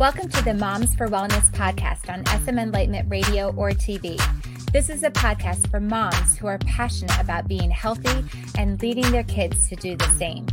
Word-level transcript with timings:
Welcome 0.00 0.30
to 0.30 0.42
the 0.42 0.54
Moms 0.54 0.94
for 0.94 1.08
Wellness 1.08 1.50
podcast 1.50 2.10
on 2.10 2.24
SM 2.24 2.58
Enlightenment 2.58 3.10
Radio 3.10 3.52
or 3.54 3.72
TV. 3.72 4.18
This 4.72 4.88
is 4.88 5.02
a 5.02 5.10
podcast 5.10 5.70
for 5.70 5.78
moms 5.78 6.38
who 6.38 6.46
are 6.46 6.56
passionate 6.56 7.20
about 7.20 7.46
being 7.46 7.70
healthy 7.70 8.24
and 8.56 8.80
leading 8.80 9.10
their 9.10 9.24
kids 9.24 9.68
to 9.68 9.76
do 9.76 9.98
the 9.98 10.08
same. 10.12 10.46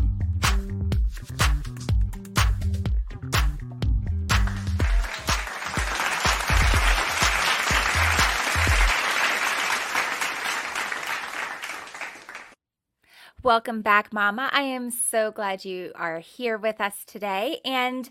Welcome 13.41 13.81
back, 13.81 14.11
Mama. 14.11 14.49
I 14.51 14.63
am 14.63 14.91
so 14.91 15.31
glad 15.31 15.63
you 15.63 15.93
are 15.95 16.19
here 16.19 16.57
with 16.57 16.81
us 16.81 17.05
today. 17.05 17.61
And 17.63 18.09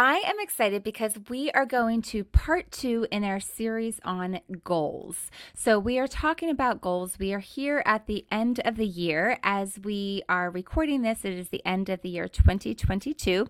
I 0.00 0.18
am 0.26 0.38
excited 0.38 0.84
because 0.84 1.18
we 1.28 1.50
are 1.50 1.66
going 1.66 2.02
to 2.02 2.22
part 2.22 2.70
two 2.70 3.08
in 3.10 3.24
our 3.24 3.40
series 3.40 3.98
on 4.04 4.38
goals. 4.62 5.28
So, 5.56 5.80
we 5.80 5.98
are 5.98 6.06
talking 6.06 6.50
about 6.50 6.80
goals. 6.80 7.18
We 7.18 7.32
are 7.32 7.40
here 7.40 7.82
at 7.84 8.06
the 8.06 8.24
end 8.30 8.60
of 8.64 8.76
the 8.76 8.86
year. 8.86 9.40
As 9.42 9.76
we 9.82 10.22
are 10.28 10.50
recording 10.50 11.02
this, 11.02 11.24
it 11.24 11.32
is 11.32 11.48
the 11.48 11.66
end 11.66 11.88
of 11.88 12.02
the 12.02 12.10
year 12.10 12.28
2022. 12.28 13.48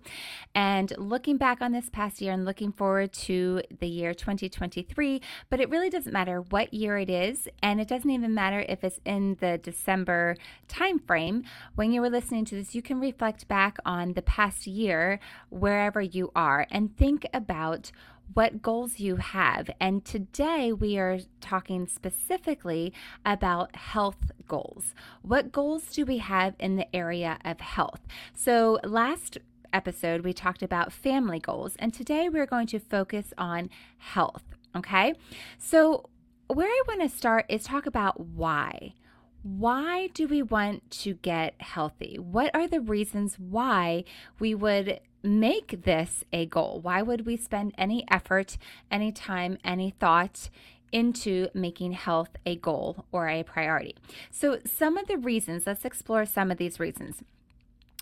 And 0.54 0.90
looking 0.96 1.36
back 1.36 1.60
on 1.60 1.72
this 1.72 1.90
past 1.90 2.22
year 2.22 2.32
and 2.32 2.46
looking 2.46 2.72
forward 2.72 3.12
to 3.12 3.60
the 3.78 3.86
year 3.86 4.14
2023, 4.14 5.20
but 5.50 5.60
it 5.60 5.68
really 5.68 5.90
doesn't 5.90 6.14
matter 6.14 6.40
what 6.40 6.72
year 6.72 6.96
it 6.96 7.10
is. 7.10 7.46
And 7.62 7.78
it 7.78 7.88
doesn't 7.88 8.08
even 8.08 8.32
matter 8.32 8.64
if 8.66 8.82
it's 8.82 9.00
in 9.04 9.36
the 9.40 9.58
December 9.58 10.34
timeframe. 10.66 11.44
When 11.74 11.92
you 11.92 12.00
were 12.00 12.08
listening 12.08 12.46
to 12.46 12.54
this, 12.54 12.74
you 12.74 12.80
can 12.80 13.00
reflect 13.00 13.48
back 13.48 13.76
on 13.84 14.14
the 14.14 14.22
past 14.22 14.66
year 14.66 15.20
wherever 15.50 16.00
you 16.00 16.32
are 16.38 16.68
and 16.70 16.96
think 16.96 17.26
about 17.34 17.90
what 18.32 18.62
goals 18.62 19.00
you 19.00 19.16
have. 19.16 19.68
And 19.80 20.04
today 20.04 20.72
we 20.72 20.96
are 20.96 21.18
talking 21.40 21.88
specifically 21.88 22.92
about 23.26 23.74
health 23.74 24.30
goals. 24.46 24.94
What 25.22 25.50
goals 25.50 25.88
do 25.88 26.04
we 26.04 26.18
have 26.18 26.54
in 26.60 26.76
the 26.76 26.94
area 26.94 27.38
of 27.44 27.60
health? 27.60 28.00
So, 28.34 28.78
last 28.84 29.38
episode 29.72 30.22
we 30.22 30.32
talked 30.32 30.62
about 30.62 30.92
family 30.92 31.40
goals, 31.40 31.74
and 31.78 31.92
today 31.92 32.28
we're 32.28 32.46
going 32.46 32.68
to 32.68 32.78
focus 32.78 33.34
on 33.36 33.68
health. 33.98 34.44
Okay. 34.76 35.14
So, 35.58 36.08
where 36.46 36.68
I 36.68 36.82
want 36.86 37.02
to 37.02 37.08
start 37.08 37.46
is 37.48 37.64
talk 37.64 37.86
about 37.86 38.20
why. 38.20 38.94
Why 39.56 40.08
do 40.08 40.28
we 40.28 40.42
want 40.42 40.90
to 40.90 41.14
get 41.14 41.54
healthy? 41.62 42.18
What 42.18 42.54
are 42.54 42.68
the 42.68 42.82
reasons 42.82 43.38
why 43.38 44.04
we 44.38 44.54
would 44.54 45.00
make 45.22 45.84
this 45.84 46.22
a 46.34 46.44
goal? 46.44 46.80
Why 46.82 47.00
would 47.00 47.24
we 47.24 47.38
spend 47.38 47.72
any 47.78 48.04
effort, 48.10 48.58
any 48.90 49.10
time, 49.10 49.56
any 49.64 49.94
thought 49.98 50.50
into 50.92 51.48
making 51.54 51.92
health 51.92 52.28
a 52.44 52.56
goal 52.56 53.06
or 53.10 53.28
a 53.28 53.42
priority? 53.42 53.96
So, 54.30 54.58
some 54.66 54.98
of 54.98 55.06
the 55.06 55.16
reasons, 55.16 55.66
let's 55.66 55.86
explore 55.86 56.26
some 56.26 56.50
of 56.50 56.58
these 56.58 56.78
reasons. 56.78 57.22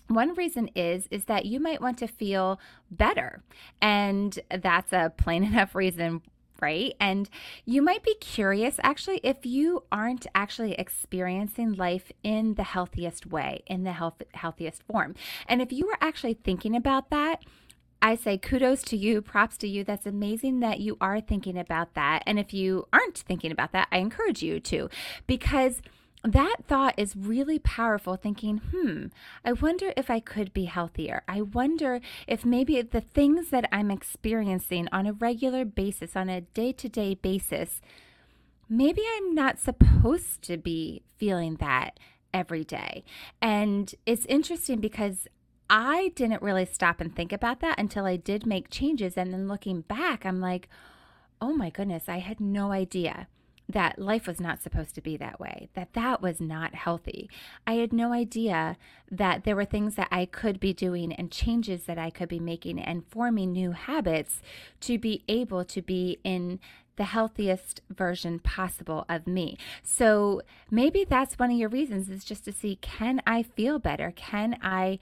One 0.09 0.33
reason 0.33 0.69
is 0.75 1.07
is 1.11 1.25
that 1.25 1.45
you 1.45 1.61
might 1.61 1.81
want 1.81 1.97
to 1.99 2.07
feel 2.07 2.59
better. 2.91 3.41
And 3.81 4.37
that's 4.51 4.91
a 4.91 5.13
plain 5.15 5.43
enough 5.45 5.75
reason 5.75 6.23
right? 6.61 6.93
And 6.99 7.29
you 7.65 7.81
might 7.81 8.03
be 8.03 8.15
curious 8.15 8.79
actually 8.83 9.19
if 9.23 9.45
you 9.45 9.83
aren't 9.91 10.27
actually 10.35 10.73
experiencing 10.73 11.73
life 11.73 12.11
in 12.23 12.55
the 12.55 12.63
healthiest 12.63 13.25
way, 13.25 13.63
in 13.67 13.83
the 13.83 13.93
health, 13.93 14.21
healthiest 14.33 14.83
form. 14.83 15.15
And 15.47 15.61
if 15.61 15.71
you 15.71 15.85
were 15.85 15.97
actually 16.01 16.35
thinking 16.35 16.75
about 16.75 17.09
that, 17.09 17.43
I 18.01 18.15
say 18.15 18.37
kudos 18.37 18.83
to 18.83 18.97
you, 18.97 19.21
props 19.21 19.57
to 19.57 19.67
you. 19.67 19.83
That's 19.83 20.05
amazing 20.05 20.59
that 20.59 20.79
you 20.79 20.97
are 21.01 21.19
thinking 21.19 21.57
about 21.57 21.95
that. 21.95 22.21
And 22.25 22.37
if 22.37 22.53
you 22.53 22.87
aren't 22.93 23.17
thinking 23.17 23.51
about 23.51 23.71
that, 23.71 23.87
I 23.91 23.97
encourage 23.97 24.43
you 24.43 24.59
to 24.61 24.89
because 25.25 25.81
that 26.33 26.57
thought 26.67 26.93
is 26.97 27.15
really 27.15 27.57
powerful 27.57 28.17
thinking, 28.17 28.57
hmm, 28.57 29.05
I 29.45 29.53
wonder 29.53 29.93
if 29.95 30.09
I 30.09 30.19
could 30.19 30.53
be 30.53 30.65
healthier. 30.65 31.23
I 31.27 31.41
wonder 31.41 32.01
if 32.27 32.43
maybe 32.43 32.81
the 32.81 33.01
things 33.01 33.49
that 33.49 33.69
I'm 33.71 33.89
experiencing 33.89 34.89
on 34.91 35.07
a 35.07 35.13
regular 35.13 35.63
basis, 35.63 36.17
on 36.17 36.27
a 36.27 36.41
day 36.41 36.73
to 36.73 36.89
day 36.89 37.15
basis, 37.15 37.81
maybe 38.67 39.01
I'm 39.15 39.33
not 39.33 39.59
supposed 39.59 40.41
to 40.43 40.57
be 40.57 41.03
feeling 41.15 41.55
that 41.61 41.97
every 42.33 42.65
day. 42.65 43.05
And 43.41 43.95
it's 44.05 44.25
interesting 44.25 44.81
because 44.81 45.27
I 45.69 46.11
didn't 46.15 46.41
really 46.41 46.65
stop 46.65 46.99
and 46.99 47.15
think 47.15 47.31
about 47.31 47.61
that 47.61 47.79
until 47.79 48.05
I 48.05 48.17
did 48.17 48.45
make 48.45 48.69
changes. 48.69 49.15
And 49.15 49.33
then 49.33 49.47
looking 49.47 49.81
back, 49.81 50.25
I'm 50.25 50.41
like, 50.41 50.67
oh 51.41 51.53
my 51.53 51.69
goodness, 51.69 52.09
I 52.09 52.17
had 52.17 52.41
no 52.41 52.71
idea 52.71 53.27
that 53.69 53.99
life 53.99 54.27
was 54.27 54.39
not 54.39 54.61
supposed 54.61 54.95
to 54.95 55.01
be 55.01 55.17
that 55.17 55.39
way, 55.39 55.69
that 55.73 55.93
that 55.93 56.21
was 56.21 56.39
not 56.39 56.73
healthy. 56.73 57.29
I 57.65 57.73
had 57.73 57.91
no 57.91 58.13
idea 58.13 58.77
that 59.11 59.43
there 59.43 59.55
were 59.55 59.65
things 59.65 59.95
that 59.95 60.07
I 60.11 60.25
could 60.25 60.59
be 60.59 60.73
doing 60.73 61.11
and 61.11 61.31
changes 61.31 61.83
that 61.83 61.97
I 61.97 62.09
could 62.09 62.29
be 62.29 62.39
making 62.39 62.79
and 62.79 63.05
forming 63.07 63.51
new 63.51 63.71
habits 63.71 64.41
to 64.81 64.97
be 64.97 65.23
able 65.27 65.65
to 65.65 65.81
be 65.81 66.19
in 66.23 66.59
the 66.95 67.03
healthiest 67.05 67.81
version 67.89 68.39
possible 68.39 69.05
of 69.07 69.27
me. 69.27 69.57
So 69.83 70.41
maybe 70.71 71.05
that's 71.07 71.37
one 71.37 71.51
of 71.51 71.57
your 71.57 71.69
reasons 71.69 72.09
is 72.09 72.25
just 72.25 72.45
to 72.45 72.51
see 72.51 72.77
can 72.81 73.21
I 73.25 73.43
feel 73.43 73.79
better? 73.79 74.11
Can 74.15 74.57
I 74.61 74.99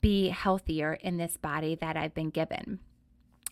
be 0.00 0.28
healthier 0.28 0.94
in 0.94 1.16
this 1.16 1.36
body 1.36 1.74
that 1.76 1.96
I've 1.96 2.14
been 2.14 2.30
given? 2.30 2.80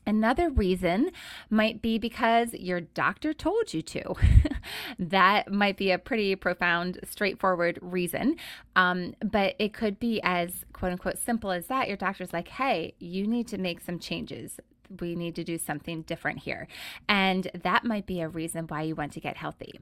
Another 0.07 0.51
reason 0.51 1.11
might 1.49 1.81
be 1.81 1.99
because 1.99 2.53
your 2.55 2.81
doctor 2.81 3.33
told 3.33 3.73
you 3.73 3.81
to. 3.83 4.15
that 4.99 5.51
might 5.51 5.77
be 5.77 5.91
a 5.91 5.99
pretty 5.99 6.35
profound, 6.37 6.99
straightforward 7.05 7.79
reason. 7.81 8.37
Um, 8.77 9.15
but 9.25 9.55
it 9.59 9.73
could 9.73 9.99
be 9.99 10.21
as 10.23 10.65
quote 10.73 10.93
unquote 10.93 11.19
simple 11.19 11.51
as 11.51 11.67
that. 11.67 11.89
Your 11.89 11.97
doctor's 11.97 12.33
like, 12.33 12.49
hey, 12.49 12.95
you 12.99 13.27
need 13.27 13.49
to 13.49 13.59
make 13.59 13.81
some 13.81 13.99
changes. 13.99 14.61
We 15.01 15.15
need 15.15 15.35
to 15.37 15.45
do 15.45 15.57
something 15.57 16.03
different 16.03 16.41
here. 16.41 16.69
And 17.09 17.51
that 17.63 17.85
might 17.85 18.07
be 18.07 18.21
a 18.21 18.29
reason 18.29 18.67
why 18.67 18.83
you 18.83 18.95
want 18.95 19.13
to 19.13 19.21
get 19.21 19.39
healthy. 19.39 19.81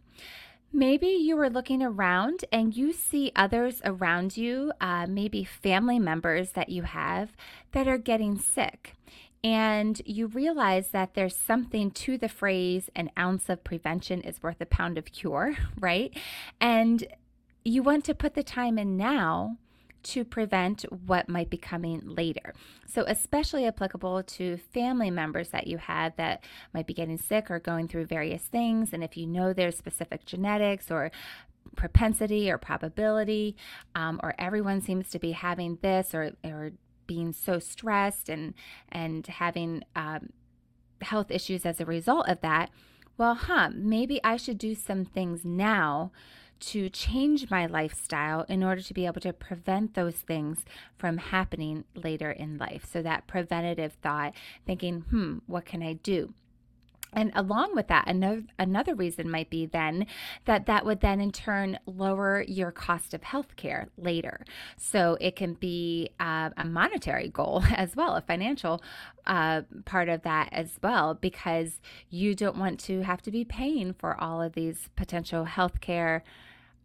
Maybe 0.75 1.09
you 1.09 1.39
are 1.39 1.51
looking 1.51 1.83
around 1.83 2.47
and 2.51 2.75
you 2.75 2.95
see 2.95 3.31
others 3.37 3.83
around 3.85 4.39
you, 4.39 4.73
uh, 4.81 5.07
maybe 5.07 5.45
family 5.45 5.99
members 5.99 6.53
that 6.53 6.71
you 6.71 6.85
have 6.85 7.37
that 7.73 7.87
are 7.87 7.99
getting 7.99 8.39
sick 8.39 8.95
and 9.45 10.01
you 10.05 10.29
realize 10.29 10.91
that 10.91 11.15
there's 11.15 11.37
something 11.37 11.91
to 11.91 12.17
the 12.17 12.29
phrase 12.29 12.91
an 12.95 13.11
ounce 13.19 13.49
of 13.49 13.65
prevention 13.65 14.21
is 14.21 14.43
worth 14.43 14.61
a 14.61 14.67
pound 14.67 14.99
of 14.99 15.13
cure, 15.13 15.57
right? 15.81 16.17
And 16.61 17.05
you 17.65 17.83
want 17.83 18.05
to 18.05 18.15
put 18.15 18.35
the 18.35 18.43
time 18.43 18.79
in 18.79 18.97
now 18.97 19.59
to 20.03 20.25
prevent 20.25 20.83
what 20.91 21.29
might 21.29 21.49
be 21.49 21.57
coming 21.57 22.03
later. 22.05 22.55
So, 22.87 23.05
especially 23.07 23.67
applicable 23.67 24.23
to 24.25 24.57
family 24.57 25.11
members 25.11 25.51
that 25.51 25.67
you 25.67 25.79
have 25.79 26.17
that 26.17 26.45
might 26.75 26.87
be 26.87 26.95
getting 26.95 27.19
sick 27.19 27.51
or 27.51 27.61
going 27.61 27.89
through 27.89 28.07
various 28.07 28.43
things. 28.43 28.93
And 28.93 29.05
if 29.05 29.17
you 29.17 29.27
know 29.27 29.53
there's 29.53 29.79
specific 29.79 30.25
genetics 30.25 30.91
or 30.91 31.13
propensity 31.77 32.51
or 32.51 32.59
probability, 32.59 33.57
um, 33.95 34.19
or 34.23 34.35
everyone 34.39 34.81
seems 34.81 35.09
to 35.11 35.21
be 35.21 35.33
having 35.33 35.79
this 35.83 36.15
or, 36.15 36.33
or 36.45 36.73
being 37.13 37.33
so 37.33 37.59
stressed 37.59 38.29
and 38.29 38.55
and 38.91 39.27
having 39.27 39.83
um, 39.95 40.31
health 41.03 41.31
issues 41.31 41.67
as 41.67 41.81
a 41.81 41.85
result 41.85 42.27
of 42.29 42.41
that 42.41 42.71
well 43.19 43.35
huh 43.35 43.69
maybe 43.75 44.19
i 44.25 44.37
should 44.37 44.57
do 44.57 44.75
some 44.75 45.05
things 45.05 45.45
now 45.45 46.11
to 46.63 46.89
change 46.89 47.51
my 47.51 47.67
lifestyle 47.67 48.43
in 48.49 48.63
order 48.63 48.81
to 48.81 48.95
be 48.95 49.05
able 49.05 49.21
to 49.21 49.33
prevent 49.33 49.95
those 49.95 50.15
things 50.15 50.65
from 50.97 51.19
happening 51.19 51.83
later 51.97 52.31
in 52.31 52.57
life. 52.57 52.87
So 52.89 53.03
that 53.03 53.27
preventative 53.27 53.95
thought 53.95 54.33
thinking 54.65 55.01
hmm 55.11 55.39
what 55.47 55.65
can 55.65 55.83
i 55.83 55.95
do 55.95 56.33
and 57.13 57.31
along 57.35 57.75
with 57.75 57.89
that, 57.89 58.09
another, 58.09 58.43
another 58.59 58.95
reason 58.95 59.31
might 59.31 59.51
be 59.51 59.67
then 59.67 60.07
that 60.47 60.67
that 60.67 60.85
would 60.87 61.01
then 61.01 61.21
in 61.21 61.33
turn 61.33 61.79
lower 61.87 62.45
your 62.49 62.71
cost 62.71 63.13
of 63.15 63.21
healthcare 63.23 63.89
later. 63.97 64.45
So 64.77 65.17
it 65.21 65.37
can 65.37 65.55
be 65.55 66.11
uh, 66.19 66.51
a 66.57 66.65
monetary 66.65 67.29
goal 67.29 67.63
as 67.75 67.95
well, 67.95 68.17
a 68.17 68.23
financial 68.23 68.83
uh, 69.27 69.63
part 69.85 70.09
of 70.09 70.23
that 70.23 70.49
as 70.53 70.79
well, 70.83 71.15
because 71.15 71.81
you 72.09 72.35
don't 72.35 72.57
want 72.57 72.81
to 72.81 73.03
have 73.03 73.23
to 73.23 73.31
be 73.31 73.45
paying 73.45 73.93
for 73.93 74.19
all 74.21 74.41
of 74.41 74.55
these 74.55 74.89
potential 74.97 75.45
healthcare 75.47 76.23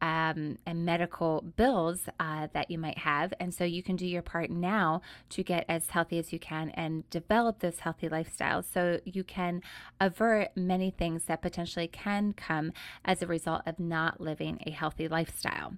um, 0.01 0.57
and 0.65 0.85
medical 0.85 1.41
bills 1.55 2.01
uh, 2.19 2.47
that 2.53 2.69
you 2.69 2.77
might 2.77 2.99
have. 2.99 3.33
And 3.39 3.53
so 3.53 3.63
you 3.63 3.81
can 3.81 3.95
do 3.95 4.05
your 4.05 4.21
part 4.21 4.49
now 4.49 5.01
to 5.29 5.43
get 5.43 5.65
as 5.67 5.89
healthy 5.89 6.19
as 6.19 6.31
you 6.31 6.39
can 6.39 6.69
and 6.71 7.09
develop 7.09 7.59
those 7.59 7.79
healthy 7.79 8.07
lifestyles 8.09 8.65
so 8.71 8.99
you 9.05 9.23
can 9.23 9.61
avert 9.99 10.49
many 10.55 10.91
things 10.91 11.23
that 11.25 11.41
potentially 11.41 11.87
can 11.87 12.33
come 12.33 12.71
as 13.03 13.21
a 13.21 13.27
result 13.27 13.61
of 13.65 13.79
not 13.79 14.21
living 14.21 14.59
a 14.65 14.71
healthy 14.71 15.07
lifestyle. 15.07 15.73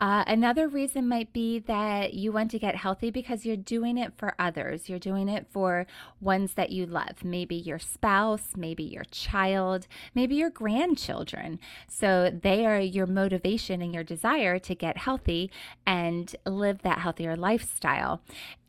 Uh, 0.00 0.22
another 0.28 0.68
reason 0.68 1.08
might 1.08 1.32
be 1.32 1.58
that 1.58 2.14
you 2.14 2.30
want 2.30 2.50
to 2.52 2.58
get 2.58 2.76
healthy 2.76 3.10
because 3.10 3.44
you're 3.44 3.56
doing 3.56 3.98
it 3.98 4.12
for 4.16 4.34
others. 4.38 4.88
You're 4.88 5.00
doing 5.00 5.28
it 5.28 5.46
for 5.50 5.86
ones 6.20 6.54
that 6.54 6.70
you 6.70 6.86
love, 6.86 7.24
maybe 7.24 7.56
your 7.56 7.80
spouse, 7.80 8.50
maybe 8.56 8.84
your 8.84 9.04
child, 9.04 9.88
maybe 10.14 10.36
your 10.36 10.50
grandchildren. 10.50 11.58
So 11.88 12.30
they 12.30 12.64
are 12.64 12.78
your 12.78 13.06
motivation 13.06 13.47
and 13.56 13.94
your 13.94 14.04
desire 14.04 14.58
to 14.58 14.74
get 14.74 14.98
healthy 14.98 15.50
and 15.86 16.34
live 16.46 16.82
that 16.82 16.98
healthier 16.98 17.36
lifestyle. 17.36 18.20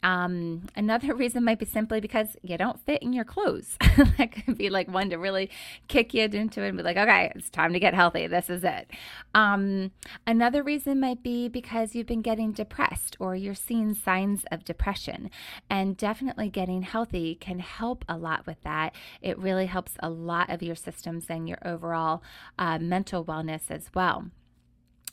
Um, 0.04 0.68
another 0.76 1.14
reason 1.16 1.44
might 1.44 1.60
be 1.60 1.66
simply 1.66 2.00
because 2.00 2.38
you 2.42 2.58
don't 2.58 2.80
fit 2.86 3.02
in 3.02 3.14
your 3.14 3.26
clothes. 3.26 3.78
that 4.18 4.32
could 4.32 4.58
be 4.58 4.70
like 4.70 4.88
one 4.88 5.10
to 5.10 5.18
really 5.18 5.50
kick 5.88 6.14
you 6.14 6.24
into 6.24 6.64
it 6.64 6.70
and 6.70 6.78
be 6.78 6.84
like, 6.84 6.98
okay, 6.98 7.32
it's 7.36 7.50
time 7.50 7.74
to 7.74 7.80
get 7.80 7.94
healthy. 7.94 8.28
This 8.28 8.50
is 8.50 8.64
it. 8.64 8.90
Um, 9.34 9.92
another 10.26 10.64
reason 10.64 11.00
might 11.00 11.24
be 11.24 11.50
because 11.50 11.96
you've 11.96 12.08
been 12.08 12.22
getting 12.22 12.52
depressed 12.52 13.18
or 13.20 13.36
you're 13.36 13.56
seeing 13.56 13.94
signs 13.94 14.46
of 14.52 14.64
depression. 14.64 15.30
And 15.70 15.98
definitely 15.98 16.50
getting 16.50 16.84
healthy 16.84 17.36
can 17.36 17.60
help 17.60 18.06
a 18.08 18.18
lot 18.18 18.46
with 18.46 18.62
that. 18.64 18.96
It 19.22 19.38
really 19.38 19.66
helps 19.66 19.94
a 20.00 20.10
lot 20.10 20.50
of 20.50 20.64
your 20.64 20.76
systems 20.76 21.26
and 21.30 21.48
your 21.48 21.60
overall 21.66 22.24
uh, 22.58 22.80
mental 22.80 23.26
wellness 23.26 23.70
as 23.70 23.90
well. 23.94 24.30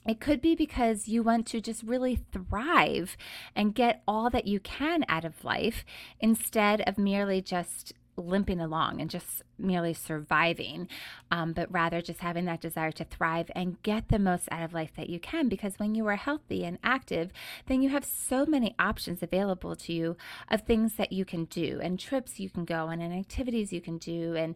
It 0.07 0.21
could 0.21 0.41
be 0.41 0.55
because 0.55 1.09
you 1.09 1.23
want 1.23 1.47
to 1.49 1.61
just 1.61 1.83
really 1.83 2.21
thrive 2.33 3.17
and 3.57 3.75
get 3.75 4.03
all 4.07 4.31
that 4.31 4.47
you 4.47 4.61
can 4.61 5.05
out 5.09 5.25
of 5.25 5.45
life 5.45 5.85
instead 6.21 6.81
of 6.89 6.97
merely 6.97 7.43
just 7.43 7.93
limping 8.17 8.61
along 8.61 9.01
and 9.01 9.11
just 9.11 9.43
merely 9.59 9.95
surviving, 9.95 10.89
um, 11.31 11.53
but 11.53 11.71
rather 11.73 12.01
just 12.01 12.21
having 12.21 12.45
that 12.45 12.61
desire 12.61 12.93
to 12.93 13.05
thrive 13.05 13.51
and 13.55 13.83
get 13.83 14.09
the 14.09 14.19
most 14.19 14.49
out 14.51 14.63
of 14.63 14.75
life 14.75 14.93
that 14.97 15.09
you 15.09 15.19
can. 15.19 15.49
Because 15.49 15.79
when 15.79 15.95
you 15.95 16.07
are 16.07 16.17
healthy 16.17 16.65
and 16.65 16.79
active, 16.83 17.31
then 17.67 17.83
you 17.83 17.89
have 17.91 18.05
so 18.05 18.45
many 18.47 18.75
options 18.79 19.23
available 19.23 19.77
to 19.77 19.93
you 19.93 20.17
of 20.51 20.63
things 20.63 20.95
that 20.95 21.13
you 21.13 21.25
can 21.25 21.45
do 21.47 21.81
and 21.83 21.99
trips 21.99 22.39
you 22.41 22.51
can 22.51 22.65
go 22.65 22.87
on 22.87 23.01
and 23.01 23.15
activities 23.15 23.73
you 23.73 23.81
can 23.81 23.99
do. 23.99 24.35
And 24.35 24.55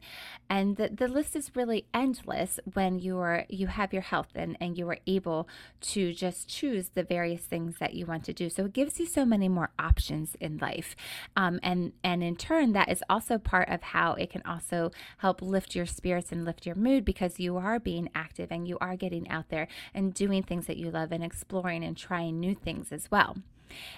and 0.48 0.76
the, 0.76 0.88
the 0.88 1.08
list 1.08 1.36
is 1.36 1.54
really 1.54 1.86
endless 1.94 2.58
when 2.72 2.98
you 2.98 3.18
are 3.18 3.46
you 3.48 3.68
have 3.68 3.92
your 3.92 4.02
health 4.02 4.28
and, 4.34 4.56
and 4.60 4.76
you 4.76 4.88
are 4.88 4.98
able 5.06 5.48
to 5.80 6.12
just 6.12 6.48
choose 6.48 6.90
the 6.90 7.02
various 7.02 7.42
things 7.42 7.76
that 7.78 7.94
you 7.94 8.06
want 8.06 8.24
to 8.24 8.32
do. 8.32 8.50
So 8.50 8.64
it 8.66 8.72
gives 8.72 9.00
you 9.00 9.06
so 9.06 9.24
many 9.24 9.48
more 9.48 9.70
options 9.78 10.34
in 10.40 10.58
life. 10.58 10.96
Um, 11.36 11.60
and 11.62 11.92
and 12.02 12.22
in 12.22 12.36
turn, 12.36 12.72
that 12.72 12.90
is 12.90 13.02
also 13.08 13.38
part 13.50 13.68
of 13.68 13.82
how 13.82 14.12
it 14.12 14.30
can 14.30 14.42
also 14.46 14.92
help 15.18 15.42
lift 15.42 15.74
your 15.74 15.84
spirits 15.84 16.30
and 16.30 16.44
lift 16.44 16.64
your 16.64 16.76
mood 16.76 17.04
because 17.04 17.40
you 17.40 17.56
are 17.56 17.80
being 17.80 18.08
active 18.14 18.52
and 18.52 18.68
you 18.68 18.78
are 18.80 18.94
getting 18.94 19.28
out 19.28 19.48
there 19.48 19.66
and 19.92 20.14
doing 20.14 20.40
things 20.40 20.66
that 20.66 20.76
you 20.76 20.88
love 20.88 21.10
and 21.10 21.24
exploring 21.24 21.82
and 21.82 21.96
trying 21.96 22.38
new 22.38 22.54
things 22.54 22.92
as 22.92 23.10
well. 23.10 23.38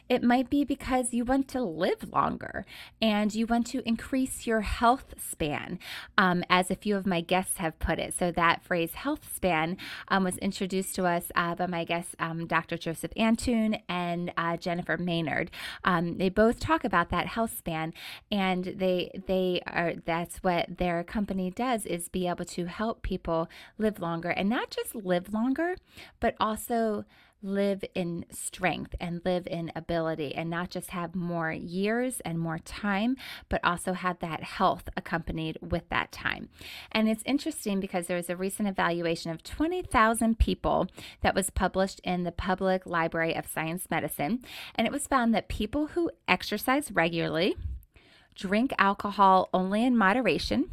It 0.08 0.22
might 0.22 0.50
be 0.50 0.64
because 0.64 1.12
you 1.12 1.24
want 1.24 1.48
to 1.48 1.62
live 1.62 2.12
longer 2.12 2.64
and 3.00 3.34
you 3.34 3.46
want 3.46 3.66
to 3.68 3.86
increase 3.86 4.46
your 4.46 4.60
health 4.60 5.14
span, 5.18 5.78
um, 6.18 6.44
as 6.48 6.70
a 6.70 6.76
few 6.76 6.96
of 6.96 7.06
my 7.06 7.20
guests 7.20 7.58
have 7.58 7.78
put 7.78 7.98
it. 7.98 8.14
So, 8.14 8.30
that 8.32 8.62
phrase 8.62 8.94
health 8.94 9.34
span 9.34 9.76
um, 10.08 10.24
was 10.24 10.38
introduced 10.38 10.94
to 10.96 11.04
us 11.04 11.30
uh, 11.34 11.54
by 11.54 11.66
my 11.66 11.84
guests, 11.84 12.14
um, 12.18 12.46
Dr. 12.46 12.76
Joseph 12.76 13.12
Antoun 13.16 13.80
and 13.88 14.32
uh, 14.36 14.56
Jennifer 14.56 14.96
Maynard. 14.96 15.50
Um, 15.84 16.18
they 16.18 16.28
both 16.28 16.60
talk 16.60 16.84
about 16.84 17.10
that 17.10 17.26
health 17.26 17.56
span, 17.56 17.92
and 18.30 18.64
they 18.64 19.10
they 19.26 19.60
are 19.66 19.94
that's 20.04 20.38
what 20.38 20.78
their 20.78 21.04
company 21.04 21.50
does 21.50 21.86
is 21.86 22.08
be 22.08 22.26
able 22.28 22.44
to 22.44 22.66
help 22.66 23.02
people 23.02 23.48
live 23.78 24.00
longer 24.00 24.30
and 24.30 24.48
not 24.48 24.70
just 24.70 24.94
live 24.94 25.32
longer, 25.32 25.76
but 26.20 26.34
also 26.40 27.04
live 27.42 27.84
in 27.94 28.24
strength 28.30 28.94
and 29.00 29.20
live 29.24 29.46
in 29.46 29.72
ability 29.74 30.34
and 30.34 30.48
not 30.48 30.70
just 30.70 30.90
have 30.90 31.14
more 31.14 31.52
years 31.52 32.20
and 32.20 32.38
more 32.38 32.58
time, 32.58 33.16
but 33.48 33.60
also 33.64 33.92
have 33.92 34.18
that 34.20 34.42
health 34.42 34.88
accompanied 34.96 35.58
with 35.60 35.88
that 35.88 36.12
time. 36.12 36.48
And 36.90 37.08
it's 37.08 37.22
interesting 37.26 37.80
because 37.80 38.06
there 38.06 38.16
was 38.16 38.30
a 38.30 38.36
recent 38.36 38.68
evaluation 38.68 39.30
of 39.30 39.42
20,000 39.42 40.38
people 40.38 40.86
that 41.20 41.34
was 41.34 41.50
published 41.50 42.00
in 42.04 42.24
the 42.24 42.32
Public 42.32 42.86
Library 42.86 43.34
of 43.34 43.46
Science 43.46 43.86
Medicine. 43.90 44.40
And 44.74 44.86
it 44.86 44.92
was 44.92 45.06
found 45.06 45.34
that 45.34 45.48
people 45.48 45.88
who 45.88 46.10
exercise 46.28 46.90
regularly, 46.90 47.56
drink 48.34 48.72
alcohol 48.78 49.48
only 49.52 49.84
in 49.84 49.96
moderation, 49.96 50.70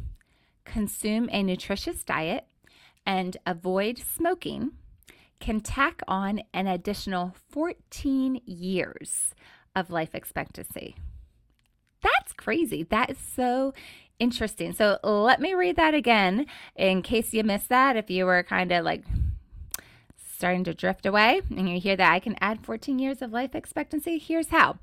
consume 0.64 1.28
a 1.32 1.42
nutritious 1.42 2.04
diet, 2.04 2.46
and 3.04 3.36
avoid 3.46 3.98
smoking 3.98 4.72
can 5.40 5.60
tack 5.60 6.02
on 6.06 6.42
an 6.54 6.66
additional 6.66 7.34
14 7.50 8.40
years 8.44 9.34
of 9.74 9.90
life 9.90 10.14
expectancy. 10.14 10.96
That's 12.02 12.32
crazy. 12.32 12.82
That 12.84 13.10
is 13.10 13.18
so 13.18 13.74
interesting. 14.18 14.72
So 14.72 14.98
let 15.02 15.40
me 15.40 15.54
read 15.54 15.76
that 15.76 15.94
again 15.94 16.46
in 16.76 17.02
case 17.02 17.32
you 17.32 17.42
missed 17.42 17.70
that. 17.70 17.96
If 17.96 18.10
you 18.10 18.26
were 18.26 18.42
kind 18.42 18.70
of 18.70 18.84
like 18.84 19.04
starting 20.16 20.64
to 20.64 20.74
drift 20.74 21.06
away 21.06 21.40
and 21.50 21.68
you 21.68 21.80
hear 21.80 21.96
that 21.96 22.12
I 22.12 22.20
can 22.20 22.36
add 22.40 22.64
14 22.64 22.98
years 22.98 23.22
of 23.22 23.32
life 23.32 23.54
expectancy, 23.54 24.18
here's 24.18 24.48
how 24.48 24.78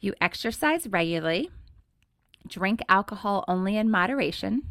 you 0.00 0.14
exercise 0.20 0.86
regularly, 0.86 1.50
drink 2.46 2.80
alcohol 2.88 3.44
only 3.48 3.76
in 3.76 3.90
moderation, 3.90 4.62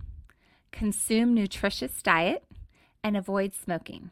consume 0.72 1.34
nutritious 1.34 2.02
diet, 2.04 2.44
and 3.04 3.18
avoid 3.18 3.54
smoking. 3.54 4.10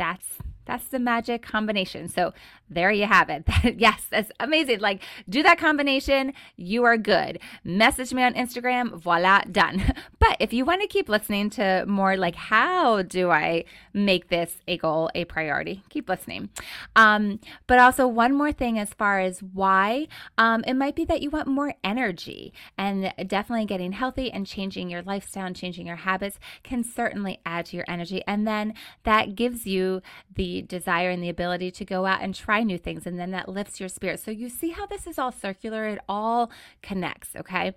That's 0.00 0.26
that's 0.64 0.88
the 0.88 0.98
magic 0.98 1.42
combination. 1.42 2.08
So 2.08 2.32
there 2.70 2.92
you 2.92 3.06
have 3.06 3.28
it. 3.28 3.44
yes, 3.78 4.06
that's 4.08 4.30
amazing. 4.38 4.78
Like, 4.78 5.02
do 5.28 5.42
that 5.42 5.58
combination, 5.58 6.32
you 6.56 6.84
are 6.84 6.96
good. 6.96 7.40
Message 7.64 8.14
me 8.14 8.22
on 8.22 8.34
Instagram, 8.34 8.96
voila, 8.96 9.42
done. 9.50 9.94
But 10.20 10.36
if 10.38 10.52
you 10.52 10.66
want 10.66 10.82
to 10.82 10.86
keep 10.86 11.08
listening 11.08 11.48
to 11.50 11.84
more 11.88 12.14
like, 12.14 12.34
how 12.34 13.00
do 13.02 13.30
I 13.30 13.64
make 13.92 14.28
this 14.28 14.58
a 14.68 14.76
goal, 14.76 15.10
a 15.14 15.24
priority, 15.24 15.82
keep 15.88 16.08
listening. 16.08 16.50
Um, 16.94 17.40
but 17.66 17.78
also, 17.78 18.06
one 18.06 18.34
more 18.34 18.52
thing 18.52 18.78
as 18.78 18.94
far 18.94 19.20
as 19.20 19.42
why, 19.42 20.08
um, 20.38 20.62
it 20.66 20.74
might 20.74 20.94
be 20.94 21.04
that 21.06 21.22
you 21.22 21.30
want 21.30 21.48
more 21.48 21.74
energy 21.82 22.52
and 22.78 23.12
definitely 23.26 23.66
getting 23.66 23.92
healthy 23.92 24.30
and 24.30 24.46
changing 24.46 24.90
your 24.90 25.02
lifestyle 25.02 25.46
and 25.46 25.56
changing 25.56 25.86
your 25.86 25.96
habits 25.96 26.38
can 26.62 26.84
certainly 26.84 27.40
add 27.44 27.66
to 27.66 27.76
your 27.76 27.86
energy. 27.88 28.22
And 28.26 28.46
then 28.46 28.74
that 29.04 29.34
gives 29.34 29.66
you 29.66 29.89
the 30.34 30.62
desire 30.62 31.10
and 31.10 31.22
the 31.22 31.28
ability 31.28 31.70
to 31.72 31.84
go 31.84 32.06
out 32.06 32.22
and 32.22 32.34
try 32.34 32.62
new 32.62 32.78
things. 32.78 33.06
And 33.06 33.18
then 33.18 33.30
that 33.32 33.48
lifts 33.48 33.80
your 33.80 33.88
spirit. 33.88 34.20
So 34.20 34.30
you 34.30 34.48
see 34.48 34.70
how 34.70 34.86
this 34.86 35.06
is 35.06 35.18
all 35.18 35.32
circular, 35.32 35.86
it 35.86 36.00
all 36.08 36.50
connects, 36.82 37.36
okay? 37.36 37.74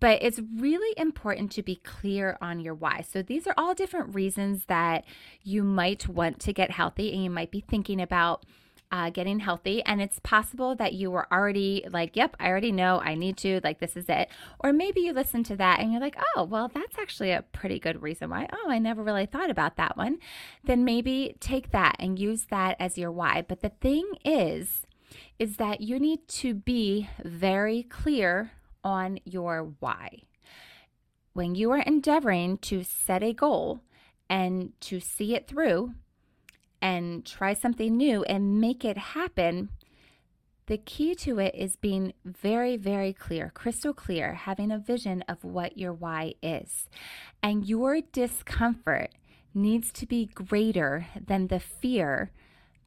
But 0.00 0.22
it's 0.22 0.40
really 0.56 0.94
important 0.98 1.50
to 1.52 1.62
be 1.62 1.76
clear 1.76 2.36
on 2.40 2.60
your 2.60 2.74
why. 2.74 3.04
So 3.08 3.22
these 3.22 3.46
are 3.46 3.54
all 3.56 3.74
different 3.74 4.14
reasons 4.14 4.66
that 4.66 5.04
you 5.42 5.62
might 5.62 6.08
want 6.08 6.40
to 6.40 6.52
get 6.52 6.70
healthy 6.70 7.12
and 7.12 7.24
you 7.24 7.30
might 7.30 7.50
be 7.50 7.60
thinking 7.60 8.00
about 8.00 8.44
uh, 8.94 9.10
getting 9.10 9.40
healthy. 9.40 9.82
And 9.82 10.00
it's 10.00 10.20
possible 10.20 10.76
that 10.76 10.92
you 10.92 11.10
were 11.10 11.26
already 11.32 11.84
like, 11.90 12.14
yep, 12.14 12.36
I 12.38 12.46
already 12.46 12.70
know 12.70 13.00
I 13.00 13.16
need 13.16 13.36
to, 13.38 13.60
like, 13.64 13.80
this 13.80 13.96
is 13.96 14.08
it. 14.08 14.28
Or 14.60 14.72
maybe 14.72 15.00
you 15.00 15.12
listen 15.12 15.42
to 15.44 15.56
that 15.56 15.80
and 15.80 15.90
you're 15.90 16.00
like, 16.00 16.16
oh, 16.36 16.44
well, 16.44 16.70
that's 16.72 16.96
actually 16.96 17.32
a 17.32 17.42
pretty 17.42 17.80
good 17.80 18.02
reason 18.02 18.30
why. 18.30 18.48
Oh, 18.52 18.70
I 18.70 18.78
never 18.78 19.02
really 19.02 19.26
thought 19.26 19.50
about 19.50 19.74
that 19.78 19.96
one. 19.96 20.18
Then 20.62 20.84
maybe 20.84 21.34
take 21.40 21.72
that 21.72 21.96
and 21.98 22.20
use 22.20 22.46
that 22.50 22.76
as 22.78 22.96
your 22.96 23.10
why. 23.10 23.44
But 23.46 23.62
the 23.62 23.70
thing 23.70 24.08
is, 24.24 24.86
is 25.40 25.56
that 25.56 25.80
you 25.80 25.98
need 25.98 26.28
to 26.28 26.54
be 26.54 27.08
very 27.24 27.82
clear 27.82 28.52
on 28.84 29.18
your 29.24 29.74
why. 29.80 30.22
When 31.32 31.56
you 31.56 31.72
are 31.72 31.80
endeavoring 31.80 32.58
to 32.58 32.84
set 32.84 33.24
a 33.24 33.32
goal 33.32 33.80
and 34.30 34.72
to 34.82 35.00
see 35.00 35.34
it 35.34 35.48
through, 35.48 35.94
and 36.84 37.24
try 37.24 37.54
something 37.54 37.96
new 37.96 38.22
and 38.24 38.60
make 38.60 38.84
it 38.84 38.98
happen, 38.98 39.70
the 40.66 40.76
key 40.76 41.14
to 41.14 41.38
it 41.38 41.54
is 41.54 41.76
being 41.76 42.12
very, 42.26 42.76
very 42.76 43.14
clear, 43.14 43.50
crystal 43.54 43.94
clear, 43.94 44.34
having 44.34 44.70
a 44.70 44.78
vision 44.78 45.24
of 45.26 45.42
what 45.42 45.78
your 45.78 45.94
why 45.94 46.34
is. 46.42 46.90
And 47.42 47.64
your 47.64 48.02
discomfort 48.12 49.12
needs 49.54 49.90
to 49.92 50.04
be 50.06 50.26
greater 50.26 51.06
than 51.26 51.46
the 51.46 51.58
fear 51.58 52.32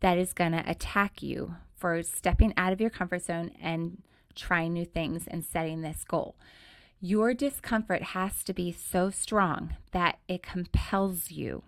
that 0.02 0.20
is 0.20 0.32
going 0.32 0.52
to 0.52 0.70
attack 0.70 1.24
you 1.24 1.56
for 1.76 2.04
stepping 2.04 2.54
out 2.56 2.72
of 2.72 2.80
your 2.80 2.92
comfort 2.92 3.24
zone 3.24 3.50
and 3.60 4.04
trying 4.36 4.74
new 4.74 4.86
things 4.86 5.26
and 5.28 5.44
setting 5.44 5.82
this 5.82 6.04
goal. 6.08 6.36
Your 7.02 7.34
discomfort 7.34 8.04
has 8.04 8.44
to 8.44 8.54
be 8.54 8.72
so 8.72 9.10
strong 9.10 9.76
that 9.92 10.20
it 10.28 10.44
compels 10.44 11.32
you 11.32 11.64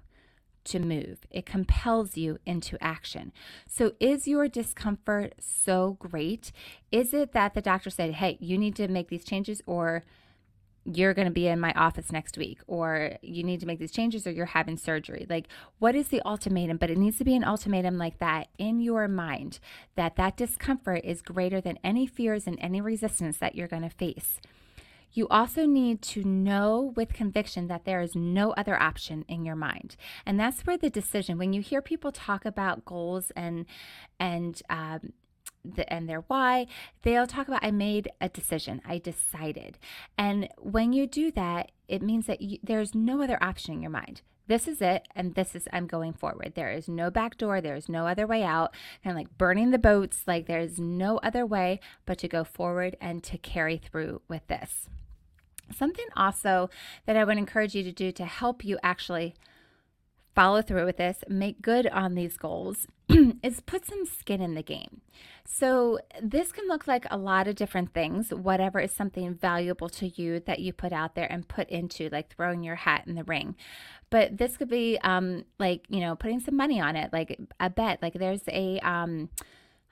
to 0.69 0.79
move, 0.79 1.19
it 1.29 1.45
compels 1.45 2.17
you 2.17 2.37
into 2.45 2.81
action. 2.81 3.31
So, 3.67 3.93
is 3.99 4.27
your 4.27 4.47
discomfort 4.47 5.35
so 5.39 5.97
great? 5.99 6.51
Is 6.91 7.13
it 7.13 7.33
that 7.33 7.53
the 7.53 7.61
doctor 7.61 7.89
said, 7.89 8.13
hey, 8.15 8.37
you 8.39 8.57
need 8.57 8.75
to 8.77 8.87
make 8.87 9.09
these 9.09 9.23
changes, 9.23 9.61
or 9.65 10.03
you're 10.85 11.13
going 11.13 11.27
to 11.27 11.33
be 11.33 11.47
in 11.47 11.59
my 11.59 11.73
office 11.73 12.11
next 12.11 12.37
week, 12.37 12.59
or 12.67 13.17
you 13.21 13.43
need 13.43 13.59
to 13.59 13.65
make 13.65 13.79
these 13.79 13.91
changes, 13.91 14.25
or 14.25 14.31
you're 14.31 14.45
having 14.45 14.77
surgery. 14.77 15.25
Like, 15.29 15.47
what 15.77 15.95
is 15.95 16.07
the 16.07 16.21
ultimatum? 16.25 16.77
But 16.77 16.89
it 16.89 16.97
needs 16.97 17.17
to 17.17 17.25
be 17.25 17.35
an 17.35 17.43
ultimatum 17.43 17.97
like 17.97 18.19
that 18.19 18.47
in 18.57 18.79
your 18.79 19.07
mind 19.07 19.59
that 19.95 20.15
that 20.15 20.37
discomfort 20.37 21.01
is 21.03 21.21
greater 21.21 21.61
than 21.61 21.77
any 21.83 22.07
fears 22.07 22.47
and 22.47 22.57
any 22.59 22.81
resistance 22.81 23.37
that 23.37 23.55
you're 23.55 23.67
going 23.67 23.83
to 23.83 23.89
face. 23.89 24.39
You 25.11 25.27
also 25.29 25.65
need 25.65 26.01
to 26.03 26.23
know 26.23 26.93
with 26.95 27.13
conviction 27.13 27.67
that 27.67 27.85
there 27.85 28.01
is 28.01 28.15
no 28.15 28.51
other 28.51 28.81
option 28.81 29.25
in 29.27 29.45
your 29.45 29.55
mind, 29.55 29.95
and 30.25 30.39
that's 30.39 30.61
where 30.61 30.77
the 30.77 30.89
decision. 30.89 31.37
When 31.37 31.53
you 31.53 31.61
hear 31.61 31.81
people 31.81 32.11
talk 32.11 32.45
about 32.45 32.85
goals 32.85 33.31
and 33.35 33.65
and 34.19 34.61
um, 34.69 35.13
the, 35.65 35.91
and 35.91 36.07
their 36.07 36.21
why, 36.27 36.67
they'll 37.01 37.27
talk 37.27 37.47
about 37.47 37.63
I 37.63 37.71
made 37.71 38.09
a 38.21 38.29
decision, 38.29 38.81
I 38.85 38.97
decided. 38.97 39.77
And 40.17 40.49
when 40.57 40.93
you 40.93 41.07
do 41.07 41.31
that, 41.31 41.71
it 41.87 42.01
means 42.01 42.27
that 42.27 42.41
you, 42.41 42.59
there's 42.63 42.95
no 42.95 43.21
other 43.21 43.41
option 43.41 43.73
in 43.73 43.81
your 43.81 43.91
mind. 43.91 44.21
This 44.47 44.67
is 44.67 44.81
it, 44.81 45.07
and 45.15 45.35
this 45.35 45.55
is 45.55 45.67
I'm 45.71 45.85
going 45.85 46.13
forward. 46.13 46.53
There 46.55 46.71
is 46.71 46.89
no 46.89 47.11
back 47.11 47.37
door, 47.37 47.61
there 47.61 47.75
is 47.75 47.87
no 47.87 48.07
other 48.07 48.25
way 48.25 48.43
out. 48.43 48.73
Of 49.05 49.15
like 49.15 49.37
burning 49.37 49.69
the 49.71 49.77
boats, 49.77 50.23
like 50.25 50.47
there's 50.47 50.79
no 50.79 51.17
other 51.19 51.45
way 51.45 51.79
but 52.05 52.17
to 52.19 52.27
go 52.27 52.43
forward 52.43 52.95
and 52.99 53.23
to 53.25 53.37
carry 53.37 53.77
through 53.77 54.21
with 54.27 54.47
this. 54.47 54.89
Something 55.75 56.07
also 56.15 56.69
that 57.05 57.15
I 57.15 57.23
would 57.23 57.37
encourage 57.37 57.75
you 57.75 57.83
to 57.83 57.91
do 57.91 58.11
to 58.11 58.25
help 58.25 58.63
you 58.63 58.77
actually 58.83 59.35
follow 60.35 60.61
through 60.61 60.85
with 60.85 60.97
this, 60.97 61.17
make 61.27 61.61
good 61.61 61.87
on 61.87 62.15
these 62.15 62.37
goals, 62.37 62.87
is 63.43 63.59
put 63.59 63.85
some 63.85 64.05
skin 64.05 64.41
in 64.41 64.53
the 64.53 64.63
game. 64.63 65.01
So, 65.43 65.99
this 66.21 66.51
can 66.51 66.67
look 66.67 66.87
like 66.87 67.05
a 67.09 67.17
lot 67.17 67.47
of 67.47 67.55
different 67.55 67.93
things, 67.93 68.33
whatever 68.33 68.79
is 68.79 68.91
something 68.91 69.33
valuable 69.33 69.89
to 69.89 70.07
you 70.07 70.39
that 70.41 70.59
you 70.59 70.71
put 70.71 70.93
out 70.93 71.15
there 71.15 71.29
and 71.29 71.47
put 71.47 71.67
into, 71.69 72.07
like 72.09 72.33
throwing 72.33 72.63
your 72.63 72.75
hat 72.75 73.03
in 73.07 73.15
the 73.15 73.23
ring. 73.23 73.55
But 74.11 74.37
this 74.37 74.57
could 74.57 74.69
be 74.69 74.97
um, 75.03 75.43
like, 75.57 75.85
you 75.89 75.99
know, 75.99 76.15
putting 76.15 76.39
some 76.39 76.55
money 76.55 76.79
on 76.79 76.95
it, 76.95 77.11
like 77.11 77.39
a 77.59 77.69
bet. 77.69 78.01
Like, 78.01 78.13
there's 78.13 78.43
a, 78.47 78.79
um, 78.79 79.29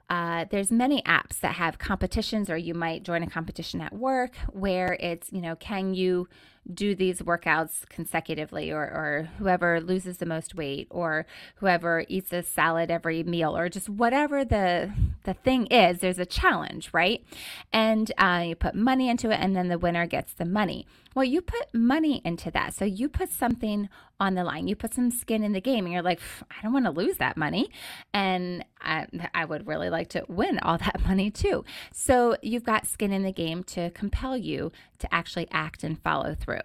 uh, 0.09 0.45
there's 0.49 0.71
many 0.71 1.01
apps 1.03 1.39
that 1.41 1.55
have 1.55 1.77
competitions, 1.79 2.49
or 2.49 2.57
you 2.57 2.73
might 2.73 3.03
join 3.03 3.23
a 3.23 3.29
competition 3.29 3.81
at 3.81 3.93
work 3.93 4.35
where 4.51 4.97
it's, 4.99 5.31
you 5.31 5.41
know, 5.41 5.55
can 5.55 5.93
you 5.93 6.27
do 6.73 6.95
these 6.95 7.21
workouts 7.21 7.87
consecutively 7.89 8.71
or, 8.71 8.81
or 8.81 9.29
whoever 9.37 9.79
loses 9.79 10.17
the 10.17 10.25
most 10.25 10.55
weight 10.55 10.87
or 10.89 11.25
whoever 11.55 12.03
eats 12.07 12.33
a 12.33 12.43
salad 12.43 12.91
every 12.91 13.23
meal 13.23 13.55
or 13.55 13.69
just 13.69 13.89
whatever 13.89 14.43
the 14.43 14.91
the 15.23 15.33
thing 15.33 15.65
is 15.67 15.99
there's 15.99 16.19
a 16.19 16.25
challenge 16.25 16.89
right? 16.93 17.23
And 17.71 18.11
uh, 18.17 18.43
you 18.47 18.55
put 18.55 18.75
money 18.75 19.09
into 19.09 19.29
it 19.29 19.39
and 19.39 19.55
then 19.55 19.69
the 19.69 19.79
winner 19.79 20.05
gets 20.05 20.33
the 20.33 20.45
money. 20.45 20.85
Well 21.15 21.25
you 21.25 21.41
put 21.41 21.73
money 21.73 22.21
into 22.25 22.51
that. 22.51 22.73
So 22.73 22.85
you 22.85 23.07
put 23.09 23.31
something 23.31 23.89
on 24.19 24.35
the 24.35 24.43
line 24.43 24.67
you 24.67 24.75
put 24.75 24.93
some 24.93 25.11
skin 25.11 25.43
in 25.43 25.51
the 25.51 25.61
game 25.61 25.85
and 25.85 25.93
you're 25.93 26.01
like 26.01 26.19
i 26.51 26.55
don't 26.63 26.73
want 26.73 26.85
to 26.85 26.91
lose 26.91 27.17
that 27.17 27.37
money 27.37 27.69
and 28.13 28.63
I, 28.79 29.07
I 29.33 29.45
would 29.45 29.67
really 29.67 29.89
like 29.89 30.09
to 30.09 30.23
win 30.27 30.59
all 30.59 30.77
that 30.77 31.03
money 31.05 31.31
too 31.31 31.63
so 31.93 32.35
you've 32.41 32.63
got 32.63 32.87
skin 32.87 33.11
in 33.11 33.23
the 33.23 33.31
game 33.31 33.63
to 33.65 33.89
compel 33.91 34.37
you 34.37 34.71
to 34.99 35.13
actually 35.13 35.47
act 35.51 35.83
and 35.83 36.01
follow 36.01 36.35
through. 36.35 36.61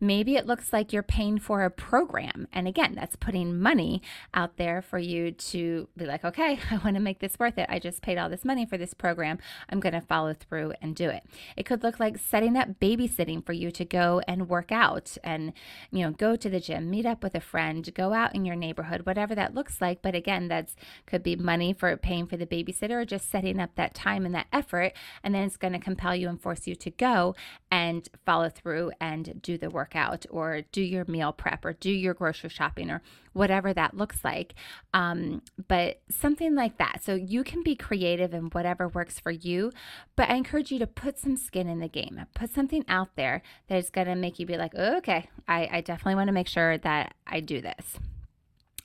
Maybe 0.00 0.36
it 0.36 0.46
looks 0.46 0.72
like 0.72 0.92
you're 0.92 1.02
paying 1.02 1.38
for 1.38 1.64
a 1.64 1.70
program. 1.70 2.46
And 2.52 2.68
again, 2.68 2.94
that's 2.94 3.16
putting 3.16 3.60
money 3.60 4.02
out 4.32 4.56
there 4.56 4.80
for 4.80 4.98
you 4.98 5.32
to 5.32 5.88
be 5.96 6.06
like, 6.06 6.24
okay, 6.24 6.58
I 6.70 6.76
want 6.78 6.94
to 6.94 7.02
make 7.02 7.18
this 7.18 7.38
worth 7.38 7.58
it. 7.58 7.66
I 7.68 7.78
just 7.78 8.02
paid 8.02 8.16
all 8.16 8.30
this 8.30 8.44
money 8.44 8.66
for 8.66 8.78
this 8.78 8.94
program. 8.94 9.38
I'm 9.68 9.80
going 9.80 9.94
to 9.94 10.00
follow 10.00 10.32
through 10.32 10.74
and 10.80 10.94
do 10.94 11.08
it. 11.10 11.24
It 11.56 11.66
could 11.66 11.82
look 11.82 11.98
like 11.98 12.18
setting 12.18 12.56
up 12.56 12.80
babysitting 12.80 13.44
for 13.44 13.52
you 13.52 13.70
to 13.72 13.84
go 13.84 14.22
and 14.28 14.48
work 14.48 14.70
out 14.70 15.16
and, 15.24 15.52
you 15.90 16.04
know, 16.04 16.12
go 16.12 16.36
to 16.36 16.48
the 16.48 16.60
gym, 16.60 16.88
meet 16.94 17.06
up 17.06 17.24
with 17.24 17.34
a 17.34 17.40
friend, 17.40 17.92
go 17.92 18.12
out 18.12 18.36
in 18.36 18.44
your 18.44 18.54
neighborhood, 18.54 19.04
whatever 19.04 19.34
that 19.34 19.52
looks 19.52 19.80
like. 19.80 20.00
But 20.00 20.14
again, 20.14 20.46
that's 20.46 20.76
could 21.06 21.24
be 21.24 21.34
money 21.34 21.72
for 21.72 21.96
paying 21.96 22.28
for 22.28 22.36
the 22.36 22.46
babysitter 22.46 23.02
or 23.02 23.04
just 23.04 23.28
setting 23.28 23.58
up 23.58 23.74
that 23.74 23.94
time 23.94 24.24
and 24.24 24.32
that 24.36 24.46
effort. 24.52 24.92
And 25.24 25.34
then 25.34 25.42
it's 25.42 25.56
going 25.56 25.72
to 25.72 25.80
compel 25.80 26.14
you 26.14 26.28
and 26.28 26.40
force 26.40 26.68
you 26.68 26.76
to 26.76 26.90
go 26.92 27.34
and 27.68 28.08
follow 28.24 28.48
through 28.48 28.92
and 29.00 29.42
do 29.42 29.58
the 29.58 29.70
workout 29.70 30.24
or 30.30 30.62
do 30.70 30.82
your 30.82 31.04
meal 31.06 31.32
prep 31.32 31.64
or 31.64 31.72
do 31.72 31.90
your 31.90 32.14
grocery 32.14 32.48
shopping 32.48 32.92
or 32.92 33.02
whatever 33.34 33.74
that 33.74 33.96
looks 33.96 34.24
like. 34.24 34.54
Um, 34.94 35.42
but 35.68 36.00
something 36.08 36.54
like 36.54 36.78
that. 36.78 37.04
So 37.04 37.14
you 37.14 37.44
can 37.44 37.62
be 37.62 37.76
creative 37.76 38.32
in 38.32 38.44
whatever 38.46 38.88
works 38.88 39.20
for 39.20 39.30
you. 39.30 39.72
But 40.16 40.30
I 40.30 40.36
encourage 40.36 40.72
you 40.72 40.78
to 40.78 40.86
put 40.86 41.18
some 41.18 41.36
skin 41.36 41.68
in 41.68 41.80
the 41.80 41.88
game, 41.88 42.24
put 42.34 42.50
something 42.50 42.84
out 42.88 43.10
there 43.16 43.42
that 43.68 43.76
is 43.76 43.90
going 43.90 44.06
to 44.06 44.14
make 44.14 44.38
you 44.38 44.46
be 44.46 44.56
like, 44.56 44.72
oh, 44.76 44.96
okay, 44.98 45.28
I, 45.46 45.68
I 45.70 45.80
definitely 45.82 46.14
want 46.14 46.28
to 46.28 46.32
make 46.32 46.48
sure 46.48 46.78
that 46.78 47.14
I 47.26 47.40
do 47.40 47.60
this. 47.60 47.98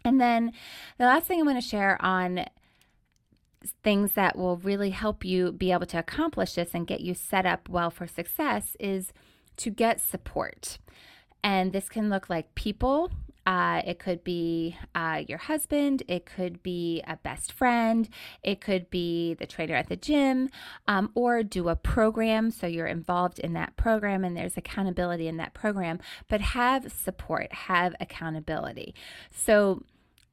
And 0.04 0.20
then 0.20 0.54
the 0.98 1.06
last 1.06 1.28
thing 1.28 1.40
I 1.40 1.44
want 1.44 1.62
to 1.62 1.68
share 1.68 1.98
on 2.04 2.46
things 3.84 4.14
that 4.14 4.38
will 4.38 4.58
really 4.58 4.92
help 4.92 5.26
you 5.26 5.52
be 5.52 5.72
able 5.72 5.86
to 5.86 6.00
accomplish 6.00 6.54
this 6.54 6.72
and 6.74 6.88
get 6.88 7.02
you 7.02 7.14
set 7.14 7.46
up 7.46 7.68
well 7.68 7.90
for 7.90 8.08
success 8.08 8.76
is 8.80 9.12
to 9.58 9.70
get 9.70 10.00
support. 10.00 10.80
And 11.44 11.74
this 11.74 11.90
can 11.90 12.10
look 12.10 12.30
like 12.30 12.56
people. 12.56 13.12
Uh, 13.46 13.82
it 13.86 14.00
could 14.00 14.24
be 14.24 14.78
uh, 14.94 15.24
your 15.28 15.38
husband. 15.38 16.04
It 16.08 16.26
could 16.26 16.62
be 16.62 17.02
a 17.08 17.18
best 17.18 17.52
friend. 17.52 18.08
It 18.44 18.62
could 18.62 18.90
be 18.90 19.34
the 19.34 19.48
trainer 19.48 19.76
at 19.76 19.90
the 19.90 19.96
gym, 19.96 20.50
um, 20.88 21.12
or 21.16 21.44
do 21.44 21.70
a 21.70 21.76
program. 21.76 22.52
So 22.52 22.68
you're 22.68 22.88
involved 22.88 23.40
in 23.40 23.54
that 23.54 23.76
program 23.76 24.24
and 24.24 24.38
there's 24.38 24.58
accountability 24.58 25.28
in 25.28 25.38
that 25.38 25.54
program, 25.54 26.00
but 26.28 26.42
have 26.42 26.92
support, 26.92 27.52
have 27.54 27.96
accountability. 28.00 28.94
So 29.32 29.84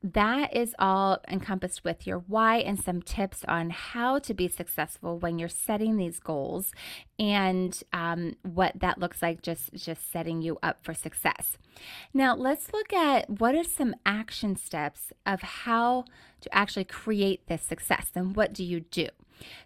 that 0.02 0.54
is 0.54 0.74
all 0.78 1.18
encompassed 1.28 1.84
with 1.84 2.06
your 2.06 2.18
why 2.18 2.58
and 2.58 2.78
some 2.82 3.02
tips 3.02 3.44
on 3.48 3.70
how 3.70 4.18
to 4.18 4.34
be 4.34 4.48
successful 4.48 5.18
when 5.18 5.38
you're 5.38 5.48
setting 5.48 5.96
these 5.96 6.18
goals 6.20 6.72
and 7.18 7.82
um, 7.92 8.36
what 8.42 8.78
that 8.78 8.98
looks 8.98 9.22
like 9.22 9.42
just 9.42 9.72
just 9.74 10.10
setting 10.10 10.42
you 10.42 10.58
up 10.62 10.78
for 10.82 10.94
success 10.94 11.58
now 12.12 12.34
let's 12.34 12.72
look 12.72 12.92
at 12.92 13.28
what 13.40 13.54
are 13.54 13.64
some 13.64 13.94
action 14.04 14.56
steps 14.56 15.12
of 15.24 15.42
how 15.42 16.04
to 16.40 16.54
actually 16.54 16.84
create 16.84 17.46
this 17.46 17.62
success 17.62 18.10
and 18.14 18.36
what 18.36 18.52
do 18.52 18.62
you 18.62 18.80
do 18.80 19.08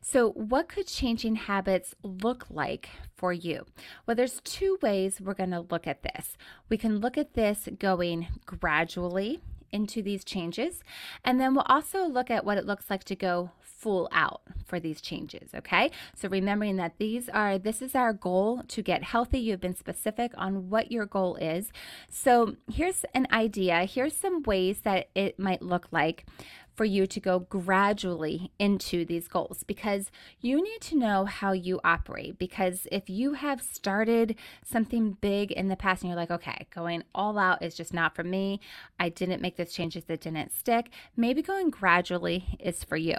so, 0.00 0.30
what 0.30 0.68
could 0.68 0.86
changing 0.86 1.36
habits 1.36 1.94
look 2.02 2.46
like 2.50 2.88
for 3.16 3.32
you? 3.32 3.66
Well, 4.04 4.16
there's 4.16 4.40
two 4.42 4.78
ways 4.82 5.20
we're 5.20 5.34
going 5.34 5.52
to 5.52 5.60
look 5.60 5.86
at 5.86 6.02
this. 6.02 6.36
We 6.68 6.76
can 6.76 6.98
look 6.98 7.16
at 7.16 7.34
this 7.34 7.68
going 7.78 8.26
gradually 8.46 9.40
into 9.72 10.02
these 10.02 10.24
changes. 10.24 10.82
And 11.24 11.40
then 11.40 11.54
we'll 11.54 11.64
also 11.68 12.04
look 12.04 12.30
at 12.30 12.44
what 12.44 12.58
it 12.58 12.66
looks 12.66 12.90
like 12.90 13.04
to 13.04 13.16
go 13.16 13.50
full 13.62 14.08
out 14.12 14.42
for 14.66 14.78
these 14.78 15.00
changes. 15.00 15.50
Okay. 15.54 15.90
So 16.14 16.28
remembering 16.28 16.76
that 16.76 16.98
these 16.98 17.28
are, 17.30 17.58
this 17.58 17.80
is 17.80 17.94
our 17.94 18.12
goal 18.12 18.62
to 18.68 18.82
get 18.82 19.02
healthy. 19.02 19.38
You've 19.38 19.60
been 19.60 19.74
specific 19.74 20.32
on 20.36 20.68
what 20.68 20.92
your 20.92 21.06
goal 21.06 21.36
is. 21.36 21.72
So 22.08 22.56
here's 22.70 23.04
an 23.14 23.26
idea. 23.32 23.84
Here's 23.84 24.14
some 24.14 24.42
ways 24.42 24.80
that 24.80 25.08
it 25.14 25.38
might 25.38 25.62
look 25.62 25.86
like 25.90 26.26
for 26.74 26.84
you 26.84 27.06
to 27.06 27.20
go 27.20 27.40
gradually 27.40 28.52
into 28.58 29.04
these 29.04 29.28
goals 29.28 29.62
because 29.64 30.10
you 30.40 30.62
need 30.62 30.80
to 30.80 30.96
know 30.96 31.24
how 31.24 31.52
you 31.52 31.80
operate. 31.84 32.38
Because 32.38 32.86
if 32.90 33.10
you 33.10 33.34
have 33.34 33.60
started 33.60 34.36
something 34.64 35.12
big 35.20 35.52
in 35.52 35.68
the 35.68 35.76
past 35.76 36.02
and 36.02 36.10
you're 36.10 36.16
like, 36.16 36.30
okay, 36.30 36.66
going 36.74 37.02
all 37.14 37.38
out 37.38 37.62
is 37.62 37.74
just 37.74 37.92
not 37.92 38.14
for 38.14 38.24
me, 38.24 38.60
I 38.98 39.08
didn't 39.08 39.42
make 39.42 39.56
those 39.56 39.72
changes 39.72 40.04
that 40.04 40.20
didn't 40.20 40.52
stick, 40.52 40.90
maybe 41.16 41.42
going 41.42 41.70
gradually 41.70 42.56
is 42.58 42.84
for 42.84 42.96
you. 42.96 43.16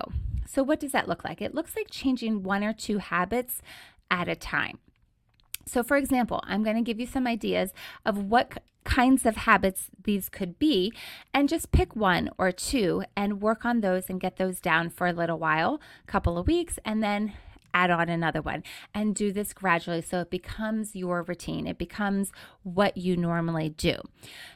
So, 0.48 0.64
what 0.64 0.80
does 0.80 0.92
that 0.92 1.08
look 1.08 1.24
like? 1.24 1.42
It 1.42 1.56
looks 1.56 1.76
like 1.76 1.90
changing 1.90 2.44
one 2.44 2.64
or 2.64 2.74
two 2.74 2.98
habits 2.98 3.62
at 4.10 4.28
a 4.28 4.36
time. 4.36 4.80
So, 5.72 5.84
for 5.84 5.96
example, 5.96 6.42
I'm 6.44 6.64
going 6.64 6.76
to 6.76 6.82
give 6.82 7.00
you 7.00 7.06
some 7.06 7.26
ideas 7.26 7.72
of 8.06 8.26
what 8.26 8.62
kinds 8.84 9.26
of 9.26 9.38
habits 9.38 9.90
these 10.04 10.28
could 10.28 10.60
be 10.60 10.92
and 11.34 11.48
just 11.48 11.72
pick 11.72 11.96
one 11.96 12.30
or 12.38 12.52
two 12.52 13.04
and 13.16 13.42
work 13.42 13.64
on 13.64 13.80
those 13.80 14.10
and 14.10 14.20
get 14.20 14.36
those 14.36 14.60
down 14.60 14.90
for 14.90 15.08
a 15.08 15.14
little 15.14 15.40
while, 15.40 15.80
a 16.04 16.12
couple 16.12 16.38
of 16.38 16.46
weeks, 16.46 16.78
and 16.84 17.02
then 17.02 17.32
add 17.74 17.90
on 17.90 18.10
another 18.10 18.42
one 18.42 18.64
and 18.94 19.16
do 19.16 19.32
this 19.32 19.54
gradually 19.54 20.02
so 20.02 20.20
it 20.20 20.30
becomes 20.30 20.94
your 20.94 21.24
routine. 21.24 21.68
It 21.68 21.78
becomes 21.78 22.34
what 22.64 22.98
you 22.98 23.16
normally 23.16 23.70
do. 23.70 23.96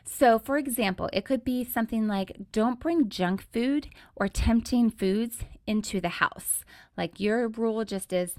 So, 0.03 0.37
for 0.37 0.57
example, 0.57 1.09
it 1.13 1.23
could 1.23 1.45
be 1.45 1.63
something 1.63 2.09
like 2.09 2.51
don't 2.51 2.81
bring 2.81 3.07
junk 3.07 3.45
food 3.53 3.87
or 4.17 4.27
tempting 4.27 4.89
foods 4.89 5.45
into 5.65 6.01
the 6.01 6.09
house. 6.09 6.65
Like 6.97 7.21
your 7.21 7.47
rule 7.47 7.85
just 7.85 8.11
is 8.11 8.35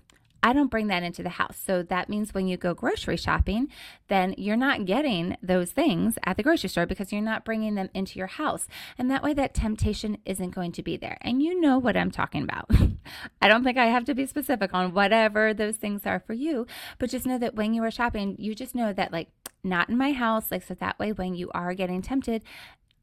I 0.47 0.53
don't 0.53 0.71
bring 0.71 0.87
that 0.87 1.03
into 1.03 1.25
the 1.25 1.29
house. 1.29 1.61
So 1.61 1.83
that 1.83 2.09
means 2.09 2.33
when 2.33 2.47
you 2.47 2.57
go 2.57 2.73
grocery 2.73 3.17
shopping, 3.17 3.67
then 4.07 4.33
you're 4.38 4.55
not 4.55 4.85
getting 4.85 5.37
those 5.43 5.73
things 5.73 6.19
at 6.23 6.37
the 6.37 6.45
grocery 6.45 6.69
store 6.69 6.87
because 6.87 7.11
you're 7.11 7.21
not 7.21 7.45
bringing 7.45 7.75
them 7.75 7.91
into 7.95 8.17
your 8.17 8.29
house. 8.29 8.69
And 8.97 9.11
that 9.11 9.25
way, 9.25 9.35
that 9.35 9.55
temptation 9.55 10.19
isn't 10.25 10.55
going 10.55 10.71
to 10.71 10.85
be 10.85 10.97
there. 10.97 11.19
And 11.21 11.43
you 11.43 11.61
know 11.61 11.79
what 11.79 11.97
I'm 11.97 12.12
talking 12.12 12.45
about. 12.45 12.71
I 13.43 13.49
don't 13.49 13.65
think 13.65 13.76
I 13.76 13.87
have 13.87 14.05
to 14.05 14.15
be 14.15 14.25
specific 14.25 14.73
on 14.73 14.95
whatever 14.95 15.53
those 15.53 15.79
things 15.79 16.07
are 16.07 16.21
for 16.21 16.33
you, 16.33 16.69
but 17.00 17.11
just 17.11 17.26
know 17.26 17.38
that 17.38 17.57
when 17.57 17.75
you 17.75 17.83
are 17.83 17.91
shopping, 17.91 18.37
you 18.38 18.55
just 18.55 18.76
know 18.76 18.93
that, 18.93 19.11
like, 19.11 19.31
not 19.65 19.88
in 19.88 19.99
my 19.99 20.12
house. 20.12 20.53
Like, 20.53 20.62
so 20.62 20.75
that 20.75 20.97
way, 21.00 21.11
when 21.11 21.35
you 21.35 21.50
are 21.55 21.75
getting 21.75 22.03
tempted, 22.03 22.43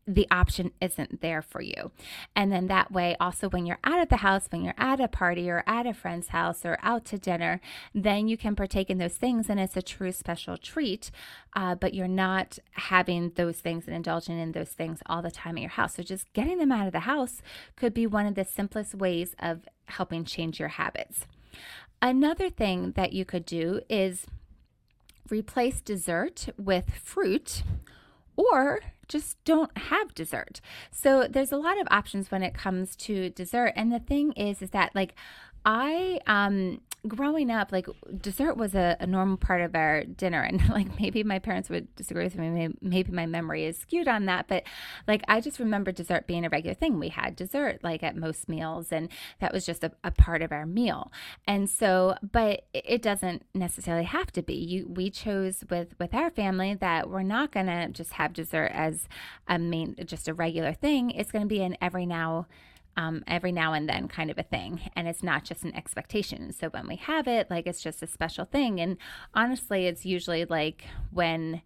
the 0.06 0.28
option 0.30 0.72
isn't 0.82 1.22
there 1.22 1.42
for 1.42 1.62
you. 1.62 1.92
And 2.36 2.52
then 2.52 2.68
that 2.68 2.92
way, 2.92 3.16
also, 3.20 3.50
when 3.50 3.66
you're 3.66 3.80
out 3.84 4.02
of 4.02 4.10
the 4.10 4.18
house, 4.18 4.48
when 4.50 4.64
you're 4.64 4.74
at 4.78 5.00
a 5.00 5.08
party 5.08 5.50
or 5.50 5.64
at 5.66 5.86
a 5.86 5.94
friend's 5.94 6.30
house 6.30 6.66
or 6.66 6.78
out 6.82 7.06
to 7.06 7.18
dinner, 7.18 7.62
then 7.94 8.28
you 8.28 8.38
can 8.38 8.56
partake 8.56 8.90
in 8.90 8.98
those 8.98 9.16
things 9.16 9.50
and 9.50 9.60
it's 9.60 9.78
a 9.78 9.82
true 9.82 10.12
special 10.12 10.58
treat. 10.58 11.10
Uh, 11.56 11.76
but 11.76 11.94
you're 11.94 12.08
not 12.08 12.60
having 12.72 13.32
those 13.36 13.60
things 13.60 13.86
and 13.88 13.96
indulging 13.96 14.40
in 14.40 14.52
those 14.52 14.70
things 14.70 15.00
all 15.06 15.22
the 15.22 15.32
time 15.32 15.58
at 15.58 15.62
your 15.62 15.70
house. 15.70 15.96
So 15.96 16.04
just 16.04 16.32
getting 16.34 16.58
them 16.58 16.72
out 16.72 16.88
of 16.88 16.94
the 16.94 17.02
house 17.02 17.42
could 17.76 17.94
be 17.94 18.08
one 18.08 18.26
of 18.26 18.36
the 18.36 18.46
simplest 18.46 18.96
ways 18.96 19.36
of 19.40 19.68
helping 19.86 20.26
change 20.26 20.60
your 20.60 20.70
habits. 20.70 21.26
Another 22.02 22.50
thing 22.50 22.92
that 22.98 23.14
you 23.14 23.24
could 23.24 23.46
do 23.46 23.82
is 23.90 24.26
replace 25.30 25.80
dessert 25.80 26.50
with 26.58 26.96
fruit 26.96 27.64
or 28.36 28.80
just 29.08 29.44
don't 29.44 29.78
have 29.78 30.14
dessert. 30.14 30.62
So 30.92 31.28
there's 31.30 31.52
a 31.52 31.58
lot 31.58 31.80
of 31.80 31.88
options 31.92 32.32
when 32.32 32.44
it 32.44 32.54
comes 32.54 32.96
to 32.98 33.30
dessert. 33.30 33.74
And 33.76 33.92
the 33.92 34.00
thing 34.00 34.32
is, 34.34 34.62
is 34.62 34.72
that 34.72 34.96
like 34.96 35.16
I 35.66 36.20
um 36.28 36.82
growing 37.08 37.52
up, 37.52 37.72
like 37.72 37.88
dessert 38.22 38.56
was 38.56 38.76
a, 38.76 38.96
a, 39.00 39.06
normal 39.06 39.36
part 39.36 39.60
of 39.60 39.76
our 39.76 40.06
dinner. 40.06 40.42
And 40.42 40.70
like 40.70 41.00
maybe 41.00 41.24
my 41.24 41.40
parents 41.40 41.70
would 41.70 41.94
disagree 41.96 42.24
with 42.24 42.38
me. 42.38 42.50
Maybe, 42.50 42.76
maybe, 42.82 43.12
my 43.12 43.26
memory 43.26 43.66
is 43.66 43.78
skewed 43.78 44.08
on 44.08 44.26
that. 44.26 44.48
But 44.48 44.64
like 45.08 45.24
I 45.28 45.42
just 45.42 45.60
remember 45.60 45.92
dessert 45.92 46.28
being 46.28 46.46
a 46.46 46.50
regular 46.50 46.74
thing. 46.74 47.00
We 47.00 47.10
had 47.10 47.36
dessert 47.36 47.80
like 47.84 48.04
at 48.04 48.16
most 48.16 48.48
meals, 48.48 48.92
and 48.92 49.10
that 49.40 49.54
was 49.54 49.66
just 49.66 49.84
a, 49.84 49.92
a 50.04 50.12
part 50.12 50.42
of 50.42 50.52
our 50.52 50.66
meal. 50.66 51.12
And 51.46 51.70
so, 51.70 52.16
but 52.32 52.66
it 52.74 53.02
doesn't 53.02 53.44
necessarily 53.54 54.06
have 54.06 54.32
to 54.34 54.42
be. 54.42 54.56
You 54.56 54.88
we 54.88 55.10
chose 55.10 55.64
with 55.70 55.96
with 56.00 56.14
our 56.14 56.30
family 56.30 56.74
that 56.76 57.10
we're 57.10 57.24
not 57.24 57.52
gonna 57.52 57.90
just 57.90 58.14
have 58.14 58.34
dessert 58.34 58.72
as 58.74 59.08
a 59.48 59.60
main 59.60 59.96
just 60.06 60.28
a 60.28 60.34
regular 60.34 60.74
thing. 60.74 61.12
It's 61.12 61.32
gonna 61.32 61.46
be 61.46 61.62
an 61.62 61.78
every 61.82 62.06
now 62.06 62.48
um, 62.98 63.24
every 63.28 63.52
now 63.52 63.74
and 63.74 63.90
then 63.90 64.08
kind 64.08 64.30
of 64.30 64.38
a 64.38 64.44
thing. 64.44 64.82
And 64.96 65.08
it's 65.08 65.24
not 65.24 65.44
just 65.44 65.64
an 65.64 65.76
expectation. 65.76 66.52
So 66.52 66.70
when 66.70 66.88
we 66.88 66.98
have 66.98 67.28
it, 67.28 67.50
like 67.50 67.68
it's 67.68 67.82
just 67.82 68.04
a 68.04 68.08
special 68.08 68.46
thing. 68.46 68.80
And 68.80 68.98
honestly, 69.34 69.88
it's 69.88 70.06
usually 70.06 70.46
like 70.46 70.86
when. 71.12 71.62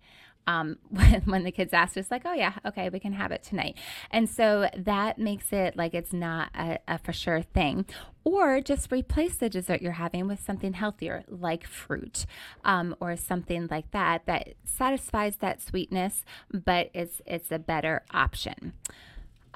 Um, 0.49 0.77
when, 0.87 1.21
when 1.25 1.43
the 1.43 1.51
kids 1.51 1.73
ask 1.73 1.97
us 1.97 2.09
like 2.09 2.21
oh 2.23 2.31
yeah 2.31 2.53
okay 2.65 2.87
we 2.87 3.01
can 3.01 3.11
have 3.11 3.33
it 3.33 3.43
tonight 3.43 3.75
and 4.11 4.29
so 4.29 4.69
that 4.77 5.19
makes 5.19 5.51
it 5.51 5.75
like 5.75 5.93
it's 5.93 6.13
not 6.13 6.51
a, 6.55 6.79
a 6.87 6.97
for 6.97 7.11
sure 7.11 7.41
thing 7.41 7.85
or 8.23 8.61
just 8.61 8.89
replace 8.89 9.35
the 9.35 9.49
dessert 9.49 9.81
you're 9.81 9.91
having 9.91 10.25
with 10.25 10.39
something 10.39 10.71
healthier 10.71 11.25
like 11.27 11.67
fruit 11.67 12.25
um, 12.63 12.95
or 13.01 13.17
something 13.17 13.67
like 13.69 13.91
that 13.91 14.25
that 14.25 14.53
satisfies 14.63 15.35
that 15.41 15.61
sweetness 15.61 16.23
but 16.53 16.89
it's 16.93 17.21
it's 17.25 17.51
a 17.51 17.59
better 17.59 18.05
option 18.13 18.71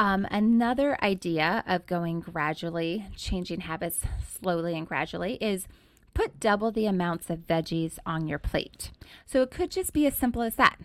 um, 0.02 0.26
another 0.32 0.98
idea 1.04 1.64
of 1.68 1.86
going 1.86 2.22
gradually, 2.22 3.06
changing 3.16 3.60
habits 3.60 4.02
slowly 4.28 4.76
and 4.76 4.88
gradually, 4.88 5.36
is 5.36 5.68
put 6.16 6.40
double 6.40 6.72
the 6.72 6.88
amounts 6.88 7.30
of 7.30 7.46
veggies 7.46 8.00
on 8.04 8.28
your 8.28 8.40
plate. 8.40 8.90
So 9.28 9.44
it 9.44 9.52
could 9.52 9.70
just 9.70 9.94
be 9.94 10.08
as 10.08 10.16
simple 10.18 10.42
as 10.42 10.56
that. 10.56 10.80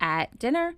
At 0.00 0.38
dinner, 0.38 0.72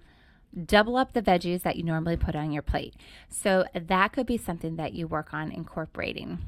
double 0.61 0.97
up 0.97 1.13
the 1.13 1.23
veggies 1.23 1.63
that 1.63 1.77
you 1.77 1.85
normally 1.85 2.17
put 2.17 2.35
on 2.35 2.51
your 2.51 2.63
plate. 2.63 2.95
So 3.29 3.65
that 3.73 4.13
could 4.13 4.27
be 4.27 4.39
something 4.39 4.75
that 4.75 4.95
you 4.95 5.07
work 5.07 5.33
on 5.33 5.53
incorporating. 5.53 6.41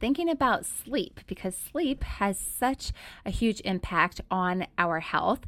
Thinking 0.00 0.30
about 0.30 0.64
sleep, 0.64 1.20
because 1.26 1.54
sleep 1.54 2.02
has 2.02 2.38
such 2.38 2.92
a 3.26 3.30
huge 3.30 3.60
impact 3.60 4.22
on 4.30 4.66
our 4.78 5.00
health. 5.00 5.40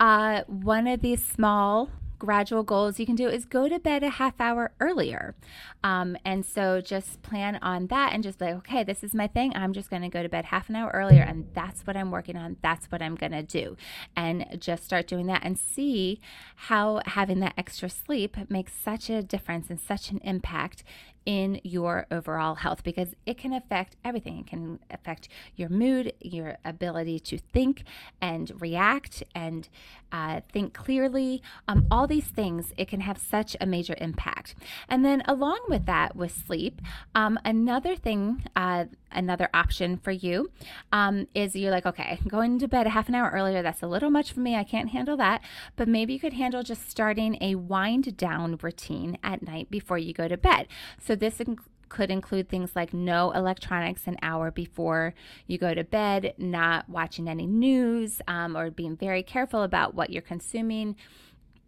Uh, 0.00 0.42
one 0.48 0.88
of 0.88 1.00
these 1.00 1.24
small 1.24 1.90
gradual 2.18 2.62
goals 2.62 2.98
you 2.98 3.06
can 3.06 3.14
do 3.14 3.28
is 3.28 3.44
go 3.44 3.68
to 3.68 3.78
bed 3.78 4.02
a 4.02 4.10
half 4.10 4.40
hour 4.40 4.72
earlier. 4.80 5.34
Um, 5.82 6.16
and 6.24 6.44
so 6.44 6.80
just 6.80 7.22
plan 7.22 7.56
on 7.62 7.88
that 7.88 8.12
and 8.12 8.22
just 8.22 8.40
like, 8.40 8.54
okay, 8.56 8.84
this 8.84 9.04
is 9.04 9.14
my 9.14 9.26
thing. 9.26 9.52
I'm 9.54 9.72
just 9.72 9.90
going 9.90 10.02
to 10.02 10.08
go 10.08 10.22
to 10.22 10.28
bed 10.28 10.46
half 10.46 10.68
an 10.68 10.76
hour 10.76 10.90
earlier 10.94 11.22
and 11.22 11.48
that's 11.54 11.86
what 11.86 11.96
I'm 11.96 12.10
working 12.10 12.36
on. 12.36 12.56
That's 12.62 12.86
what 12.86 13.02
I'm 13.02 13.14
going 13.14 13.32
to 13.32 13.42
do. 13.42 13.76
And 14.16 14.46
just 14.58 14.84
start 14.84 15.06
doing 15.06 15.26
that 15.26 15.42
and 15.44 15.58
see 15.58 16.20
how 16.56 17.00
having 17.06 17.40
that 17.40 17.54
extra 17.58 17.88
sleep 17.88 18.36
makes 18.48 18.72
such 18.72 19.10
a 19.10 19.22
difference 19.22 19.70
and 19.70 19.80
such 19.80 20.10
an 20.10 20.18
impact 20.24 20.84
in 21.26 21.60
your 21.64 22.06
overall 22.10 22.56
health 22.56 22.82
because 22.82 23.14
it 23.26 23.38
can 23.38 23.52
affect 23.52 23.96
everything. 24.04 24.40
It 24.40 24.46
can 24.46 24.78
affect 24.90 25.28
your 25.56 25.68
mood, 25.68 26.12
your 26.20 26.58
ability 26.64 27.20
to 27.20 27.38
think 27.38 27.84
and 28.20 28.50
react 28.60 29.22
and 29.34 29.68
uh, 30.12 30.40
think 30.52 30.74
clearly. 30.74 31.42
Um, 31.66 31.86
all 31.90 32.06
these 32.06 32.26
things, 32.26 32.72
it 32.76 32.88
can 32.88 33.00
have 33.00 33.18
such 33.18 33.56
a 33.60 33.66
major 33.66 33.96
impact. 33.98 34.54
And 34.88 35.04
then, 35.04 35.22
along 35.26 35.60
with 35.68 35.86
that, 35.86 36.14
with 36.14 36.32
sleep, 36.46 36.80
um, 37.14 37.38
another 37.44 37.96
thing, 37.96 38.44
uh, 38.54 38.84
another 39.14 39.48
option 39.54 39.96
for 39.96 40.10
you 40.10 40.50
um, 40.92 41.26
is 41.34 41.54
you're 41.54 41.70
like, 41.70 41.86
okay, 41.86 42.18
going 42.28 42.58
to 42.58 42.68
bed 42.68 42.86
a 42.86 42.90
half 42.90 43.08
an 43.08 43.14
hour 43.14 43.30
earlier, 43.30 43.62
that's 43.62 43.82
a 43.82 43.86
little 43.86 44.10
much 44.10 44.32
for 44.32 44.40
me. 44.40 44.54
I 44.56 44.64
can't 44.64 44.90
handle 44.90 45.16
that. 45.16 45.42
But 45.76 45.88
maybe 45.88 46.12
you 46.12 46.20
could 46.20 46.32
handle 46.32 46.62
just 46.62 46.88
starting 46.88 47.38
a 47.40 47.54
wind 47.54 48.16
down 48.16 48.58
routine 48.62 49.18
at 49.22 49.42
night 49.42 49.70
before 49.70 49.98
you 49.98 50.12
go 50.12 50.28
to 50.28 50.36
bed. 50.36 50.68
So 51.00 51.14
this 51.14 51.40
could 51.88 52.10
include 52.10 52.48
things 52.48 52.72
like 52.74 52.92
no 52.92 53.30
electronics 53.30 54.06
an 54.06 54.16
hour 54.20 54.50
before 54.50 55.14
you 55.46 55.58
go 55.58 55.74
to 55.74 55.84
bed, 55.84 56.34
not 56.38 56.88
watching 56.88 57.28
any 57.28 57.46
news, 57.46 58.20
um, 58.26 58.56
or 58.56 58.70
being 58.70 58.96
very 58.96 59.22
careful 59.22 59.62
about 59.62 59.94
what 59.94 60.10
you're 60.10 60.22
consuming 60.22 60.96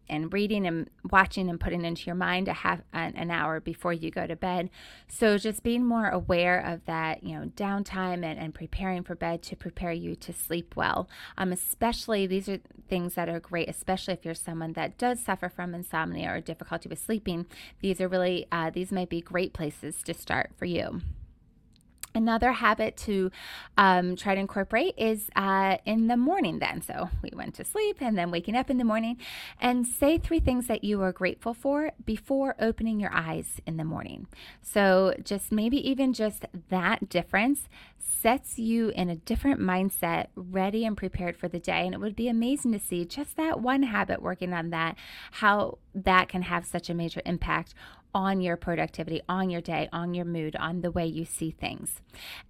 and 0.08 0.32
reading 0.32 0.66
and 0.66 0.88
watching 1.10 1.48
and 1.48 1.60
putting 1.60 1.84
into 1.84 2.06
your 2.06 2.14
mind 2.14 2.48
a 2.48 2.52
half 2.52 2.80
an, 2.92 3.30
hour 3.30 3.60
before 3.60 3.92
you 3.92 4.10
go 4.10 4.26
to 4.26 4.36
bed. 4.36 4.70
So 5.08 5.36
just 5.36 5.62
being 5.62 5.84
more 5.84 6.08
aware 6.08 6.58
of 6.60 6.84
that, 6.86 7.24
you 7.24 7.38
know, 7.38 7.46
downtime 7.46 8.24
and, 8.24 8.38
and 8.38 8.54
preparing 8.54 9.02
for 9.02 9.14
bed 9.14 9.42
to 9.44 9.56
prepare 9.56 9.92
you 9.92 10.14
to 10.16 10.32
sleep 10.32 10.76
well. 10.76 11.08
Um, 11.36 11.52
especially 11.52 12.26
these 12.26 12.48
are 12.48 12.58
things 12.88 13.14
that 13.14 13.28
are 13.28 13.40
great, 13.40 13.68
especially 13.68 14.14
if 14.14 14.24
you're 14.24 14.34
someone 14.34 14.74
that 14.74 14.98
does 14.98 15.20
suffer 15.20 15.48
from 15.48 15.74
insomnia 15.74 16.32
or 16.32 16.40
difficulty 16.40 16.88
with 16.88 16.98
sleeping. 16.98 17.46
These 17.80 18.00
are 18.00 18.08
really 18.08 18.46
uh, 18.52 18.70
these 18.70 18.92
might 18.92 19.08
be 19.08 19.20
great 19.20 19.52
places 19.52 20.02
to 20.04 20.14
start 20.14 20.52
for 20.56 20.66
you. 20.66 21.02
Another 22.16 22.52
habit 22.52 22.96
to 22.98 23.30
um, 23.76 24.16
try 24.16 24.34
to 24.34 24.40
incorporate 24.40 24.94
is 24.96 25.28
uh, 25.36 25.76
in 25.84 26.06
the 26.06 26.16
morning, 26.16 26.58
then. 26.58 26.80
So 26.80 27.10
we 27.22 27.30
went 27.34 27.54
to 27.56 27.64
sleep 27.64 27.98
and 28.00 28.16
then 28.16 28.30
waking 28.30 28.56
up 28.56 28.70
in 28.70 28.78
the 28.78 28.84
morning 28.84 29.18
and 29.60 29.86
say 29.86 30.16
three 30.18 30.40
things 30.40 30.66
that 30.66 30.82
you 30.82 31.02
are 31.02 31.12
grateful 31.12 31.52
for 31.52 31.92
before 32.04 32.56
opening 32.58 32.98
your 32.98 33.12
eyes 33.12 33.60
in 33.66 33.76
the 33.76 33.84
morning. 33.84 34.26
So 34.62 35.14
just 35.22 35.52
maybe 35.52 35.76
even 35.88 36.12
just 36.12 36.46
that 36.70 37.08
difference 37.08 37.68
sets 37.98 38.58
you 38.58 38.88
in 38.90 39.10
a 39.10 39.16
different 39.16 39.60
mindset, 39.60 40.28
ready 40.34 40.84
and 40.84 40.96
prepared 40.96 41.36
for 41.36 41.48
the 41.48 41.58
day. 41.58 41.84
And 41.84 41.94
it 41.94 42.00
would 42.00 42.16
be 42.16 42.28
amazing 42.28 42.72
to 42.72 42.78
see 42.78 43.04
just 43.04 43.36
that 43.36 43.60
one 43.60 43.82
habit 43.82 44.22
working 44.22 44.52
on 44.52 44.70
that, 44.70 44.96
how 45.32 45.78
that 45.94 46.28
can 46.28 46.42
have 46.42 46.66
such 46.66 46.88
a 46.88 46.94
major 46.94 47.20
impact 47.24 47.74
on 48.16 48.40
your 48.40 48.56
productivity, 48.56 49.20
on 49.28 49.50
your 49.50 49.60
day, 49.60 49.90
on 49.92 50.14
your 50.14 50.24
mood, 50.24 50.56
on 50.56 50.80
the 50.80 50.90
way 50.90 51.04
you 51.04 51.22
see 51.22 51.50
things. 51.50 52.00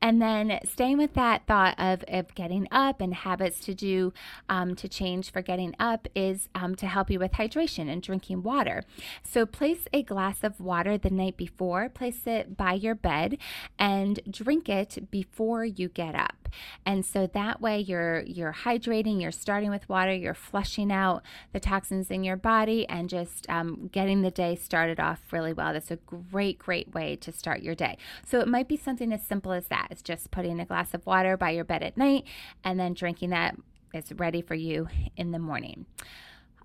And 0.01 0.23
then 0.23 0.61
staying 0.65 0.97
with 0.97 1.15
that 1.15 1.45
thought 1.49 1.75
of, 1.77 2.05
of 2.07 2.33
getting 2.37 2.69
up 2.71 3.01
and 3.01 3.13
habits 3.13 3.59
to 3.65 3.75
do 3.75 4.13
um, 4.49 4.77
to 4.77 4.89
change 4.89 5.33
for 5.33 5.43
getting 5.43 5.75
up 5.81 6.07
is 6.15 6.49
um, 6.55 6.77
to 6.77 6.87
help 6.87 7.11
you 7.11 7.19
with 7.19 7.33
hydration 7.33 7.91
and 7.93 8.01
drinking 8.01 8.45
water. 8.45 8.85
So 9.25 9.45
place 9.45 9.89
a 9.93 10.05
glass 10.05 10.45
of 10.45 10.61
water 10.61 10.97
the 10.97 11.11
night 11.11 11.37
before, 11.37 11.89
place 11.89 12.21
it 12.27 12.57
by 12.57 12.75
your 12.75 12.95
bed, 12.95 13.37
and 13.77 14.21
drink 14.31 14.69
it 14.69 15.11
before 15.11 15.65
you 15.65 15.89
get 15.89 16.15
up. 16.15 16.46
And 16.85 17.05
so 17.05 17.27
that 17.29 17.61
way 17.61 17.81
you're 17.81 18.21
you're 18.23 18.53
hydrating, 18.53 19.21
you're 19.21 19.33
starting 19.33 19.71
with 19.71 19.89
water, 19.89 20.13
you're 20.13 20.35
flushing 20.35 20.93
out 20.93 21.23
the 21.53 21.61
toxins 21.61 22.11
in 22.11 22.25
your 22.25 22.37
body, 22.37 22.89
and 22.89 23.09
just 23.09 23.49
um, 23.49 23.89
getting 23.93 24.23
the 24.23 24.31
day 24.31 24.57
started 24.57 25.01
off 25.01 25.21
really 25.33 25.53
well. 25.53 25.73
That's 25.73 25.91
a 25.91 25.97
great, 25.97 26.59
great 26.59 26.95
way 26.95 27.17
to 27.17 27.33
start 27.33 27.63
your 27.63 27.75
day. 27.75 27.99
So 28.25 28.41
it 28.41 28.49
might 28.49 28.69
be 28.69 28.77
something 28.77 29.13
as 29.13 29.23
simple 29.23 29.53
as 29.53 29.69
that. 29.69 29.89
It's 29.91 30.03
just 30.03 30.31
putting 30.31 30.61
a 30.61 30.65
glass 30.65 30.95
of 30.95 31.05
water 31.07 31.37
by 31.37 31.51
your 31.51 31.65
bed 31.65 31.83
at 31.83 31.97
night 31.97 32.25
and 32.65 32.79
then 32.79 32.95
drinking 32.95 33.31
that. 33.31 33.57
It's 33.95 34.13
ready 34.13 34.43
for 34.43 34.55
you 34.55 34.89
in 35.17 35.31
the 35.31 35.39
morning. 35.39 35.87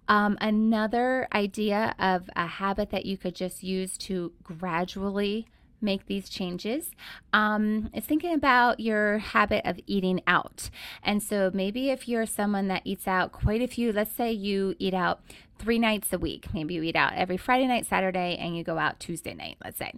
Um, 0.07 0.37
another 0.41 1.27
idea 1.33 1.95
of 1.97 2.29
a 2.35 2.45
habit 2.45 2.89
that 2.89 3.05
you 3.05 3.17
could 3.17 3.35
just 3.35 3.63
use 3.63 3.97
to 3.99 4.33
gradually 4.43 5.47
make 5.81 6.05
these 6.05 6.29
changes 6.29 6.91
um, 7.33 7.89
is 7.93 8.05
thinking 8.05 8.33
about 8.33 8.79
your 8.79 9.19
habit 9.19 9.65
of 9.65 9.79
eating 9.87 10.21
out. 10.27 10.69
And 11.03 11.21
so 11.21 11.51
maybe 11.53 11.89
if 11.89 12.07
you're 12.07 12.25
someone 12.25 12.67
that 12.67 12.81
eats 12.85 13.07
out 13.07 13.31
quite 13.31 13.61
a 13.61 13.67
few, 13.67 13.91
let's 13.91 14.15
say 14.15 14.31
you 14.31 14.75
eat 14.79 14.93
out 14.93 15.21
three 15.61 15.77
nights 15.77 16.11
a 16.11 16.17
week. 16.17 16.47
Maybe 16.53 16.73
you 16.73 16.81
eat 16.81 16.95
out 16.95 17.13
every 17.13 17.37
Friday 17.37 17.67
night, 17.67 17.85
Saturday, 17.85 18.35
and 18.39 18.57
you 18.57 18.63
go 18.63 18.79
out 18.79 18.99
Tuesday 18.99 19.35
night, 19.35 19.57
let's 19.63 19.77
say. 19.77 19.93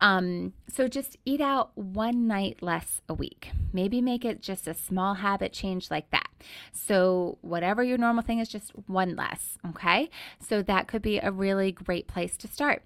Um, 0.00 0.54
so 0.68 0.88
just 0.88 1.18
eat 1.26 1.42
out 1.42 1.76
one 1.76 2.26
night 2.26 2.62
less 2.62 3.02
a 3.08 3.14
week. 3.14 3.50
Maybe 3.74 4.00
make 4.00 4.24
it 4.24 4.40
just 4.40 4.66
a 4.66 4.72
small 4.72 5.14
habit 5.14 5.52
change 5.52 5.90
like 5.90 6.10
that. 6.10 6.30
So, 6.72 7.38
whatever 7.42 7.84
your 7.84 7.98
normal 7.98 8.24
thing 8.24 8.38
is, 8.38 8.48
just 8.48 8.72
one 8.86 9.14
less. 9.14 9.58
Okay. 9.68 10.10
So, 10.40 10.62
that 10.62 10.88
could 10.88 11.02
be 11.02 11.18
a 11.18 11.30
really 11.30 11.70
great 11.70 12.08
place 12.08 12.36
to 12.38 12.48
start. 12.48 12.82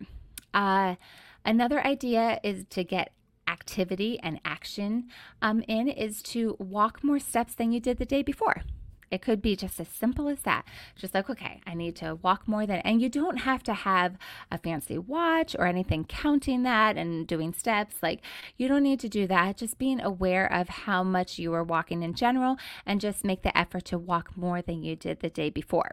Uh, 0.52 0.96
another 1.46 1.84
idea 1.86 2.38
is 2.42 2.66
to 2.70 2.84
get 2.84 3.12
activity 3.48 4.18
and 4.22 4.40
action 4.44 5.08
um, 5.40 5.62
in 5.68 5.88
is 5.88 6.20
to 6.20 6.56
walk 6.58 7.02
more 7.02 7.18
steps 7.18 7.54
than 7.54 7.72
you 7.72 7.80
did 7.80 7.98
the 7.98 8.04
day 8.04 8.22
before. 8.22 8.62
It 9.08 9.22
could 9.22 9.40
be 9.40 9.54
just 9.54 9.78
as 9.78 9.86
simple 9.88 10.28
as 10.28 10.40
that. 10.40 10.64
Just 10.96 11.14
like, 11.14 11.30
okay, 11.30 11.60
I 11.64 11.74
need 11.74 11.94
to 11.96 12.16
walk 12.16 12.48
more 12.48 12.66
than, 12.66 12.78
and 12.80 13.00
you 13.00 13.08
don't 13.08 13.38
have 13.38 13.62
to 13.64 13.72
have 13.72 14.16
a 14.50 14.58
fancy 14.58 14.98
watch 14.98 15.54
or 15.56 15.66
anything 15.66 16.04
counting 16.04 16.64
that 16.64 16.96
and 16.96 17.26
doing 17.26 17.52
steps. 17.52 17.96
Like, 18.02 18.20
you 18.56 18.66
don't 18.66 18.82
need 18.82 18.98
to 19.00 19.08
do 19.08 19.28
that. 19.28 19.58
Just 19.58 19.78
being 19.78 20.00
aware 20.00 20.52
of 20.52 20.68
how 20.68 21.04
much 21.04 21.38
you 21.38 21.54
are 21.54 21.62
walking 21.62 22.02
in 22.02 22.14
general 22.14 22.56
and 22.84 23.00
just 23.00 23.24
make 23.24 23.42
the 23.42 23.56
effort 23.56 23.84
to 23.86 23.98
walk 23.98 24.36
more 24.36 24.60
than 24.60 24.82
you 24.82 24.96
did 24.96 25.20
the 25.20 25.30
day 25.30 25.50
before. 25.50 25.92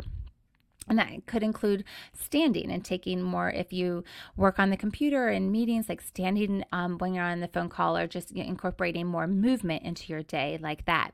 And 0.87 0.99
that 0.99 1.25
could 1.25 1.43
include 1.43 1.83
standing 2.13 2.71
and 2.71 2.83
taking 2.83 3.21
more 3.21 3.49
if 3.49 3.71
you 3.71 4.03
work 4.35 4.59
on 4.59 4.69
the 4.69 4.77
computer 4.77 5.29
in 5.29 5.51
meetings, 5.51 5.87
like 5.87 6.01
standing 6.01 6.63
um, 6.71 6.97
when 6.97 7.13
you're 7.13 7.23
on 7.23 7.39
the 7.39 7.47
phone 7.47 7.69
call, 7.69 7.95
or 7.97 8.07
just 8.07 8.31
incorporating 8.31 9.07
more 9.07 9.27
movement 9.27 9.83
into 9.83 10.11
your 10.11 10.23
day, 10.23 10.59
like 10.61 10.85
that. 10.85 11.13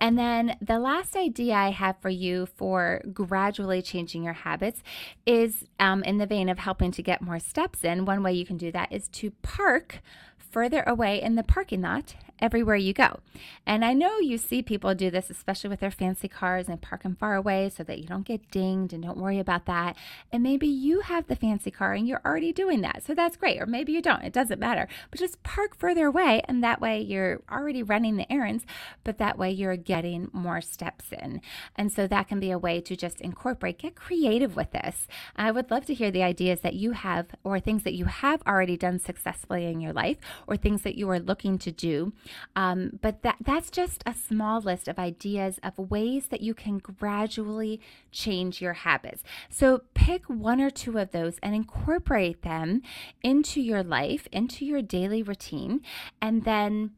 And 0.00 0.18
then 0.18 0.56
the 0.60 0.78
last 0.78 1.16
idea 1.16 1.54
I 1.54 1.70
have 1.70 1.96
for 2.00 2.08
you 2.08 2.46
for 2.46 3.02
gradually 3.12 3.82
changing 3.82 4.24
your 4.24 4.34
habits 4.34 4.82
is 5.26 5.64
um, 5.78 6.02
in 6.02 6.18
the 6.18 6.26
vein 6.26 6.48
of 6.48 6.58
helping 6.58 6.90
to 6.92 7.02
get 7.02 7.22
more 7.22 7.38
steps 7.38 7.84
in. 7.84 8.04
One 8.04 8.22
way 8.22 8.32
you 8.32 8.44
can 8.44 8.56
do 8.56 8.72
that 8.72 8.92
is 8.92 9.08
to 9.08 9.30
park 9.42 10.02
further 10.38 10.82
away 10.86 11.20
in 11.20 11.34
the 11.34 11.42
parking 11.42 11.82
lot 11.82 12.14
everywhere 12.40 12.76
you 12.76 12.92
go. 12.92 13.20
And 13.66 13.84
I 13.84 13.92
know 13.92 14.18
you 14.18 14.38
see 14.38 14.62
people 14.62 14.94
do 14.94 15.10
this, 15.10 15.30
especially 15.30 15.70
with 15.70 15.80
their 15.80 15.90
fancy 15.90 16.28
cars 16.28 16.68
and 16.68 16.80
park 16.80 17.02
them 17.02 17.16
far 17.16 17.34
away 17.34 17.70
so 17.74 17.82
that 17.84 17.98
you 17.98 18.06
don't 18.06 18.26
get 18.26 18.50
dinged 18.50 18.92
and 18.92 19.02
don't 19.02 19.18
worry 19.18 19.38
about 19.38 19.66
that. 19.66 19.96
And 20.32 20.42
maybe 20.42 20.66
you 20.66 21.00
have 21.00 21.26
the 21.26 21.36
fancy 21.36 21.70
car 21.70 21.92
and 21.92 22.06
you're 22.06 22.20
already 22.24 22.52
doing 22.52 22.80
that. 22.82 23.02
So 23.04 23.14
that's 23.14 23.36
great. 23.36 23.60
Or 23.60 23.66
maybe 23.66 23.92
you 23.92 24.02
don't. 24.02 24.22
It 24.22 24.32
doesn't 24.32 24.60
matter. 24.60 24.88
But 25.10 25.20
just 25.20 25.42
park 25.42 25.76
further 25.76 26.06
away 26.06 26.42
and 26.46 26.62
that 26.62 26.80
way 26.80 27.00
you're 27.00 27.40
already 27.50 27.82
running 27.82 28.16
the 28.16 28.30
errands, 28.32 28.64
but 29.04 29.18
that 29.18 29.38
way 29.38 29.50
you're 29.50 29.76
getting 29.76 30.28
more 30.32 30.60
steps 30.60 31.12
in. 31.12 31.40
And 31.76 31.92
so 31.92 32.06
that 32.06 32.28
can 32.28 32.40
be 32.40 32.50
a 32.50 32.58
way 32.58 32.80
to 32.80 32.96
just 32.96 33.20
incorporate, 33.20 33.78
get 33.78 33.94
creative 33.94 34.56
with 34.56 34.72
this. 34.72 35.06
I 35.36 35.50
would 35.50 35.70
love 35.70 35.86
to 35.86 35.94
hear 35.94 36.10
the 36.10 36.22
ideas 36.22 36.60
that 36.60 36.74
you 36.74 36.92
have 36.92 37.26
or 37.42 37.60
things 37.60 37.82
that 37.84 37.94
you 37.94 38.06
have 38.06 38.42
already 38.46 38.76
done 38.76 38.98
successfully 38.98 39.66
in 39.66 39.80
your 39.80 39.92
life 39.92 40.18
or 40.46 40.56
things 40.56 40.82
that 40.82 40.96
you 40.96 41.08
are 41.10 41.20
looking 41.20 41.58
to 41.58 41.72
do. 41.72 42.12
Um, 42.56 42.98
but 43.02 43.22
that 43.22 43.36
that's 43.40 43.70
just 43.70 44.02
a 44.06 44.14
small 44.14 44.60
list 44.60 44.88
of 44.88 44.98
ideas 44.98 45.58
of 45.62 45.78
ways 45.78 46.28
that 46.28 46.40
you 46.40 46.54
can 46.54 46.78
gradually 46.78 47.80
change 48.10 48.60
your 48.60 48.74
habits. 48.74 49.22
So 49.48 49.82
pick 49.94 50.26
one 50.26 50.60
or 50.60 50.70
two 50.70 50.98
of 50.98 51.10
those 51.10 51.38
and 51.42 51.54
incorporate 51.54 52.42
them 52.42 52.82
into 53.22 53.60
your 53.60 53.82
life, 53.82 54.28
into 54.32 54.64
your 54.64 54.82
daily 54.82 55.22
routine, 55.22 55.80
and 56.20 56.44
then 56.44 56.92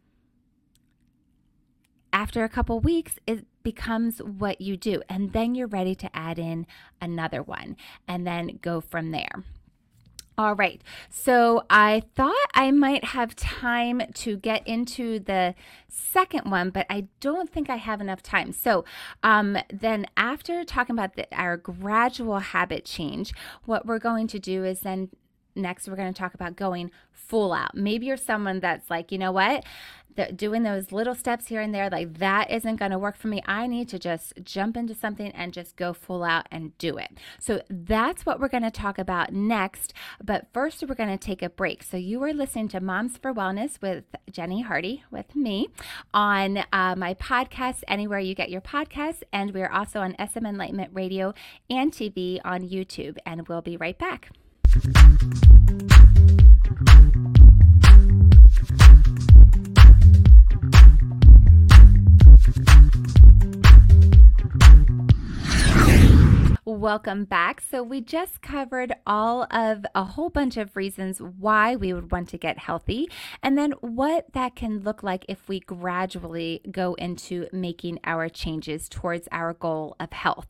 after 2.12 2.45
a 2.45 2.49
couple 2.49 2.81
weeks, 2.81 3.19
it 3.27 3.45
becomes 3.62 4.21
what 4.21 4.61
you 4.61 4.77
do. 4.77 5.03
And 5.07 5.35
then 5.35 5.55
you're 5.55 5.67
ready 5.67 5.95
to 5.97 6.17
add 6.17 6.39
in 6.39 6.67
another 6.99 7.43
one 7.43 7.77
and 8.09 8.27
then 8.27 8.59
go 8.62 8.81
from 8.81 9.11
there. 9.11 9.45
All 10.38 10.55
right. 10.55 10.83
So 11.09 11.64
I 11.70 12.03
thought 12.14 12.35
I 12.53 12.70
might 12.70 13.05
have 13.05 13.35
time 13.35 14.03
to 14.14 14.37
get 14.37 14.66
into 14.68 15.18
the 15.18 15.55
second 15.88 16.51
one, 16.51 16.68
but 16.68 16.85
I 16.90 17.07
don't 17.20 17.51
think 17.51 17.70
I 17.70 17.77
have 17.77 18.03
enough 18.03 18.22
time. 18.22 18.53
So 18.53 18.85
um, 19.22 19.57
then, 19.72 20.07
after 20.16 20.62
talking 20.64 20.94
about 20.94 21.16
the, 21.16 21.27
our 21.35 21.57
gradual 21.57 22.40
habit 22.40 22.85
change, 22.85 23.33
what 23.64 23.87
we're 23.87 23.99
going 23.99 24.27
to 24.29 24.38
do 24.38 24.62
is 24.62 24.81
then 24.81 25.09
next 25.57 25.88
we're 25.88 25.97
going 25.97 26.12
to 26.12 26.19
talk 26.19 26.35
about 26.35 26.57
going 26.57 26.90
full 27.12 27.53
out. 27.53 27.75
Maybe 27.75 28.07
you're 28.07 28.16
someone 28.16 28.61
that's 28.61 28.90
like, 28.90 29.11
you 29.11 29.19
know 29.19 29.33
what? 29.33 29.64
doing 30.35 30.62
those 30.62 30.92
little 30.92 31.14
steps 31.14 31.49
here 31.49 31.61
and 31.61 31.75
there, 31.75 31.90
like 31.90 32.19
that 32.19 32.51
isn't 32.51 32.77
going 32.77 32.90
to 32.90 32.99
work 32.99 33.16
for 33.16 33.29
me. 33.29 33.42
I 33.47 33.66
need 33.66 33.88
to 33.90 33.99
just 33.99 34.33
jump 34.42 34.77
into 34.77 34.95
something 34.95 35.31
and 35.33 35.53
just 35.53 35.77
go 35.77 35.92
full 35.92 36.25
out 36.25 36.47
and 36.51 36.77
do 36.79 36.97
it. 36.97 37.19
So 37.38 37.61
that's 37.69 38.25
what 38.25 38.40
we're 38.40 38.49
going 38.49 38.62
to 38.62 38.71
talk 38.71 38.99
about 38.99 39.33
next. 39.33 39.92
But 40.23 40.47
first, 40.53 40.83
we're 40.87 40.95
going 40.95 41.16
to 41.16 41.19
take 41.19 41.42
a 41.42 41.51
break. 41.51 41.83
So 41.83 41.97
you 41.97 42.23
are 42.23 42.33
listening 42.33 42.69
to 42.69 42.81
Moms 42.81 43.19
for 43.19 43.33
Wellness 43.33 43.81
with 43.83 44.05
Jennie 44.31 44.62
Hardy 44.62 45.05
with 45.11 45.37
me 45.37 45.69
on 46.14 46.64
uh, 46.73 46.95
my 46.97 47.14
podcast, 47.14 47.83
anywhere 47.88 48.19
you 48.19 48.35
get 48.35 48.51
your 48.51 48.61
podcasts. 48.61 49.23
And 49.33 49.53
we're 49.53 49.71
also 49.71 50.01
on 50.01 50.16
SM 50.19 50.47
Enlightenment 50.47 50.90
Radio 50.95 51.35
and 51.69 51.92
TV 51.92 52.40
on 52.45 52.69
YouTube. 52.69 53.19
And 53.27 53.47
we'll 53.49 53.62
be 53.62 53.77
right 53.77 53.99
back. 53.99 54.31
Welcome 66.65 67.25
back. 67.25 67.62
So, 67.62 67.83
we 67.83 68.03
just 68.03 68.43
covered 68.43 68.95
all 69.07 69.47
of 69.51 69.87
a 69.95 70.05
whole 70.05 70.29
bunch 70.29 70.59
of 70.59 70.77
reasons 70.77 71.21
why 71.21 71.75
we 71.75 71.95
would 71.95 72.12
want 72.12 72.29
to 72.29 72.39
get 72.39 72.59
healthy, 72.59 73.09
and 73.43 73.57
then 73.57 73.73
what 73.81 74.33
that 74.35 74.57
can 74.57 74.81
look 74.81 75.03
like 75.03 75.25
if 75.27 75.49
we 75.49 75.61
gradually 75.61 76.61
go 76.71 76.95
into 76.95 77.49
making 77.51 77.99
our 78.05 78.29
changes 78.29 78.91
towards 78.91 79.27
our 79.33 79.55
goal 79.55 79.97
of 79.99 80.12
health. 80.12 80.49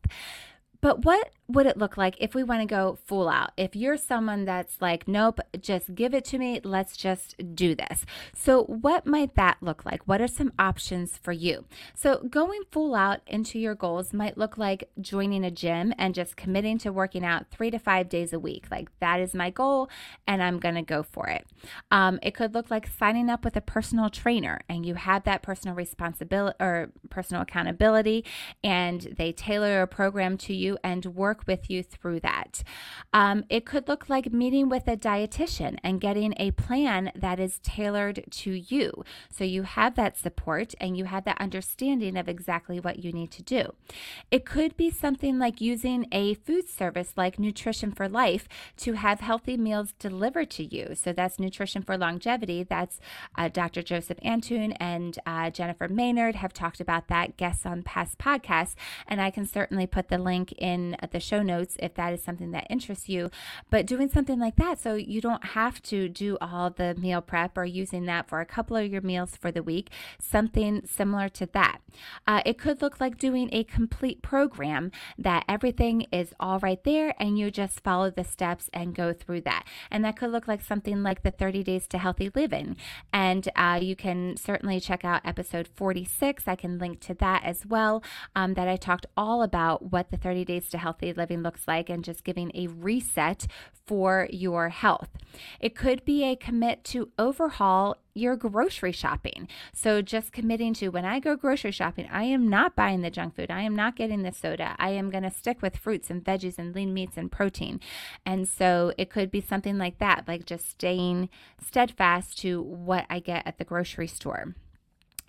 But 0.81 1.05
what 1.05 1.31
would 1.47 1.65
it 1.65 1.77
look 1.77 1.97
like 1.97 2.15
if 2.19 2.35
we 2.35 2.43
want 2.43 2.61
to 2.61 2.65
go 2.65 2.97
full 3.05 3.29
out? 3.29 3.51
If 3.55 3.75
you're 3.75 3.97
someone 3.97 4.45
that's 4.45 4.81
like, 4.81 5.07
nope, 5.07 5.39
just 5.59 5.95
give 5.95 6.13
it 6.13 6.25
to 6.25 6.37
me, 6.37 6.59
let's 6.63 6.97
just 6.97 7.35
do 7.55 7.73
this. 7.73 8.05
So, 8.35 8.63
what 8.63 9.05
might 9.05 9.35
that 9.35 9.57
look 9.61 9.85
like? 9.85 10.07
What 10.07 10.21
are 10.21 10.27
some 10.27 10.51
options 10.59 11.17
for 11.17 11.31
you? 11.31 11.65
So, 11.95 12.23
going 12.29 12.61
full 12.71 12.95
out 12.95 13.21
into 13.27 13.59
your 13.59 13.75
goals 13.75 14.13
might 14.13 14.37
look 14.37 14.57
like 14.57 14.89
joining 14.99 15.45
a 15.45 15.51
gym 15.51 15.93
and 15.97 16.13
just 16.13 16.35
committing 16.35 16.77
to 16.79 16.91
working 16.91 17.23
out 17.23 17.49
three 17.49 17.71
to 17.71 17.79
five 17.79 18.09
days 18.09 18.33
a 18.33 18.39
week. 18.39 18.67
Like, 18.69 18.89
that 18.99 19.19
is 19.21 19.33
my 19.33 19.49
goal, 19.49 19.89
and 20.27 20.43
I'm 20.43 20.59
going 20.59 20.75
to 20.75 20.81
go 20.81 21.01
for 21.01 21.27
it. 21.27 21.45
Um, 21.91 22.19
it 22.21 22.33
could 22.33 22.53
look 22.53 22.69
like 22.69 22.87
signing 22.87 23.29
up 23.29 23.45
with 23.45 23.55
a 23.55 23.61
personal 23.61 24.09
trainer 24.09 24.59
and 24.67 24.85
you 24.85 24.95
have 24.95 25.23
that 25.23 25.41
personal 25.41 25.75
responsibility 25.75 26.57
or 26.59 26.91
personal 27.09 27.43
accountability, 27.43 28.25
and 28.63 29.15
they 29.17 29.31
tailor 29.31 29.81
a 29.81 29.87
program 29.87 30.37
to 30.37 30.53
you 30.53 30.77
and 30.83 31.05
work 31.05 31.36
work 31.37 31.47
with 31.47 31.69
you 31.69 31.83
through 31.83 32.19
that. 32.21 32.63
Um, 33.13 33.43
it 33.49 33.65
could 33.65 33.87
look 33.87 34.09
like 34.09 34.31
meeting 34.31 34.69
with 34.69 34.87
a 34.87 34.97
dietitian 34.97 35.77
and 35.83 36.01
getting 36.01 36.33
a 36.37 36.51
plan 36.51 37.11
that 37.15 37.39
is 37.39 37.59
tailored 37.59 38.23
to 38.29 38.51
you. 38.51 39.03
So 39.31 39.43
you 39.43 39.63
have 39.63 39.95
that 39.95 40.17
support 40.17 40.73
and 40.79 40.97
you 40.97 41.05
have 41.05 41.25
that 41.25 41.39
understanding 41.39 42.17
of 42.17 42.27
exactly 42.27 42.79
what 42.79 43.03
you 43.03 43.11
need 43.11 43.31
to 43.31 43.43
do. 43.43 43.73
It 44.31 44.45
could 44.45 44.75
be 44.77 44.89
something 44.89 45.39
like 45.39 45.61
using 45.61 46.07
a 46.11 46.33
food 46.35 46.69
service 46.69 47.13
like 47.15 47.39
Nutrition 47.39 47.91
for 47.91 48.07
Life 48.09 48.47
to 48.77 48.93
have 48.93 49.19
healthy 49.19 49.57
meals 49.57 49.93
delivered 49.99 50.49
to 50.51 50.63
you. 50.63 50.95
So 50.95 51.13
that's 51.13 51.39
Nutrition 51.39 51.81
for 51.81 51.97
Longevity. 51.97 52.63
That's 52.63 52.99
uh, 53.37 53.49
Dr. 53.49 53.81
Joseph 53.81 54.19
Antoun 54.23 54.75
and 54.79 55.19
uh, 55.25 55.49
Jennifer 55.49 55.87
Maynard 55.87 56.35
have 56.35 56.53
talked 56.53 56.79
about 56.79 57.07
that, 57.07 57.37
guests 57.37 57.65
on 57.65 57.83
past 57.83 58.17
podcasts. 58.17 58.75
And 59.07 59.21
I 59.21 59.31
can 59.31 59.45
certainly 59.45 59.87
put 59.87 60.09
the 60.09 60.17
link 60.17 60.53
in 60.57 60.95
the 61.11 61.19
show 61.27 61.41
notes 61.41 61.75
if 61.79 61.93
that 61.95 62.13
is 62.13 62.23
something 62.23 62.51
that 62.51 62.67
interests 62.69 63.09
you. 63.09 63.29
But 63.69 63.85
doing 63.85 64.09
something 64.09 64.39
like 64.39 64.55
that 64.55 64.79
so 64.79 64.95
you 64.95 65.21
don't 65.21 65.43
have 65.47 65.81
to 65.83 66.07
do 66.09 66.37
all 66.39 66.69
the 66.69 66.95
meal 66.95 67.21
prep 67.21 67.57
or 67.57 67.65
using 67.65 68.05
that 68.05 68.27
for 68.27 68.39
a 68.39 68.45
couple 68.45 68.77
of 68.77 68.91
your 68.91 69.01
meals 69.01 69.35
for 69.35 69.51
the 69.51 69.63
week, 69.63 69.89
something 70.19 70.83
similar 70.85 71.29
to 71.29 71.45
that. 71.47 71.79
Uh, 72.25 72.41
it 72.45 72.57
could 72.57 72.81
look 72.81 72.99
like 72.99 73.17
doing 73.17 73.49
a 73.51 73.63
complete 73.63 74.21
program 74.21 74.91
that 75.17 75.43
everything 75.47 76.05
is 76.11 76.33
all 76.39 76.59
right 76.59 76.83
there 76.83 77.13
and 77.19 77.37
you 77.37 77.51
just 77.51 77.81
follow 77.81 78.09
the 78.09 78.23
steps 78.23 78.69
and 78.73 78.95
go 78.95 79.13
through 79.13 79.41
that. 79.41 79.65
And 79.91 80.03
that 80.05 80.17
could 80.17 80.31
look 80.31 80.47
like 80.47 80.61
something 80.61 81.03
like 81.03 81.23
the 81.23 81.31
30 81.31 81.63
Days 81.63 81.87
to 81.87 81.97
Healthy 81.97 82.31
Living. 82.35 82.77
And 83.11 83.49
uh, 83.55 83.79
you 83.81 83.95
can 83.95 84.37
certainly 84.37 84.79
check 84.79 85.03
out 85.03 85.21
episode 85.25 85.67
46. 85.75 86.43
I 86.47 86.55
can 86.55 86.77
link 86.77 86.99
to 87.01 87.13
that 87.15 87.43
as 87.43 87.65
well, 87.65 88.03
um, 88.35 88.53
that 88.53 88.67
I 88.67 88.75
talked 88.75 89.05
all 89.15 89.41
about 89.41 89.91
what 89.91 90.11
the 90.11 90.17
30 90.17 90.45
Days 90.45 90.69
to 90.69 90.77
Healthy 90.77 91.13
living 91.17 91.43
looks 91.43 91.67
like 91.67 91.89
and 91.89 92.03
just 92.03 92.23
giving 92.23 92.51
a 92.53 92.67
reset 92.67 93.47
for 93.85 94.27
your 94.31 94.69
health. 94.69 95.09
It 95.59 95.75
could 95.75 96.05
be 96.05 96.23
a 96.23 96.35
commit 96.35 96.83
to 96.85 97.09
overhaul 97.17 97.97
your 98.13 98.35
grocery 98.35 98.91
shopping. 98.91 99.47
So, 99.73 100.01
just 100.01 100.31
committing 100.31 100.73
to 100.75 100.89
when 100.89 101.05
I 101.05 101.19
go 101.19 101.35
grocery 101.35 101.71
shopping, 101.71 102.07
I 102.11 102.23
am 102.23 102.49
not 102.49 102.75
buying 102.75 103.01
the 103.01 103.11
junk 103.11 103.35
food. 103.35 103.51
I 103.51 103.61
am 103.61 103.75
not 103.75 103.95
getting 103.95 104.23
the 104.23 104.31
soda. 104.31 104.75
I 104.79 104.89
am 104.89 105.09
going 105.09 105.23
to 105.23 105.31
stick 105.31 105.61
with 105.61 105.77
fruits 105.77 106.09
and 106.09 106.23
veggies 106.23 106.57
and 106.57 106.73
lean 106.73 106.93
meats 106.93 107.17
and 107.17 107.31
protein. 107.31 107.79
And 108.25 108.47
so, 108.47 108.93
it 108.97 109.09
could 109.09 109.31
be 109.31 109.41
something 109.41 109.77
like 109.77 109.99
that, 109.99 110.27
like 110.27 110.45
just 110.45 110.69
staying 110.69 111.29
steadfast 111.63 112.37
to 112.39 112.61
what 112.61 113.05
I 113.09 113.19
get 113.19 113.45
at 113.45 113.57
the 113.57 113.65
grocery 113.65 114.07
store. 114.07 114.55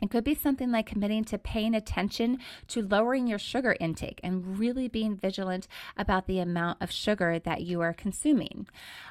It 0.00 0.11
could 0.11 0.24
be 0.24 0.34
something 0.34 0.70
like 0.70 0.87
committing 0.87 1.24
to 1.24 1.38
paying 1.38 1.74
attention 1.74 2.38
to 2.68 2.82
lowering 2.82 3.26
your 3.26 3.38
sugar 3.38 3.76
intake 3.80 4.20
and 4.22 4.58
really 4.58 4.88
being 4.88 5.16
vigilant 5.16 5.68
about 5.96 6.26
the 6.26 6.38
amount 6.38 6.80
of 6.80 6.90
sugar 6.90 7.38
that 7.38 7.62
you 7.62 7.80
are 7.80 7.92
consuming. 7.92 8.66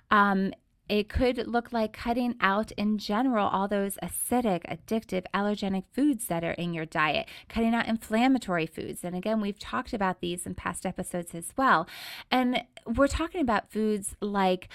Um, 0.09 0.53
it 0.89 1.09
could 1.09 1.47
look 1.47 1.73
like 1.73 1.91
cutting 1.91 2.35
out 2.39 2.71
in 2.73 2.97
general 2.97 3.47
all 3.47 3.67
those 3.67 3.97
acidic, 4.01 4.63
addictive, 4.65 5.25
allergenic 5.33 5.83
foods 5.91 6.27
that 6.27 6.43
are 6.43 6.51
in 6.51 6.73
your 6.73 6.85
diet, 6.85 7.27
cutting 7.49 7.75
out 7.75 7.87
inflammatory 7.87 8.65
foods. 8.65 9.03
And 9.03 9.15
again, 9.15 9.41
we've 9.41 9.59
talked 9.59 9.93
about 9.93 10.21
these 10.21 10.45
in 10.45 10.55
past 10.55 10.85
episodes 10.85 11.35
as 11.35 11.51
well. 11.57 11.87
And 12.31 12.63
we're 12.85 13.07
talking 13.07 13.41
about 13.41 13.69
foods 13.69 14.15
like 14.21 14.69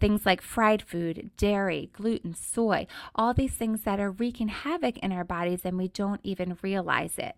things 0.00 0.24
like 0.24 0.40
fried 0.40 0.82
food, 0.82 1.30
dairy, 1.36 1.90
gluten, 1.92 2.34
soy, 2.34 2.86
all 3.14 3.34
these 3.34 3.54
things 3.54 3.82
that 3.82 4.00
are 4.00 4.10
wreaking 4.10 4.48
havoc 4.48 4.98
in 4.98 5.12
our 5.12 5.24
bodies 5.24 5.60
and 5.64 5.76
we 5.76 5.88
don't 5.88 6.20
even 6.22 6.56
realize 6.62 7.18
it. 7.18 7.34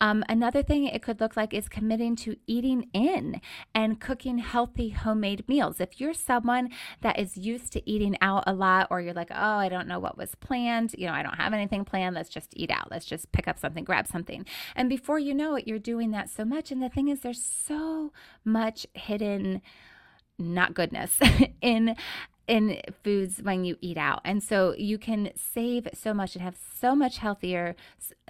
Um, 0.00 0.24
another 0.28 0.62
thing 0.62 0.84
it 0.84 1.02
could 1.02 1.20
look 1.20 1.36
like 1.36 1.54
is 1.54 1.68
committing 1.68 2.16
to 2.16 2.36
eating 2.46 2.88
in 2.92 3.40
and 3.74 4.00
cooking 4.00 4.38
healthy 4.38 4.90
homemade 4.90 5.48
meals. 5.48 5.80
If 5.80 6.00
you're 6.00 6.14
someone 6.14 6.70
that 7.00 7.18
is 7.18 7.36
used 7.36 7.72
to 7.72 7.90
eating 7.90 8.16
out 8.20 8.44
a 8.46 8.52
lot, 8.52 8.88
or 8.90 9.00
you're 9.00 9.14
like, 9.14 9.30
oh, 9.30 9.56
I 9.56 9.68
don't 9.68 9.88
know 9.88 9.98
what 9.98 10.18
was 10.18 10.34
planned, 10.34 10.94
you 10.98 11.06
know, 11.06 11.12
I 11.12 11.22
don't 11.22 11.36
have 11.36 11.52
anything 11.52 11.84
planned, 11.84 12.14
let's 12.14 12.28
just 12.28 12.52
eat 12.54 12.70
out, 12.70 12.90
let's 12.90 13.06
just 13.06 13.32
pick 13.32 13.48
up 13.48 13.58
something, 13.58 13.84
grab 13.84 14.06
something. 14.06 14.44
And 14.74 14.88
before 14.88 15.18
you 15.18 15.34
know 15.34 15.54
it, 15.56 15.66
you're 15.66 15.78
doing 15.78 16.10
that 16.10 16.28
so 16.28 16.44
much. 16.44 16.70
And 16.70 16.82
the 16.82 16.88
thing 16.88 17.08
is, 17.08 17.20
there's 17.20 17.42
so 17.42 18.12
much 18.44 18.86
hidden 18.94 19.62
not 20.38 20.74
goodness 20.74 21.18
in 21.60 21.96
in 22.46 22.80
foods 23.02 23.40
when 23.42 23.64
you 23.64 23.76
eat 23.80 23.96
out. 23.96 24.20
And 24.24 24.42
so 24.42 24.74
you 24.76 24.98
can 24.98 25.30
save 25.34 25.88
so 25.94 26.12
much 26.12 26.34
and 26.34 26.44
have 26.44 26.56
so 26.56 26.94
much 26.94 27.18
healthier 27.18 27.74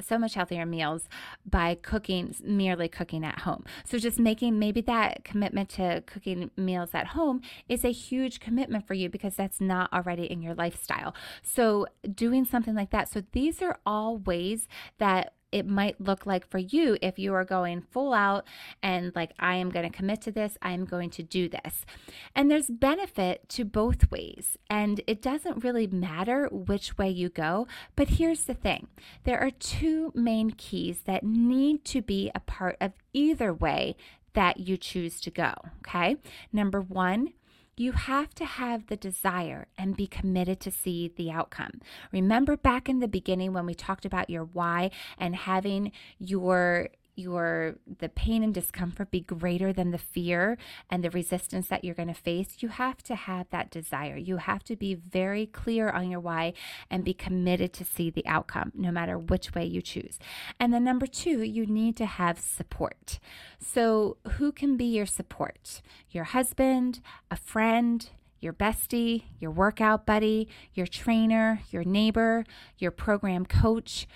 so 0.01 0.19
much 0.19 0.35
healthier 0.35 0.65
meals 0.67 1.09
by 1.45 1.75
cooking 1.75 2.35
merely 2.43 2.89
cooking 2.89 3.25
at 3.25 3.41
home. 3.41 3.65
So 3.85 3.99
just 3.99 4.19
making 4.19 4.59
maybe 4.59 4.81
that 4.83 5.25
commitment 5.25 5.69
to 5.71 6.03
cooking 6.07 6.51
meals 6.57 6.91
at 6.95 7.09
home 7.09 7.41
is 7.69 7.85
a 7.85 7.93
huge 7.93 8.41
commitment 8.41 8.87
for 8.87 8.95
you 8.95 9.09
because 9.09 9.35
that's 9.35 9.61
not 9.61 9.93
already 9.93 10.31
in 10.31 10.43
your 10.43 10.55
lifestyle. 10.55 11.15
So 11.43 11.87
doing 12.13 12.45
something 12.45 12.75
like 12.75 12.91
that. 12.91 13.09
So 13.09 13.23
these 13.33 13.63
are 13.63 13.79
all 13.85 14.19
ways 14.19 14.69
that 14.99 15.35
it 15.55 15.69
might 15.69 16.01
look 16.01 16.27
like 16.27 16.45
for 16.51 16.59
you 16.59 16.99
if 17.01 17.17
you 17.17 17.33
are 17.33 17.45
going 17.45 17.81
full 17.81 18.13
out 18.13 18.45
and 18.83 19.13
like, 19.15 19.31
I 19.39 19.55
am 19.55 19.71
going 19.71 19.89
to 19.89 19.97
commit 19.97 20.21
to 20.23 20.33
this, 20.33 20.59
I'm 20.61 20.85
going 20.85 21.11
to 21.11 21.23
do 21.23 21.49
this. 21.49 21.87
And 22.35 22.51
there's 22.51 22.67
benefit 22.67 23.49
to 23.51 23.65
both 23.65 24.11
ways. 24.11 24.59
And 24.69 25.01
it 25.07 25.23
doesn't 25.23 25.63
really 25.63 25.87
matter 25.87 26.49
which 26.51 26.99
way 26.99 27.09
you 27.09 27.29
go. 27.29 27.69
But 27.95 28.09
here's 28.09 28.45
the 28.45 28.55
thing 28.55 28.89
there 29.23 29.41
are 29.41 29.53
two 29.53 30.11
main 30.17 30.51
keys 30.51 31.03
that 31.05 31.23
need 31.23 31.85
to 31.85 32.03
be 32.03 32.33
a 32.35 32.41
part 32.41 32.77
of 32.81 32.93
either 33.13 33.55
way 33.55 33.95
that 34.33 34.59
you 34.59 34.77
choose 34.77 35.21
to 35.21 35.31
go. 35.31 35.53
Okay. 35.87 36.17
Number 36.53 36.81
one, 36.81 37.33
you 37.77 37.93
have 37.93 38.35
to 38.35 38.45
have 38.45 38.87
the 38.87 38.97
desire 38.97 39.67
and 39.77 39.97
be 39.97 40.07
committed 40.07 40.61
to 40.61 40.71
see 40.71 41.13
the 41.17 41.31
outcome. 41.31 41.81
Remember 42.13 42.57
back 42.57 42.89
in 42.89 43.01
the 43.01 43.09
beginning 43.09 43.53
when 43.53 43.67
we 43.67 43.75
talked 43.75 44.05
about 44.05 44.31
your 44.31 44.45
why 44.45 44.91
and 45.19 45.35
having 45.35 45.93
your 46.19 46.89
your 47.17 47.77
the 47.99 48.09
pain 48.09 48.43
and 48.43 48.53
discomfort 48.53 49.11
be 49.11 49.21
greater 49.21 49.73
than 49.73 49.91
the 49.91 49.99
fear 49.99 50.59
and 50.91 51.03
the 51.03 51.11
resistance 51.11 51.69
that 51.69 51.85
you're 51.85 51.95
going 51.95 52.09
to 52.09 52.15
face 52.15 52.57
you 52.59 52.69
have 52.69 53.03
to 53.03 53.15
have 53.15 53.49
that 53.51 53.71
desire. 53.71 54.17
You 54.17 54.39
have 54.39 54.65
to 54.65 54.77
be 54.77 54.95
very 54.95 55.47
clear 55.47 55.89
on 55.89 56.11
your 56.11 56.21
why 56.21 56.55
and 56.91 57.05
be 57.05 57.15
committed 57.15 57.73
to 57.75 57.85
see 57.85 58.11
the 58.11 58.27
outcome 58.27 58.73
no 58.75 58.91
matter 58.91 59.19
which 59.19 59.55
way 59.55 59.65
you 59.65 59.83
choose. 59.83 60.19
And 60.59 60.73
then 60.73 60.85
number 60.85 61.07
2 61.07 61.43
you 61.43 61.67
need 61.67 61.97
to 61.97 62.07
have 62.07 62.39
support. 62.39 63.19
So 63.59 64.17
who 64.33 64.53
can 64.53 64.77
be 64.77 64.85
your 64.85 65.07
support? 65.07 65.83
Your 66.11 66.25
husband 66.25 67.01
a 67.31 67.37
friend 67.37 68.09
your 68.45 68.53
bestie, 68.53 69.25
your 69.41 69.51
workout 69.51 70.05
buddy, 70.05 70.49
your 70.75 70.87
trainer, 70.87 71.63
your 71.71 71.83
neighbor, 71.83 72.45
your 72.77 72.91
program 72.91 73.47
coach 73.47 74.07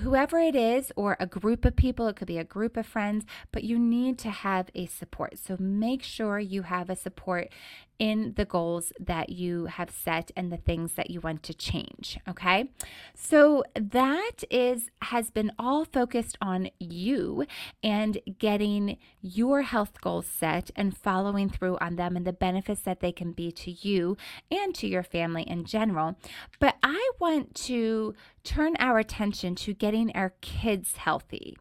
whoever 0.00 0.38
it 0.38 0.56
is, 0.56 0.92
or 0.96 1.16
a 1.20 1.26
group 1.26 1.64
of 1.64 1.76
people, 1.76 2.08
it 2.08 2.16
could 2.16 2.28
be 2.28 2.38
a 2.38 2.44
group 2.44 2.76
of 2.76 2.86
friends, 2.86 3.24
but 3.52 3.64
you 3.64 3.78
need 3.78 4.18
to 4.18 4.30
have 4.30 4.70
a 4.74 4.86
support. 4.86 5.38
So 5.38 5.56
make 5.58 6.02
sure 6.02 6.38
you 6.38 6.62
have 6.62 6.90
a 6.90 6.96
support 6.96 7.50
in 7.98 8.34
the 8.36 8.44
goals 8.44 8.92
that 8.98 9.30
you 9.30 9.66
have 9.66 9.90
set 9.90 10.30
and 10.36 10.50
the 10.50 10.56
things 10.56 10.94
that 10.94 11.10
you 11.10 11.20
want 11.20 11.42
to 11.44 11.54
change. 11.54 12.18
Okay. 12.28 12.70
So 13.14 13.64
that 13.74 14.42
is, 14.50 14.90
has 15.02 15.30
been 15.30 15.52
all 15.58 15.84
focused 15.84 16.36
on 16.40 16.70
you 16.78 17.46
and 17.82 18.18
getting 18.38 18.98
your 19.20 19.62
health 19.62 20.00
goals 20.00 20.26
set 20.26 20.70
and 20.74 20.96
following 20.96 21.48
through 21.48 21.78
on 21.78 21.96
them 21.96 22.16
and 22.16 22.26
the 22.26 22.32
benefits 22.32 22.80
that 22.82 23.00
they 23.00 23.12
can 23.12 23.32
be 23.32 23.52
to 23.52 23.70
you 23.70 24.16
and 24.50 24.74
to 24.74 24.86
your 24.86 25.02
family 25.02 25.42
in 25.42 25.64
general. 25.64 26.16
But 26.58 26.76
I 26.82 27.10
want 27.20 27.54
to 27.54 28.14
turn 28.42 28.76
our 28.78 28.98
attention 28.98 29.54
to 29.54 29.72
getting 29.72 30.14
our 30.14 30.34
kids 30.40 30.96
healthy 30.96 31.56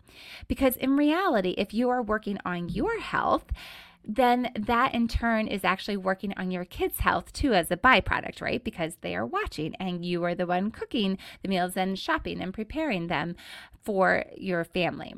because 0.47 0.75
in 0.75 0.97
reality, 0.97 1.51
if 1.57 1.73
you 1.73 1.89
are 1.89 2.01
working 2.01 2.37
on 2.45 2.69
your 2.69 2.99
health, 2.99 3.45
then 4.05 4.51
that 4.55 4.93
in 4.93 5.07
turn 5.07 5.47
is 5.47 5.63
actually 5.63 5.97
working 5.97 6.33
on 6.37 6.51
your 6.51 6.65
kids' 6.65 6.99
health 6.99 7.31
too 7.33 7.53
as 7.53 7.71
a 7.71 7.77
byproduct, 7.77 8.41
right? 8.41 8.63
Because 8.63 8.97
they 9.01 9.15
are 9.15 9.25
watching 9.25 9.75
and 9.75 10.05
you 10.05 10.23
are 10.23 10.35
the 10.35 10.45
one 10.45 10.71
cooking 10.71 11.17
the 11.41 11.49
meals 11.49 11.77
and 11.77 11.97
shopping 11.97 12.41
and 12.41 12.53
preparing 12.53 13.07
them 13.07 13.35
for 13.83 14.25
your 14.35 14.63
family. 14.63 15.15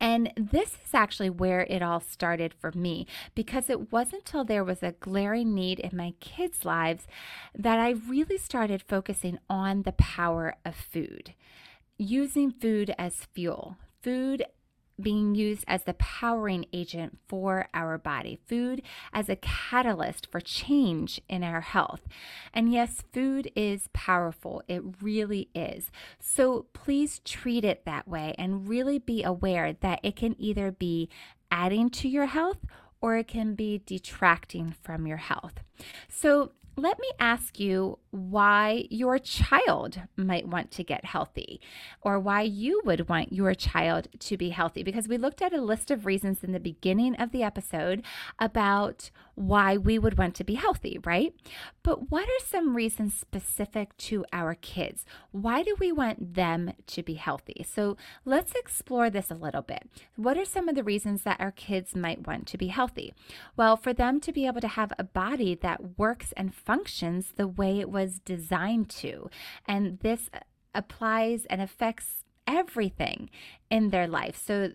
And 0.00 0.32
this 0.36 0.76
is 0.84 0.94
actually 0.94 1.30
where 1.30 1.62
it 1.62 1.80
all 1.80 2.00
started 2.00 2.52
for 2.52 2.72
me 2.72 3.06
because 3.34 3.70
it 3.70 3.92
wasn't 3.92 4.24
until 4.26 4.44
there 4.44 4.64
was 4.64 4.82
a 4.82 4.92
glaring 4.92 5.54
need 5.54 5.78
in 5.78 5.96
my 5.96 6.14
kids' 6.20 6.64
lives 6.64 7.06
that 7.54 7.78
I 7.78 7.90
really 7.90 8.36
started 8.36 8.82
focusing 8.82 9.38
on 9.48 9.82
the 9.82 9.92
power 9.92 10.56
of 10.64 10.74
food, 10.74 11.34
using 11.96 12.50
food 12.50 12.94
as 12.98 13.26
fuel. 13.32 13.78
Food 14.02 14.44
being 15.00 15.34
used 15.34 15.64
as 15.68 15.84
the 15.84 15.94
powering 15.94 16.66
agent 16.72 17.18
for 17.28 17.68
our 17.74 17.98
body, 17.98 18.38
food 18.46 18.82
as 19.12 19.28
a 19.28 19.36
catalyst 19.36 20.30
for 20.30 20.40
change 20.40 21.20
in 21.28 21.42
our 21.42 21.60
health. 21.60 22.02
And 22.54 22.72
yes, 22.72 23.02
food 23.12 23.50
is 23.54 23.88
powerful, 23.92 24.62
it 24.68 24.82
really 25.00 25.48
is. 25.54 25.90
So 26.18 26.66
please 26.72 27.20
treat 27.20 27.64
it 27.64 27.84
that 27.84 28.08
way 28.08 28.34
and 28.38 28.68
really 28.68 28.98
be 28.98 29.22
aware 29.22 29.74
that 29.74 30.00
it 30.02 30.16
can 30.16 30.34
either 30.38 30.70
be 30.70 31.08
adding 31.50 31.90
to 31.90 32.08
your 32.08 32.26
health 32.26 32.58
or 33.00 33.16
it 33.16 33.28
can 33.28 33.54
be 33.54 33.82
detracting 33.84 34.74
from 34.82 35.06
your 35.06 35.18
health. 35.18 35.60
So 36.08 36.52
let 36.76 36.98
me 36.98 37.10
ask 37.18 37.58
you 37.58 37.98
why 38.10 38.86
your 38.90 39.18
child 39.18 40.02
might 40.14 40.46
want 40.46 40.70
to 40.72 40.84
get 40.84 41.06
healthy 41.06 41.60
or 42.02 42.20
why 42.20 42.42
you 42.42 42.82
would 42.84 43.08
want 43.08 43.32
your 43.32 43.54
child 43.54 44.08
to 44.18 44.36
be 44.36 44.50
healthy. 44.50 44.82
Because 44.82 45.08
we 45.08 45.16
looked 45.16 45.40
at 45.40 45.54
a 45.54 45.60
list 45.60 45.90
of 45.90 46.04
reasons 46.04 46.44
in 46.44 46.52
the 46.52 46.60
beginning 46.60 47.14
of 47.16 47.32
the 47.32 47.42
episode 47.42 48.02
about 48.38 49.10
why 49.36 49.76
we 49.76 49.98
would 49.98 50.18
want 50.18 50.34
to 50.34 50.44
be 50.44 50.54
healthy, 50.54 50.98
right? 51.04 51.32
But 51.82 52.10
what 52.10 52.24
are 52.24 52.44
some 52.44 52.74
reasons 52.74 53.14
specific 53.14 53.96
to 53.98 54.24
our 54.32 54.54
kids? 54.54 55.04
Why 55.30 55.62
do 55.62 55.76
we 55.78 55.92
want 55.92 56.34
them 56.34 56.72
to 56.86 57.02
be 57.02 57.14
healthy? 57.14 57.64
So 57.68 57.96
let's 58.24 58.54
explore 58.54 59.10
this 59.10 59.30
a 59.30 59.34
little 59.34 59.62
bit. 59.62 59.88
What 60.16 60.38
are 60.38 60.44
some 60.44 60.68
of 60.68 60.74
the 60.74 60.82
reasons 60.82 61.22
that 61.22 61.40
our 61.40 61.52
kids 61.52 61.94
might 61.94 62.26
want 62.26 62.46
to 62.48 62.58
be 62.58 62.68
healthy? 62.68 63.14
Well, 63.56 63.76
for 63.76 63.92
them 63.92 64.20
to 64.20 64.32
be 64.32 64.46
able 64.46 64.62
to 64.62 64.68
have 64.68 64.92
a 64.98 65.04
body 65.04 65.54
that 65.54 65.98
works 65.98 66.32
and 66.36 66.54
functions 66.54 67.32
the 67.36 67.46
way 67.46 67.78
it 67.78 67.90
was 67.90 68.20
designed 68.20 68.88
to. 68.90 69.28
And 69.68 69.98
this 70.00 70.30
applies 70.74 71.44
and 71.46 71.60
affects 71.60 72.24
everything 72.46 73.30
in 73.70 73.90
their 73.90 74.06
life. 74.06 74.40
So 74.44 74.72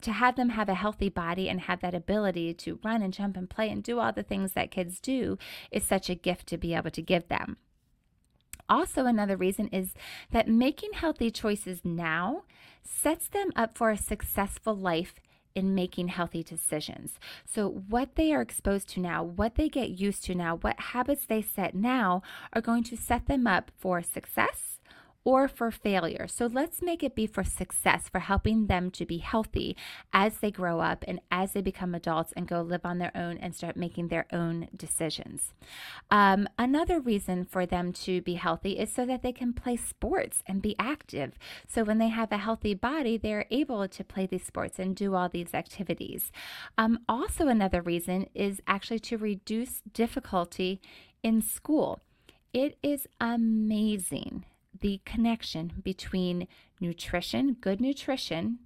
to 0.00 0.12
have 0.12 0.36
them 0.36 0.50
have 0.50 0.68
a 0.68 0.74
healthy 0.74 1.08
body 1.08 1.48
and 1.48 1.62
have 1.62 1.80
that 1.80 1.94
ability 1.94 2.54
to 2.54 2.78
run 2.84 3.02
and 3.02 3.12
jump 3.12 3.36
and 3.36 3.48
play 3.48 3.68
and 3.70 3.82
do 3.82 3.98
all 3.98 4.12
the 4.12 4.22
things 4.22 4.52
that 4.52 4.70
kids 4.70 5.00
do 5.00 5.38
is 5.70 5.84
such 5.84 6.08
a 6.08 6.14
gift 6.14 6.46
to 6.48 6.58
be 6.58 6.74
able 6.74 6.90
to 6.90 7.02
give 7.02 7.28
them. 7.28 7.56
Also, 8.68 9.06
another 9.06 9.36
reason 9.36 9.68
is 9.68 9.94
that 10.30 10.46
making 10.46 10.92
healthy 10.92 11.30
choices 11.30 11.80
now 11.84 12.44
sets 12.82 13.28
them 13.28 13.50
up 13.56 13.76
for 13.76 13.90
a 13.90 13.96
successful 13.96 14.74
life 14.74 15.14
in 15.54 15.74
making 15.74 16.08
healthy 16.08 16.42
decisions. 16.42 17.18
So, 17.46 17.68
what 17.88 18.14
they 18.14 18.32
are 18.32 18.42
exposed 18.42 18.88
to 18.90 19.00
now, 19.00 19.24
what 19.24 19.54
they 19.54 19.68
get 19.68 19.90
used 19.90 20.22
to 20.24 20.34
now, 20.34 20.56
what 20.56 20.78
habits 20.78 21.24
they 21.26 21.42
set 21.42 21.74
now 21.74 22.22
are 22.52 22.60
going 22.60 22.84
to 22.84 22.96
set 22.96 23.26
them 23.26 23.46
up 23.46 23.70
for 23.78 24.02
success 24.02 24.77
or 25.24 25.48
for 25.48 25.70
failure. 25.70 26.26
So 26.26 26.46
let's 26.46 26.80
make 26.80 27.02
it 27.02 27.14
be 27.14 27.26
for 27.26 27.44
success, 27.44 28.08
for 28.08 28.20
helping 28.20 28.66
them 28.66 28.90
to 28.92 29.04
be 29.04 29.18
healthy 29.18 29.76
as 30.12 30.38
they 30.38 30.50
grow 30.50 30.80
up 30.80 31.04
and 31.06 31.20
as 31.30 31.52
they 31.52 31.60
become 31.60 31.94
adults 31.94 32.32
and 32.36 32.48
go 32.48 32.62
live 32.62 32.84
on 32.84 32.98
their 32.98 33.14
own 33.14 33.36
and 33.38 33.54
start 33.54 33.76
making 33.76 34.08
their 34.08 34.26
own 34.32 34.68
decisions. 34.74 35.52
Um, 36.10 36.48
another 36.58 36.98
reason 37.00 37.44
for 37.44 37.66
them 37.66 37.92
to 38.04 38.22
be 38.22 38.34
healthy 38.34 38.78
is 38.78 38.92
so 38.92 39.04
that 39.06 39.22
they 39.22 39.32
can 39.32 39.52
play 39.52 39.76
sports 39.76 40.42
and 40.46 40.62
be 40.62 40.74
active. 40.78 41.38
So 41.66 41.84
when 41.84 41.98
they 41.98 42.08
have 42.08 42.32
a 42.32 42.38
healthy 42.38 42.74
body, 42.74 43.18
they're 43.18 43.46
able 43.50 43.86
to 43.86 44.04
play 44.04 44.26
these 44.26 44.46
sports 44.46 44.78
and 44.78 44.96
do 44.96 45.14
all 45.14 45.28
these 45.28 45.52
activities. 45.52 46.32
Um, 46.76 47.00
also, 47.08 47.48
another 47.48 47.82
reason 47.82 48.28
is 48.34 48.60
actually 48.66 49.00
to 49.00 49.18
reduce 49.18 49.82
difficulty 49.92 50.80
in 51.22 51.42
school. 51.42 52.00
It 52.54 52.78
is 52.82 53.06
amazing 53.20 54.46
the 54.80 55.00
connection 55.04 55.72
between 55.82 56.48
nutrition, 56.80 57.54
good 57.60 57.80
nutrition, 57.80 58.58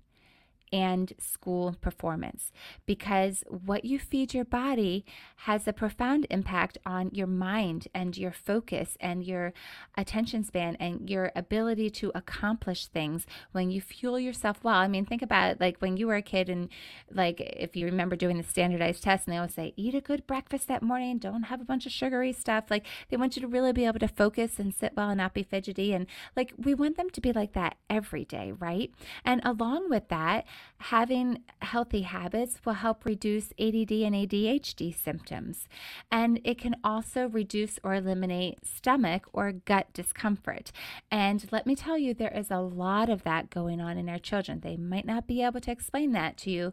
and 0.72 1.12
school 1.18 1.76
performance 1.80 2.50
because 2.87 3.44
what 3.48 3.85
you 3.85 3.98
feed 3.98 4.32
your 4.32 4.44
body 4.44 5.04
has 5.37 5.68
a 5.68 5.72
profound 5.72 6.26
impact 6.30 6.78
on 6.87 7.11
your 7.12 7.26
mind 7.26 7.88
and 7.94 8.16
your 8.16 8.32
focus 8.32 8.96
and 9.00 9.24
your 9.24 9.52
attention 9.96 10.42
span 10.42 10.76
and 10.76 11.11
your 11.11 11.30
ability 11.37 11.90
to 11.90 12.11
accomplish 12.14 12.87
things 12.87 13.26
when 13.52 13.70
you 13.70 13.80
fuel 13.80 14.18
yourself 14.18 14.64
well. 14.64 14.76
I 14.76 14.88
mean, 14.88 15.04
think 15.04 15.22
about 15.22 15.50
it, 15.50 15.61
like 15.61 15.78
when 15.78 15.96
you 15.96 16.06
were 16.06 16.16
a 16.16 16.22
kid 16.22 16.48
and 16.48 16.68
like 17.11 17.40
if 17.40 17.76
you 17.76 17.85
remember 17.85 18.16
doing 18.16 18.38
the 18.38 18.42
standardized 18.42 19.02
test 19.02 19.26
and 19.26 19.35
they 19.35 19.38
always 19.38 19.54
say 19.54 19.74
eat 19.76 19.94
a 19.94 20.00
good 20.00 20.26
breakfast 20.26 20.68
that 20.68 20.82
morning, 20.82 21.18
don't 21.18 21.44
have 21.44 21.61
a 21.61 21.64
bunch 21.64 21.85
of 21.85 21.92
sugary 21.92 22.32
stuff. 22.32 22.64
Like 22.70 22.87
they 23.11 23.16
want 23.16 23.37
you 23.37 23.42
to 23.42 23.48
really 23.48 23.72
be 23.72 23.85
able 23.85 23.98
to 23.98 24.08
focus 24.08 24.58
and 24.58 24.74
sit 24.74 24.92
well 24.96 25.11
and 25.11 25.18
not 25.18 25.35
be 25.35 25.42
fidgety 25.42 25.92
and 25.92 26.06
like 26.37 26.54
we 26.56 26.74
want 26.74 26.96
them 26.96 27.11
to 27.11 27.20
be 27.20 27.32
like 27.32 27.52
that 27.52 27.76
every 27.90 28.24
day, 28.24 28.52
right? 28.58 28.90
And 29.24 29.42
along 29.44 29.90
with 29.90 30.08
that, 30.08 30.46
having 30.79 31.42
healthy 31.61 32.03
habits 32.03 32.61
will 32.64 32.75
help 32.75 33.05
reduce 33.05 33.53
ADD 33.59 33.92
and 33.92 34.14
ADHD 34.14 34.94
symptoms. 34.94 35.68
And 36.11 36.40
it 36.44 36.59
can 36.59 36.77
also 36.83 37.29
reduce 37.29 37.79
or 37.85 37.94
eliminate 37.94 38.66
stomach 38.66 39.27
or 39.33 39.53
gut 39.53 39.92
discomfort. 39.92 40.72
And 41.11 41.46
let 41.53 41.66
me 41.66 41.77
tell 41.77 41.98
you, 41.98 42.14
there 42.14 42.37
is 42.37 42.51
a 42.51 42.61
lot 42.61 43.09
of 43.09 43.22
that 43.22 43.51
going 43.51 43.81
on 43.81 43.96
in 43.96 44.09
our 44.09 44.18
children. 44.18 44.61
They 44.61 44.77
might 44.77 45.07
not 45.07 45.27
be 45.27 45.42
able 45.42 45.61
to 45.61 45.70
explain 45.70 46.12
that 46.12 46.37
to 46.38 46.51
you, 46.51 46.72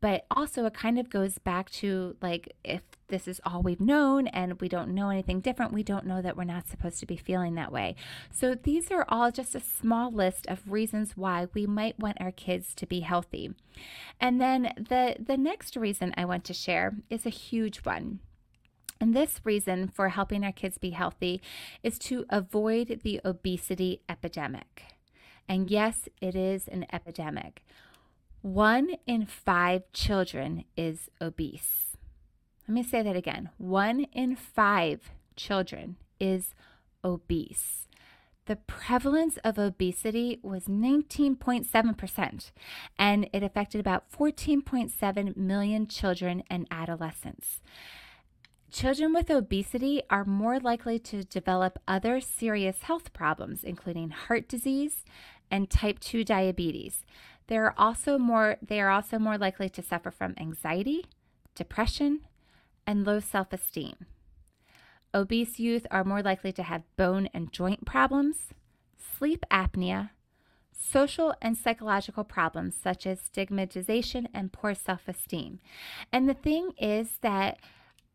but 0.00 0.26
also 0.30 0.64
it 0.66 0.74
kind 0.74 0.98
of 0.98 1.10
goes 1.10 1.38
back 1.38 1.70
to 1.70 2.16
like 2.20 2.54
if 2.64 2.82
this 3.14 3.28
is 3.28 3.40
all 3.46 3.62
we've 3.62 3.80
known 3.80 4.26
and 4.26 4.60
we 4.60 4.68
don't 4.68 4.92
know 4.92 5.08
anything 5.08 5.38
different, 5.38 5.72
we 5.72 5.84
don't 5.84 6.04
know 6.04 6.20
that 6.20 6.36
we're 6.36 6.42
not 6.42 6.66
supposed 6.66 6.98
to 6.98 7.06
be 7.06 7.16
feeling 7.16 7.54
that 7.54 7.70
way. 7.70 7.94
So 8.32 8.56
these 8.56 8.90
are 8.90 9.06
all 9.08 9.30
just 9.30 9.54
a 9.54 9.60
small 9.60 10.10
list 10.10 10.48
of 10.48 10.68
reasons 10.68 11.16
why 11.16 11.46
we 11.54 11.64
might 11.64 11.96
want 11.96 12.16
our 12.20 12.32
kids 12.32 12.74
to 12.74 12.86
be 12.86 13.00
healthy. 13.00 13.52
And 14.20 14.40
then 14.40 14.72
the 14.76 15.14
the 15.24 15.36
next 15.36 15.76
reason 15.76 16.12
I 16.16 16.24
want 16.24 16.42
to 16.46 16.52
share 16.54 16.96
is 17.08 17.24
a 17.24 17.30
huge 17.30 17.78
one. 17.84 18.18
And 19.00 19.14
this 19.14 19.40
reason 19.44 19.86
for 19.86 20.08
helping 20.08 20.42
our 20.44 20.50
kids 20.50 20.76
be 20.78 20.90
healthy 20.90 21.40
is 21.84 22.00
to 22.00 22.24
avoid 22.30 23.02
the 23.04 23.20
obesity 23.24 24.00
epidemic. 24.08 24.82
And 25.48 25.70
yes, 25.70 26.08
it 26.20 26.34
is 26.34 26.66
an 26.66 26.84
epidemic. 26.92 27.62
One 28.42 28.96
in 29.06 29.24
five 29.24 29.82
children 29.92 30.64
is 30.76 31.10
obese. 31.20 31.93
Let 32.66 32.74
me 32.74 32.82
say 32.82 33.02
that 33.02 33.16
again. 33.16 33.50
One 33.58 34.06
in 34.12 34.36
five 34.36 35.10
children 35.36 35.96
is 36.18 36.54
obese. 37.04 37.88
The 38.46 38.56
prevalence 38.56 39.38
of 39.38 39.58
obesity 39.58 40.38
was 40.42 40.64
19.7%, 40.64 42.50
and 42.98 43.28
it 43.32 43.42
affected 43.42 43.80
about 43.80 44.10
14.7 44.12 45.36
million 45.36 45.86
children 45.86 46.42
and 46.50 46.66
adolescents. 46.70 47.62
Children 48.70 49.14
with 49.14 49.30
obesity 49.30 50.02
are 50.10 50.24
more 50.24 50.58
likely 50.58 50.98
to 50.98 51.24
develop 51.24 51.78
other 51.88 52.20
serious 52.20 52.82
health 52.82 53.12
problems, 53.12 53.64
including 53.64 54.10
heart 54.10 54.48
disease 54.48 55.04
and 55.50 55.70
type 55.70 56.00
2 56.00 56.24
diabetes. 56.24 57.04
They 57.46 57.56
are 57.56 57.74
also 57.78 58.18
more, 58.18 58.56
they 58.60 58.80
are 58.80 58.90
also 58.90 59.18
more 59.18 59.38
likely 59.38 59.68
to 59.70 59.82
suffer 59.82 60.10
from 60.10 60.34
anxiety, 60.38 61.04
depression, 61.54 62.22
and 62.86 63.06
low 63.06 63.20
self 63.20 63.52
esteem. 63.52 63.94
Obese 65.14 65.60
youth 65.60 65.86
are 65.90 66.04
more 66.04 66.22
likely 66.22 66.52
to 66.52 66.62
have 66.62 66.82
bone 66.96 67.28
and 67.32 67.52
joint 67.52 67.84
problems, 67.84 68.48
sleep 68.96 69.44
apnea, 69.50 70.10
social 70.72 71.34
and 71.40 71.56
psychological 71.56 72.24
problems 72.24 72.74
such 72.74 73.06
as 73.06 73.20
stigmatization 73.20 74.28
and 74.34 74.52
poor 74.52 74.74
self 74.74 75.08
esteem. 75.08 75.60
And 76.12 76.28
the 76.28 76.34
thing 76.34 76.72
is 76.78 77.18
that 77.22 77.58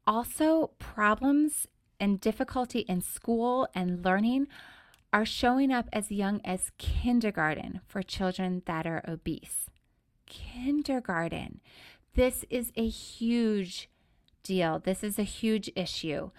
also 0.06 0.72
problems 0.80 1.68
and 2.00 2.20
difficulty 2.20 2.80
in 2.80 3.02
school 3.02 3.68
and 3.74 4.04
learning 4.04 4.48
are 5.12 5.26
showing 5.26 5.72
up 5.72 5.88
as 5.92 6.12
young 6.12 6.40
as 6.44 6.72
kindergarten 6.78 7.82
for 7.88 8.04
children 8.04 8.62
that 8.66 8.86
are 8.86 9.04
obese. 9.08 9.70
Kindergarten. 10.26 11.62
This 12.14 12.46
is 12.50 12.72
a 12.76 12.88
huge 12.88 13.90
deal. 14.50 14.80
This 14.80 15.04
is 15.04 15.20
a 15.20 15.24
huge 15.40 15.70
issue. 15.76 16.32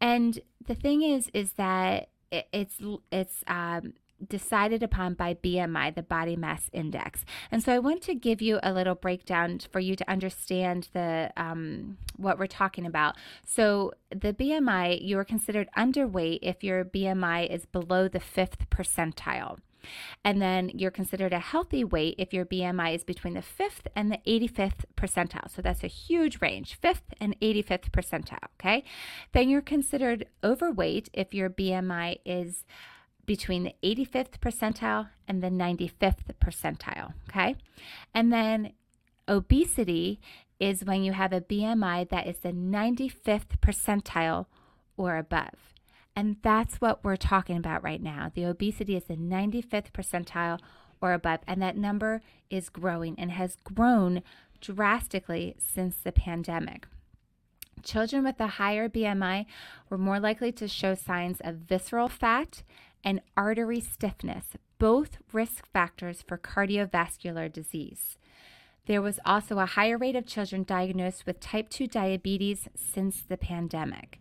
And 0.00 0.40
the 0.66 0.74
thing 0.74 1.02
is, 1.02 1.30
is 1.34 1.52
that 1.52 2.08
it's 2.30 2.78
it's 3.10 3.44
um, 3.46 3.92
decided 4.26 4.82
upon 4.82 5.14
by 5.14 5.34
BMI, 5.34 5.94
the 5.94 6.02
body 6.02 6.34
mass 6.34 6.70
index. 6.72 7.26
And 7.50 7.62
so 7.62 7.74
I 7.74 7.78
want 7.78 8.00
to 8.02 8.14
give 8.14 8.40
you 8.40 8.58
a 8.62 8.72
little 8.72 8.94
breakdown 8.94 9.60
for 9.70 9.80
you 9.80 9.94
to 9.96 10.10
understand 10.10 10.88
the 10.94 11.30
um, 11.36 11.98
what 12.16 12.38
we're 12.38 12.46
talking 12.46 12.86
about. 12.86 13.16
So 13.44 13.92
the 14.10 14.32
BMI, 14.32 15.04
you 15.04 15.18
are 15.18 15.24
considered 15.24 15.68
underweight 15.76 16.38
if 16.40 16.64
your 16.64 16.84
BMI 16.84 17.50
is 17.50 17.66
below 17.66 18.08
the 18.08 18.20
fifth 18.20 18.70
percentile. 18.70 19.58
And 20.24 20.40
then 20.40 20.70
you're 20.70 20.90
considered 20.90 21.32
a 21.32 21.38
healthy 21.38 21.84
weight 21.84 22.14
if 22.18 22.32
your 22.32 22.44
BMI 22.44 22.94
is 22.94 23.04
between 23.04 23.34
the 23.34 23.42
fifth 23.42 23.86
and 23.94 24.10
the 24.10 24.18
85th 24.26 24.84
percentile. 24.96 25.50
So 25.50 25.62
that's 25.62 25.84
a 25.84 25.88
huge 25.88 26.40
range, 26.40 26.74
fifth 26.74 27.14
and 27.20 27.38
85th 27.40 27.90
percentile. 27.90 28.48
Okay. 28.60 28.84
Then 29.32 29.48
you're 29.48 29.62
considered 29.62 30.26
overweight 30.42 31.08
if 31.12 31.34
your 31.34 31.50
BMI 31.50 32.18
is 32.24 32.64
between 33.24 33.64
the 33.64 33.74
85th 33.82 34.38
percentile 34.40 35.08
and 35.28 35.42
the 35.42 35.48
95th 35.48 36.34
percentile. 36.40 37.14
Okay. 37.30 37.56
And 38.14 38.32
then 38.32 38.72
obesity 39.28 40.20
is 40.58 40.84
when 40.84 41.02
you 41.02 41.12
have 41.12 41.32
a 41.32 41.40
BMI 41.40 42.08
that 42.10 42.26
is 42.26 42.38
the 42.38 42.52
95th 42.52 43.58
percentile 43.60 44.46
or 44.96 45.16
above. 45.16 45.71
And 46.14 46.36
that's 46.42 46.80
what 46.80 47.02
we're 47.02 47.16
talking 47.16 47.56
about 47.56 47.82
right 47.82 48.02
now. 48.02 48.30
The 48.34 48.44
obesity 48.44 48.96
is 48.96 49.04
the 49.04 49.16
95th 49.16 49.92
percentile 49.92 50.58
or 51.00 51.12
above, 51.12 51.40
and 51.46 51.60
that 51.62 51.76
number 51.76 52.22
is 52.50 52.68
growing 52.68 53.18
and 53.18 53.32
has 53.32 53.56
grown 53.64 54.22
drastically 54.60 55.56
since 55.58 55.96
the 55.96 56.12
pandemic. 56.12 56.86
Children 57.82 58.24
with 58.24 58.38
a 58.40 58.46
higher 58.46 58.88
BMI 58.88 59.46
were 59.90 59.98
more 59.98 60.20
likely 60.20 60.52
to 60.52 60.68
show 60.68 60.94
signs 60.94 61.40
of 61.40 61.56
visceral 61.56 62.08
fat 62.08 62.62
and 63.02 63.20
artery 63.36 63.80
stiffness, 63.80 64.44
both 64.78 65.18
risk 65.32 65.66
factors 65.72 66.22
for 66.22 66.38
cardiovascular 66.38 67.52
disease. 67.52 68.16
There 68.86 69.02
was 69.02 69.18
also 69.24 69.58
a 69.58 69.66
higher 69.66 69.98
rate 69.98 70.16
of 70.16 70.26
children 70.26 70.64
diagnosed 70.64 71.26
with 71.26 71.40
type 71.40 71.68
2 71.68 71.86
diabetes 71.86 72.68
since 72.76 73.22
the 73.22 73.36
pandemic. 73.36 74.20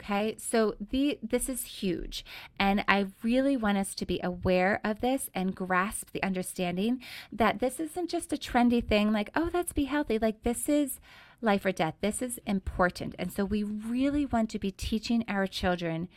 Okay, 0.00 0.36
so 0.38 0.74
the 0.90 1.18
this 1.22 1.48
is 1.48 1.64
huge, 1.64 2.24
and 2.58 2.84
I 2.86 3.06
really 3.22 3.56
want 3.56 3.78
us 3.78 3.94
to 3.96 4.06
be 4.06 4.20
aware 4.22 4.80
of 4.84 5.00
this 5.00 5.28
and 5.34 5.54
grasp 5.54 6.12
the 6.12 6.22
understanding 6.22 7.02
that 7.32 7.58
this 7.58 7.80
isn't 7.80 8.08
just 8.08 8.32
a 8.32 8.36
trendy 8.36 8.86
thing 8.86 9.12
like, 9.12 9.30
oh, 9.34 9.50
let's 9.52 9.72
be 9.72 9.84
healthy. 9.84 10.18
Like, 10.18 10.44
this 10.44 10.68
is 10.68 11.00
life 11.40 11.66
or 11.66 11.72
death. 11.72 11.94
This 12.00 12.22
is 12.22 12.38
important. 12.46 13.16
And 13.18 13.32
so, 13.32 13.44
we 13.44 13.64
really 13.64 14.24
want 14.24 14.50
to 14.50 14.58
be 14.58 14.70
teaching 14.70 15.24
our 15.26 15.48
children 15.48 16.08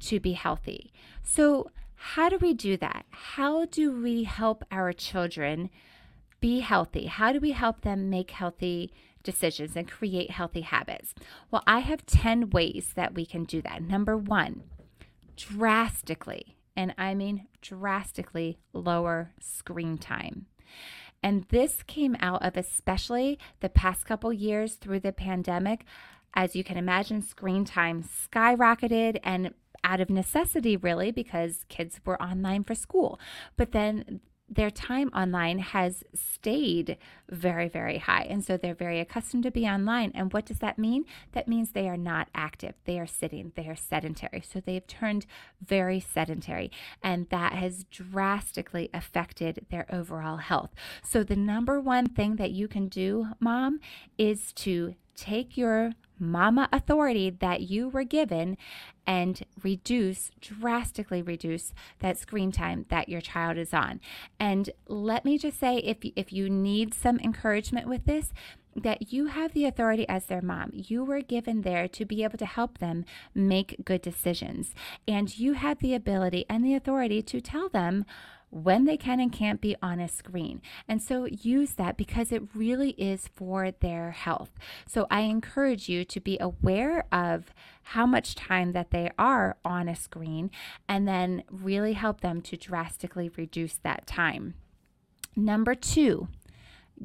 to 0.00 0.18
be 0.18 0.32
healthy. 0.32 0.92
So, 1.22 1.70
how 1.94 2.30
do 2.30 2.38
we 2.38 2.54
do 2.54 2.76
that? 2.78 3.04
How 3.10 3.66
do 3.66 3.92
we 3.92 4.24
help 4.24 4.64
our 4.70 4.92
children 4.94 5.68
be 6.40 6.60
healthy? 6.60 7.06
How 7.06 7.32
do 7.32 7.40
we 7.40 7.52
help 7.52 7.82
them 7.82 8.08
make 8.08 8.30
healthy 8.30 8.92
decisions 9.26 9.76
and 9.76 9.90
create 9.90 10.30
healthy 10.30 10.62
habits? 10.62 11.14
Well, 11.50 11.62
I 11.66 11.80
have 11.80 12.06
10 12.06 12.48
ways 12.50 12.92
that 12.96 13.14
we 13.14 13.26
can 13.26 13.44
do 13.44 13.60
that. 13.60 13.82
Number 13.82 14.16
one, 14.16 14.62
drastically, 15.36 16.56
and 16.74 16.94
I 16.96 17.14
mean 17.14 17.46
drastically 17.60 18.58
lower 18.72 19.32
screen 19.40 19.98
time. 19.98 20.46
And 21.22 21.44
this 21.48 21.82
came 21.82 22.16
out 22.20 22.44
of 22.44 22.56
especially 22.56 23.38
the 23.60 23.68
past 23.68 24.06
couple 24.06 24.32
years 24.32 24.74
through 24.74 25.00
the 25.00 25.12
pandemic. 25.12 25.84
As 26.34 26.54
you 26.54 26.62
can 26.62 26.76
imagine, 26.76 27.22
screen 27.22 27.64
time 27.64 28.02
skyrocketed 28.02 29.18
and 29.24 29.52
out 29.82 30.00
of 30.00 30.10
necessity, 30.10 30.76
really, 30.76 31.10
because 31.10 31.64
kids 31.68 32.00
were 32.04 32.20
online 32.20 32.64
for 32.64 32.74
school. 32.74 33.18
But 33.56 33.72
then 33.72 34.20
their 34.48 34.70
time 34.70 35.10
online 35.14 35.58
has 35.58 36.04
stayed 36.14 36.98
very, 37.30 37.68
very 37.68 37.98
high. 37.98 38.22
And 38.22 38.44
so 38.44 38.56
they're 38.56 38.74
very 38.74 39.00
accustomed 39.00 39.42
to 39.44 39.50
be 39.50 39.66
online. 39.66 40.12
And 40.14 40.32
what 40.32 40.46
does 40.46 40.58
that 40.58 40.78
mean? 40.78 41.04
That 41.32 41.48
means 41.48 41.70
they 41.70 41.88
are 41.88 41.96
not 41.96 42.28
active. 42.34 42.74
They 42.84 42.98
are 42.98 43.06
sitting, 43.06 43.52
they 43.56 43.68
are 43.68 43.76
sedentary. 43.76 44.42
So 44.42 44.60
they've 44.60 44.86
turned 44.86 45.26
very 45.64 46.00
sedentary. 46.00 46.70
And 47.02 47.28
that 47.30 47.52
has 47.52 47.84
drastically 47.84 48.90
affected 48.94 49.66
their 49.70 49.86
overall 49.92 50.38
health. 50.38 50.70
So 51.02 51.22
the 51.22 51.36
number 51.36 51.80
one 51.80 52.06
thing 52.06 52.36
that 52.36 52.50
you 52.50 52.68
can 52.68 52.88
do, 52.88 53.28
mom, 53.40 53.80
is 54.18 54.52
to 54.54 54.94
take 55.16 55.56
your 55.56 55.92
mama 56.18 56.68
authority 56.72 57.30
that 57.30 57.62
you 57.62 57.88
were 57.88 58.04
given 58.04 58.56
and 59.06 59.44
reduce, 59.62 60.30
drastically 60.40 61.22
reduce 61.22 61.72
that 62.00 62.18
screen 62.18 62.50
time 62.50 62.86
that 62.88 63.08
your 63.08 63.20
child 63.20 63.56
is 63.56 63.72
on. 63.72 64.00
And 64.40 64.70
let 64.88 65.24
me 65.24 65.38
just 65.38 65.60
say 65.60 65.76
if, 65.76 65.98
if 66.16 66.32
you 66.32 66.50
need 66.50 66.92
some 66.92 67.15
encouragement 67.20 67.88
with 67.88 68.04
this, 68.04 68.32
that 68.74 69.12
you 69.12 69.26
have 69.26 69.52
the 69.52 69.64
authority 69.64 70.06
as 70.08 70.26
their 70.26 70.42
mom. 70.42 70.70
You 70.74 71.04
were 71.04 71.20
given 71.20 71.62
there 71.62 71.88
to 71.88 72.04
be 72.04 72.22
able 72.22 72.38
to 72.38 72.46
help 72.46 72.78
them 72.78 73.04
make 73.34 73.84
good 73.84 74.02
decisions. 74.02 74.74
And 75.08 75.36
you 75.38 75.54
have 75.54 75.78
the 75.78 75.94
ability 75.94 76.44
and 76.48 76.64
the 76.64 76.74
authority 76.74 77.22
to 77.22 77.40
tell 77.40 77.68
them 77.68 78.04
when 78.50 78.84
they 78.84 78.96
can 78.96 79.18
and 79.18 79.32
can't 79.32 79.60
be 79.60 79.76
on 79.82 79.98
a 79.98 80.08
screen. 80.08 80.62
And 80.88 81.02
so 81.02 81.24
use 81.26 81.72
that 81.72 81.96
because 81.96 82.30
it 82.30 82.42
really 82.54 82.90
is 82.90 83.28
for 83.34 83.70
their 83.70 84.12
health. 84.12 84.50
So 84.86 85.06
I 85.10 85.22
encourage 85.22 85.88
you 85.88 86.04
to 86.04 86.20
be 86.20 86.38
aware 86.40 87.04
of 87.10 87.52
how 87.82 88.06
much 88.06 88.34
time 88.34 88.72
that 88.72 88.90
they 88.90 89.10
are 89.18 89.56
on 89.64 89.88
a 89.88 89.96
screen 89.96 90.50
and 90.88 91.08
then 91.08 91.42
really 91.50 91.94
help 91.94 92.20
them 92.20 92.40
to 92.42 92.56
drastically 92.56 93.30
reduce 93.36 93.78
that 93.82 94.06
time. 94.06 94.54
Number 95.34 95.74
two, 95.74 96.28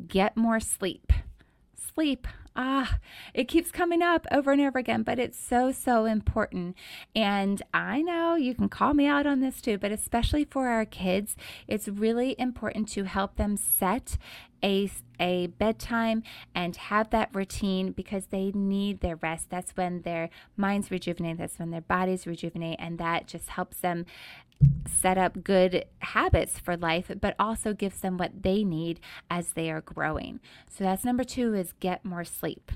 get 0.08 0.38
more 0.38 0.60
sleep. 0.60 1.12
Sleep 1.76 2.28
ah, 2.56 3.00
it 3.34 3.48
keeps 3.48 3.72
coming 3.72 4.02
up 4.02 4.26
over 4.32 4.52
and 4.52 4.62
over 4.62 4.80
again, 4.80 5.04
but 5.04 5.20
it's 5.20 5.40
so, 5.40 5.72
so 5.72 6.06
important. 6.06 6.76
And 7.16 7.62
I 7.74 8.02
know 8.02 8.36
you 8.36 8.54
can 8.54 8.70
call 8.70 8.94
me 8.94 9.06
out 9.06 9.26
on 9.26 9.40
this 9.40 9.62
too, 9.62 9.78
but 9.78 9.92
especially 9.92 10.46
for 10.46 10.68
our 10.68 10.86
kids, 10.86 11.36
it's 11.68 11.88
really 11.88 12.36
important 12.38 12.90
to 12.90 13.06
help 13.06 13.36
them 13.38 13.58
set 13.58 14.18
a, 14.64 14.92
a 15.20 15.48
bedtime 15.48 16.24
and 16.54 16.76
have 16.76 17.10
that 17.10 17.30
routine 17.34 17.92
because 17.94 18.28
they 18.28 18.52
need 18.54 19.00
their 19.00 19.16
rest. 19.16 19.50
That's 19.50 19.72
when 19.72 20.02
their 20.02 20.30
minds 20.56 20.92
rejuvenate, 20.92 21.38
that's 21.38 21.58
when 21.58 21.72
their 21.72 21.82
bodies 21.82 22.28
rejuvenate, 22.28 22.78
and 22.80 22.98
that 23.00 23.28
just 23.28 23.50
helps 23.50 23.78
them 23.78 24.06
set 24.86 25.18
up 25.18 25.44
good 25.44 25.86
habits 26.00 26.60
for 26.60 26.78
life, 26.78 27.12
but 27.20 27.36
also 27.40 27.74
gives 27.74 28.02
them 28.02 28.18
what 28.18 28.44
they 28.44 28.64
need 28.64 29.00
as 29.30 29.54
they 29.54 29.72
are 29.72 29.82
growing. 29.82 30.40
So 30.70 30.84
that's 30.84 31.04
number 31.04 31.24
two 31.24 31.54
is 31.54 31.74
get 31.80 32.06
more 32.06 32.24
sleep. 32.24 32.72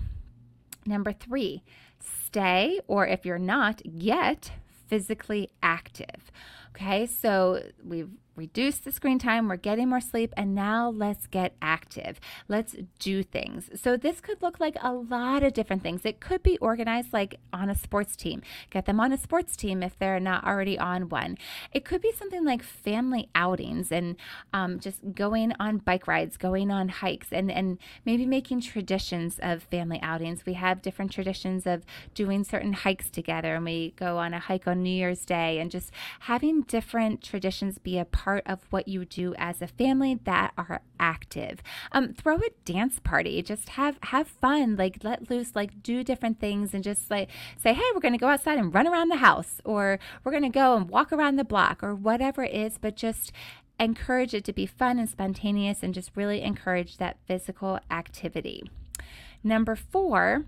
Number 0.86 1.14
three, 1.14 1.64
stay, 2.00 2.80
or 2.88 3.08
if 3.08 3.26
you're 3.26 3.40
not, 3.40 3.82
get 3.98 4.52
physically 4.88 5.50
active. 5.64 6.32
Okay, 6.76 7.06
so 7.06 7.64
we've 7.86 8.10
reduced 8.36 8.84
the 8.84 8.92
screen 8.92 9.18
time, 9.18 9.48
we're 9.48 9.56
getting 9.56 9.90
more 9.90 10.02
sleep, 10.02 10.34
and 10.36 10.54
now 10.54 10.90
let's 10.90 11.28
get 11.28 11.56
active. 11.62 12.20
Let's 12.48 12.76
do 13.00 13.24
things. 13.24 13.70
So, 13.76 13.98
this 13.98 14.20
could 14.20 14.42
look 14.42 14.60
like 14.60 14.76
a 14.82 14.92
lot 14.92 15.44
of 15.44 15.54
different 15.54 15.84
things. 15.84 16.02
It 16.04 16.20
could 16.20 16.44
be 16.44 16.58
organized 16.58 17.14
like 17.14 17.40
on 17.54 17.70
a 17.70 17.76
sports 17.76 18.16
team, 18.16 18.42
get 18.70 18.86
them 18.86 19.00
on 19.00 19.12
a 19.12 19.18
sports 19.18 19.56
team 19.56 19.82
if 19.82 19.98
they're 19.98 20.20
not 20.20 20.44
already 20.44 20.78
on 20.78 21.10
one. 21.10 21.38
It 21.72 21.86
could 21.86 22.02
be 22.02 22.12
something 22.12 22.44
like 22.44 22.62
family 22.62 23.30
outings 23.36 23.92
and 23.92 24.18
um, 24.54 24.80
just 24.80 25.14
going 25.14 25.54
on 25.60 25.78
bike 25.78 26.08
rides, 26.08 26.38
going 26.38 26.72
on 26.72 26.90
hikes, 26.90 27.28
and, 27.32 27.52
and 27.52 27.78
maybe 28.06 28.26
making 28.26 28.62
traditions 28.62 29.40
of 29.42 29.64
family 29.64 30.00
outings. 30.02 30.46
We 30.46 30.54
have 30.54 30.82
different 30.82 31.12
traditions 31.12 31.66
of 31.66 31.86
doing 32.14 32.44
certain 32.44 32.74
hikes 32.74 33.10
together, 33.10 33.56
and 33.56 33.66
we 33.66 33.94
go 33.96 34.18
on 34.18 34.34
a 34.34 34.40
hike 34.40 34.68
on 34.68 34.84
New 34.84 34.90
Year's 34.90 35.26
Day, 35.26 35.60
and 35.60 35.72
just 35.72 35.92
having 36.22 36.64
different 36.68 37.22
traditions 37.22 37.78
be 37.78 37.98
a 37.98 38.06
part 38.06 38.44
of 38.46 38.66
what 38.70 38.88
you 38.88 39.06
do 39.06 39.34
as 39.38 39.62
a 39.62 39.68
family 39.68 40.20
that 40.24 40.54
are 40.58 40.82
active. 41.00 41.62
Um, 41.92 42.14
throw 42.14 42.38
a 42.38 42.50
dance 42.64 43.00
party. 43.00 43.42
Just 43.42 43.70
have 43.70 43.98
have 44.04 44.28
fun. 44.28 44.76
Like 44.76 45.04
let 45.04 45.30
loose. 45.30 45.56
Like 45.56 45.82
do 45.84 46.04
different 46.04 46.40
things 46.40 46.74
and 46.74 46.84
just 46.84 47.10
like 47.10 47.30
say, 47.62 47.74
hey, 47.74 47.84
we're 47.94 48.02
to 48.14 48.18
go 48.18 48.28
outside 48.28 48.58
and 48.58 48.74
run 48.74 48.88
around 48.88 49.10
the 49.10 49.18
house, 49.18 49.62
or 49.64 50.00
we're 50.24 50.32
to 50.44 50.50
go 50.50 50.76
and 50.76 50.90
walk 50.90 51.12
around 51.12 51.36
the 51.36 51.44
block, 51.44 51.84
or 51.84 51.94
whatever 51.94 52.44
it 52.44 52.54
is. 52.54 52.78
But 52.78 52.96
just 52.96 53.32
encourage 53.80 54.34
it 54.34 54.46
to 54.46 54.54
be 54.54 54.66
fun 54.66 55.00
and 55.00 55.10
spontaneous, 55.10 55.84
and 55.84 55.94
just 55.94 56.12
really 56.16 56.42
encourage 56.42 56.98
that 56.98 57.18
physical 57.28 57.80
activity. 57.92 58.64
Number 59.44 59.76
four 59.76 60.46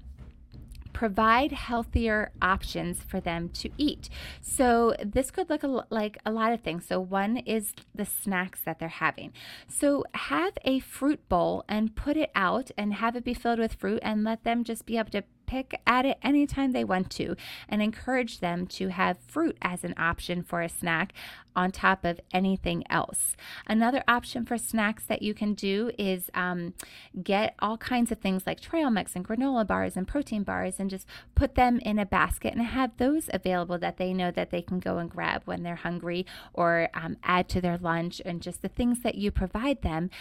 provide 0.97 1.51
healthier 1.51 2.31
options 2.41 3.03
for 3.03 3.19
them 3.19 3.49
to 3.49 3.69
eat. 3.77 4.09
So, 4.41 4.95
this 5.05 5.29
could 5.29 5.47
look 5.47 5.63
like 5.91 6.17
a 6.25 6.31
lot 6.31 6.51
of 6.51 6.61
things. 6.61 6.87
So, 6.87 6.99
one 6.99 7.37
is 7.37 7.71
the 7.93 8.03
snacks 8.03 8.61
that 8.65 8.79
they're 8.79 8.89
having. 8.89 9.31
So, 9.67 10.05
have 10.15 10.53
a 10.65 10.79
fruit 10.79 11.29
bowl 11.29 11.63
and 11.69 11.95
put 11.95 12.17
it 12.17 12.31
out 12.33 12.71
and 12.79 12.95
have 12.95 13.15
it 13.15 13.23
be 13.23 13.35
filled 13.35 13.59
with 13.59 13.75
fruit 13.75 13.99
and 14.01 14.23
let 14.23 14.43
them 14.43 14.63
just 14.63 14.87
be 14.87 14.97
able 14.97 15.11
to 15.11 15.23
pick 15.47 15.81
at 15.87 16.05
it 16.05 16.19
anytime 16.21 16.71
they 16.71 16.83
want 16.83 17.09
to 17.09 17.35
and 17.67 17.81
encourage 17.81 18.39
them 18.39 18.67
to 18.67 18.89
have 18.89 19.17
fruit 19.27 19.57
as 19.61 19.83
an 19.83 19.95
option 19.97 20.43
for 20.43 20.61
a 20.61 20.69
snack 20.69 21.13
on 21.55 21.71
top 21.71 22.05
of 22.05 22.19
anything 22.31 22.83
else. 22.89 23.35
Another 23.65 24.03
option 24.07 24.45
for 24.45 24.57
snacks 24.59 25.05
that 25.05 25.23
you 25.23 25.33
can 25.33 25.55
do 25.55 25.89
is 25.97 26.29
um, 26.35 26.75
get 27.23 27.55
all 27.59 27.77
kinds 27.77 28.11
of 28.11 28.19
things 28.19 28.43
like 28.45 28.61
trail 28.61 28.91
mix 28.91 29.15
and 29.15 29.27
granola 29.27 29.65
bars 29.65 29.97
and 29.97 30.07
protein 30.07 30.43
bars 30.43 30.75
and 30.77 30.89
just 30.89 31.07
put 31.33 31.55
them 31.55 31.79
in 31.79 31.97
a 31.97 32.05
basket 32.05 32.53
and 32.53 32.61
have 32.61 32.95
those 32.97 33.27
available 33.33 33.79
that 33.79 33.97
they 33.97 34.13
know 34.13 34.29
that 34.29 34.51
they 34.51 34.61
can 34.61 34.79
go 34.79 34.99
and 34.99 35.09
grab 35.09 35.41
when 35.45 35.63
they're 35.63 35.75
hungry 35.75 36.25
or 36.53 36.89
um, 36.93 37.17
add 37.23 37.49
to 37.49 37.59
their 37.59 37.77
lunch 37.77 38.21
and 38.23 38.41
just 38.41 38.61
the 38.61 38.67
things 38.67 39.01
that 39.01 39.15
you 39.15 39.31
provide 39.31 39.81
them 39.81 40.11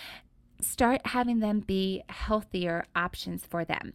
start 0.61 1.03
having 1.09 1.41
them 1.41 1.61
be 1.61 2.03
healthier 2.09 2.85
options 2.95 3.45
for 3.45 3.63
them 3.63 3.93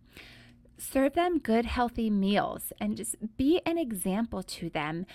serve 0.81 1.13
them 1.13 1.37
good 1.37 1.65
healthy 1.65 2.09
meals 2.09 2.73
and 2.79 2.97
just 2.97 3.15
be 3.37 3.61
an 3.65 3.77
example 3.77 4.41
to 4.41 4.69
them 4.69 5.05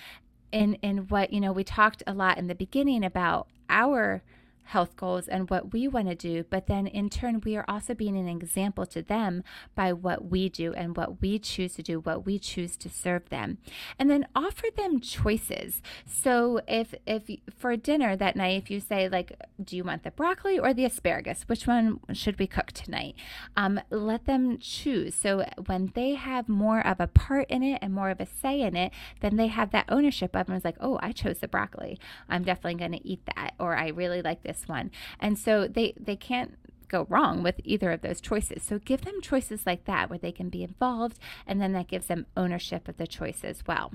in 0.53 0.75
in 0.75 0.99
what 1.09 1.33
you 1.33 1.41
know 1.41 1.53
we 1.53 1.65
talked 1.65 2.03
a 2.07 2.15
lot 2.15 2.39
in 2.39 2.47
the 2.47 2.55
beginning 2.55 3.05
about 3.05 3.49
our 3.69 4.23
health 4.67 4.97
goals 4.97 5.29
and 5.29 5.49
what 5.49 5.73
we 5.73 5.87
want 5.89 6.09
to 6.09 6.15
do, 6.15 6.45
but 6.51 6.67
then 6.67 6.87
in 6.87 7.09
turn, 7.09 7.41
we 7.45 7.57
are 7.57 7.65
also 7.69 7.95
being 7.95 8.17
an 8.17 8.29
example 8.29 8.87
to 8.87 9.03
them 9.03 9.43
by 9.75 9.93
what 9.93 10.27
we 10.27 10.49
do 10.49 10.73
and 10.75 10.97
what 10.97 11.21
we 11.21 11.39
choose 11.39 11.75
to 11.75 11.83
do, 11.83 12.01
what 12.01 12.27
we 12.27 12.39
choose 12.39 12.77
to 12.77 12.89
serve 12.89 13.29
them. 13.29 13.59
And 13.99 14.11
then 14.11 14.27
offer 14.35 14.67
them 14.77 15.01
choices. 15.01 15.83
So 16.05 16.61
if 16.67 16.95
if 17.07 17.31
for 17.57 17.77
dinner 17.77 18.17
that 18.17 18.37
night, 18.37 18.63
if 18.63 18.71
you 18.71 18.81
say 18.81 19.09
like, 19.09 19.33
do 19.63 19.77
you 19.77 19.85
want 19.85 20.03
the 20.03 20.11
broccoli 20.11 20.59
or 20.59 20.75
the 20.75 20.85
asparagus? 20.85 21.45
Which 21.47 21.67
one 21.67 22.01
should 22.13 22.39
we 22.39 22.47
cook 22.47 22.73
tonight? 22.73 23.15
Um, 23.57 23.81
let 23.91 24.25
them 24.25 24.59
choose. 24.59 25.15
So 25.15 25.45
when 25.67 25.93
they 25.95 26.15
have 26.15 26.49
more 26.49 26.85
of 26.85 27.01
a 27.01 27.07
part 27.07 27.49
in 27.51 27.63
it 27.63 27.79
and 27.83 27.93
more 27.93 28.11
of 28.11 28.21
a 28.21 28.27
say 28.27 28.61
in 28.61 28.77
it, 28.77 28.93
then 29.21 29.37
they 29.37 29.47
have 29.47 29.71
that 29.71 29.87
ownership 29.89 30.35
of 30.35 30.49
and 30.49 30.57
it's 30.57 30.65
like, 30.65 30.77
oh, 30.81 30.99
I 31.03 31.13
chose 31.13 31.39
the 31.39 31.49
broccoli. 31.49 31.99
I'm 32.29 32.43
definitely 32.43 32.75
going 32.75 32.93
to 32.93 33.07
eat 33.07 33.21
that. 33.35 33.55
Or 33.59 33.77
I 33.77 33.89
really 33.89 34.23
like 34.23 34.43
this 34.43 34.56
this 34.57 34.69
one. 34.69 34.91
And 35.21 35.39
so 35.39 35.69
they 35.69 35.95
they 35.99 36.17
can't 36.17 36.57
go 36.89 37.07
wrong 37.09 37.43
with 37.43 37.61
either 37.65 37.91
of 37.91 38.03
those 38.03 38.21
choices. 38.21 38.63
So 38.63 38.79
give 38.79 39.03
them 39.03 39.21
choices 39.21 39.67
like 39.67 39.85
that 39.87 40.09
where 40.09 40.19
they 40.19 40.33
can 40.33 40.49
be 40.49 40.63
involved 40.63 41.19
and 41.47 41.61
then 41.61 41.73
that 41.73 41.89
gives 41.89 42.07
them 42.07 42.27
ownership 42.37 42.89
of 42.89 42.97
the 42.97 43.07
choice 43.07 43.41
as 43.43 43.67
well. 43.67 43.93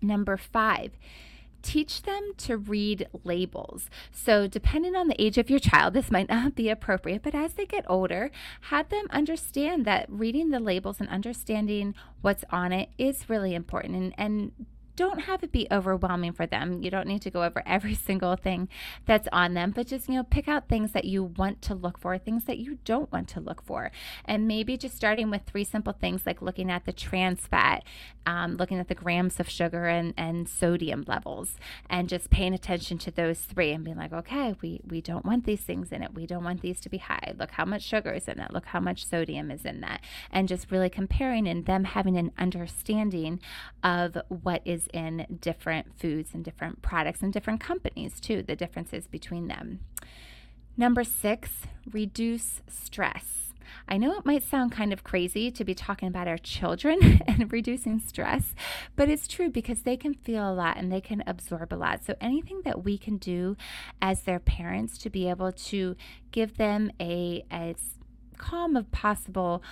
Number 0.00 0.36
5, 0.36 0.92
teach 1.62 2.02
them 2.02 2.32
to 2.38 2.56
read 2.56 3.08
labels. 3.22 3.88
So, 4.10 4.48
depending 4.48 4.96
on 4.96 5.06
the 5.06 5.22
age 5.22 5.38
of 5.38 5.48
your 5.48 5.60
child, 5.60 5.94
this 5.94 6.10
might 6.10 6.28
not 6.28 6.56
be 6.56 6.68
appropriate, 6.68 7.22
but 7.22 7.34
as 7.34 7.54
they 7.54 7.66
get 7.66 7.84
older, 7.88 8.32
have 8.62 8.88
them 8.88 9.06
understand 9.10 9.84
that 9.84 10.06
reading 10.08 10.50
the 10.50 10.58
labels 10.58 10.98
and 10.98 11.08
understanding 11.08 11.94
what's 12.20 12.44
on 12.50 12.72
it 12.72 12.88
is 12.98 13.30
really 13.30 13.54
important. 13.54 13.94
And, 13.94 14.14
and 14.18 14.66
don't 14.96 15.20
have 15.20 15.42
it 15.42 15.52
be 15.52 15.66
overwhelming 15.70 16.32
for 16.32 16.46
them. 16.46 16.82
You 16.82 16.90
don't 16.90 17.08
need 17.08 17.22
to 17.22 17.30
go 17.30 17.42
over 17.42 17.62
every 17.66 17.94
single 17.94 18.36
thing 18.36 18.68
that's 19.06 19.28
on 19.32 19.54
them, 19.54 19.70
but 19.70 19.86
just, 19.86 20.08
you 20.08 20.14
know, 20.14 20.24
pick 20.24 20.48
out 20.48 20.68
things 20.68 20.92
that 20.92 21.04
you 21.04 21.24
want 21.24 21.62
to 21.62 21.74
look 21.74 21.98
for, 21.98 22.18
things 22.18 22.44
that 22.44 22.58
you 22.58 22.78
don't 22.84 23.10
want 23.12 23.28
to 23.28 23.40
look 23.40 23.62
for. 23.62 23.90
And 24.24 24.46
maybe 24.46 24.76
just 24.76 24.96
starting 24.96 25.30
with 25.30 25.42
three 25.46 25.64
simple 25.64 25.92
things 25.92 26.22
like 26.26 26.42
looking 26.42 26.70
at 26.70 26.84
the 26.84 26.92
trans 26.92 27.46
fat, 27.46 27.84
um, 28.26 28.56
looking 28.56 28.78
at 28.78 28.88
the 28.88 28.94
grams 28.94 29.40
of 29.40 29.48
sugar 29.48 29.86
and, 29.86 30.14
and 30.16 30.48
sodium 30.48 31.04
levels, 31.06 31.56
and 31.88 32.08
just 32.08 32.30
paying 32.30 32.54
attention 32.54 32.98
to 32.98 33.10
those 33.10 33.40
three 33.40 33.72
and 33.72 33.84
being 33.84 33.96
like, 33.96 34.12
okay, 34.12 34.54
we, 34.62 34.80
we 34.86 35.00
don't 35.00 35.24
want 35.24 35.44
these 35.44 35.62
things 35.62 35.92
in 35.92 36.02
it. 36.02 36.14
We 36.14 36.26
don't 36.26 36.44
want 36.44 36.60
these 36.60 36.80
to 36.80 36.88
be 36.88 36.98
high. 36.98 37.32
Look 37.38 37.52
how 37.52 37.64
much 37.64 37.82
sugar 37.82 38.12
is 38.12 38.28
in 38.28 38.38
it. 38.38 38.52
Look 38.52 38.66
how 38.66 38.80
much 38.80 39.06
sodium 39.06 39.50
is 39.50 39.64
in 39.64 39.80
that. 39.80 40.02
And 40.30 40.48
just 40.48 40.70
really 40.70 40.90
comparing 40.90 41.48
and 41.48 41.66
them 41.66 41.84
having 41.84 42.16
an 42.16 42.32
understanding 42.38 43.40
of 43.82 44.16
what 44.28 44.62
is 44.64 44.81
in 44.92 45.26
different 45.40 45.98
foods 45.98 46.30
and 46.34 46.44
different 46.44 46.82
products 46.82 47.22
and 47.22 47.32
different 47.32 47.60
companies, 47.60 48.20
too, 48.20 48.42
the 48.42 48.56
differences 48.56 49.06
between 49.06 49.48
them. 49.48 49.80
Number 50.76 51.04
six, 51.04 51.50
reduce 51.90 52.62
stress. 52.68 53.42
I 53.88 53.96
know 53.96 54.12
it 54.12 54.26
might 54.26 54.42
sound 54.42 54.72
kind 54.72 54.92
of 54.92 55.04
crazy 55.04 55.50
to 55.50 55.64
be 55.64 55.74
talking 55.74 56.08
about 56.08 56.28
our 56.28 56.38
children 56.38 57.20
and 57.26 57.52
reducing 57.52 57.98
stress, 58.00 58.54
but 58.96 59.08
it's 59.08 59.28
true 59.28 59.50
because 59.50 59.82
they 59.82 59.96
can 59.96 60.14
feel 60.14 60.50
a 60.50 60.54
lot 60.54 60.76
and 60.76 60.90
they 60.90 61.00
can 61.00 61.22
absorb 61.26 61.72
a 61.72 61.76
lot. 61.76 62.04
So, 62.04 62.14
anything 62.20 62.62
that 62.64 62.84
we 62.84 62.98
can 62.98 63.16
do 63.16 63.56
as 64.00 64.22
their 64.22 64.38
parents 64.38 64.98
to 64.98 65.10
be 65.10 65.28
able 65.28 65.52
to 65.52 65.96
give 66.30 66.56
them 66.56 66.90
a 67.00 67.44
as 67.50 67.98
calm 68.38 68.76
of 68.76 68.90
possible 68.90 69.62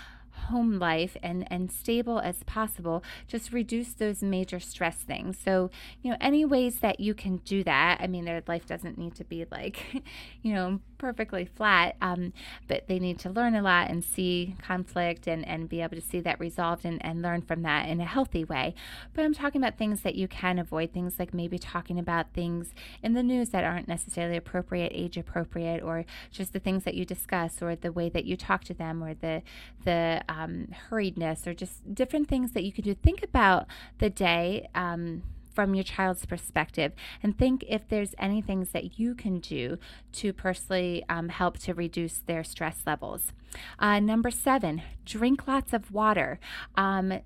home 0.48 0.78
life 0.78 1.16
and 1.22 1.46
and 1.50 1.70
stable 1.70 2.18
as 2.20 2.42
possible 2.44 3.02
just 3.26 3.52
reduce 3.52 3.92
those 3.92 4.22
major 4.22 4.60
stress 4.60 4.96
things. 4.96 5.38
So 5.44 5.70
you 6.02 6.10
know 6.10 6.16
any 6.20 6.44
ways 6.44 6.80
that 6.80 7.00
you 7.00 7.14
can 7.14 7.38
do 7.38 7.62
that 7.64 7.98
i 8.00 8.06
mean 8.06 8.24
their 8.24 8.42
life 8.46 8.66
doesn't 8.66 8.98
need 8.98 9.14
to 9.14 9.24
be 9.24 9.46
like 9.50 10.02
you 10.42 10.54
know 10.54 10.80
perfectly 11.00 11.44
flat 11.44 11.96
um, 12.00 12.32
but 12.68 12.86
they 12.86 12.98
need 12.98 13.18
to 13.18 13.30
learn 13.30 13.54
a 13.54 13.62
lot 13.62 13.90
and 13.90 14.04
see 14.04 14.54
conflict 14.62 15.26
and 15.26 15.46
and 15.46 15.68
be 15.68 15.80
able 15.80 15.96
to 15.96 16.02
see 16.02 16.20
that 16.20 16.38
resolved 16.38 16.84
and, 16.84 17.04
and 17.04 17.22
learn 17.22 17.40
from 17.42 17.62
that 17.62 17.88
in 17.88 18.00
a 18.00 18.04
healthy 18.04 18.44
way 18.44 18.74
but 19.14 19.24
i'm 19.24 19.34
talking 19.34 19.60
about 19.60 19.78
things 19.78 20.02
that 20.02 20.14
you 20.14 20.28
can 20.28 20.58
avoid 20.58 20.92
things 20.92 21.18
like 21.18 21.32
maybe 21.34 21.58
talking 21.58 21.98
about 21.98 22.32
things 22.32 22.74
in 23.02 23.14
the 23.14 23.22
news 23.22 23.50
that 23.50 23.64
aren't 23.64 23.88
necessarily 23.88 24.36
appropriate 24.36 24.92
age 24.94 25.16
appropriate 25.16 25.82
or 25.82 26.04
just 26.30 26.52
the 26.52 26.60
things 26.60 26.84
that 26.84 26.94
you 26.94 27.04
discuss 27.04 27.62
or 27.62 27.74
the 27.74 27.92
way 27.92 28.08
that 28.08 28.24
you 28.24 28.36
talk 28.36 28.64
to 28.64 28.74
them 28.74 29.02
or 29.02 29.14
the 29.14 29.42
the 29.84 30.22
um, 30.28 30.68
hurriedness 30.90 31.46
or 31.46 31.54
just 31.54 31.94
different 31.94 32.28
things 32.28 32.52
that 32.52 32.64
you 32.64 32.72
can 32.72 32.84
do. 32.84 32.94
Think 32.94 33.22
about 33.22 33.66
the 33.98 34.10
day. 34.10 34.68
Um, 34.74 35.22
from 35.52 35.74
your 35.74 35.84
child's 35.84 36.26
perspective 36.26 36.92
and 37.22 37.36
think 37.36 37.64
if 37.68 37.88
there's 37.88 38.14
any 38.18 38.40
things 38.40 38.70
that 38.70 38.98
you 38.98 39.14
can 39.14 39.40
do 39.40 39.78
to 40.12 40.32
personally 40.32 41.04
um, 41.08 41.28
help 41.28 41.58
to 41.58 41.74
reduce 41.74 42.18
their 42.18 42.44
stress 42.44 42.82
levels. 42.86 43.32
Uh, 43.78 43.98
number 43.98 44.30
seven, 44.30 44.82
drink 45.04 45.46
lots 45.46 45.72
of 45.72 45.90
water. 45.92 46.38
Um, 46.76 47.20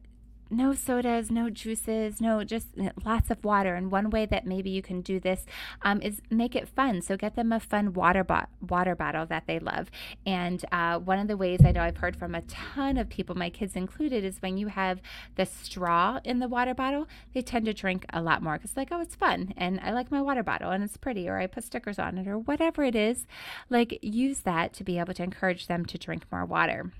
no 0.56 0.74
sodas, 0.74 1.30
no 1.30 1.50
juices, 1.50 2.20
no 2.20 2.44
just 2.44 2.68
lots 3.04 3.30
of 3.30 3.44
water. 3.44 3.74
And 3.74 3.90
one 3.90 4.10
way 4.10 4.26
that 4.26 4.46
maybe 4.46 4.70
you 4.70 4.82
can 4.82 5.00
do 5.00 5.20
this 5.20 5.44
um, 5.82 6.00
is 6.02 6.20
make 6.30 6.54
it 6.54 6.68
fun. 6.68 7.02
So 7.02 7.16
get 7.16 7.36
them 7.36 7.52
a 7.52 7.60
fun 7.60 7.92
water 7.92 8.24
bo- 8.24 8.46
water 8.60 8.94
bottle 8.94 9.26
that 9.26 9.46
they 9.46 9.58
love. 9.58 9.90
And 10.26 10.64
uh, 10.72 10.98
one 10.98 11.18
of 11.18 11.28
the 11.28 11.36
ways 11.36 11.60
I 11.64 11.72
know 11.72 11.82
I've 11.82 11.96
heard 11.96 12.16
from 12.16 12.34
a 12.34 12.42
ton 12.42 12.96
of 12.96 13.08
people, 13.08 13.34
my 13.34 13.50
kids 13.50 13.76
included, 13.76 14.24
is 14.24 14.40
when 14.40 14.56
you 14.56 14.68
have 14.68 15.00
the 15.36 15.46
straw 15.46 16.20
in 16.24 16.38
the 16.38 16.48
water 16.48 16.74
bottle, 16.74 17.06
they 17.32 17.42
tend 17.42 17.66
to 17.66 17.74
drink 17.74 18.06
a 18.12 18.22
lot 18.22 18.42
more 18.42 18.54
because 18.54 18.76
like, 18.76 18.88
oh, 18.90 19.00
it's 19.00 19.14
fun 19.14 19.54
and 19.56 19.80
I 19.80 19.90
like 19.92 20.10
my 20.10 20.20
water 20.20 20.42
bottle 20.42 20.70
and 20.70 20.84
it's 20.84 20.96
pretty, 20.96 21.28
or 21.28 21.38
I 21.38 21.46
put 21.46 21.64
stickers 21.64 21.98
on 21.98 22.18
it, 22.18 22.28
or 22.28 22.38
whatever 22.38 22.84
it 22.84 22.94
is. 22.94 23.26
Like 23.70 23.98
use 24.02 24.40
that 24.40 24.72
to 24.74 24.84
be 24.84 24.98
able 24.98 25.14
to 25.14 25.22
encourage 25.22 25.66
them 25.66 25.84
to 25.86 25.98
drink 25.98 26.24
more 26.30 26.44
water. 26.44 26.92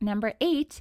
Number 0.00 0.34
eight 0.40 0.80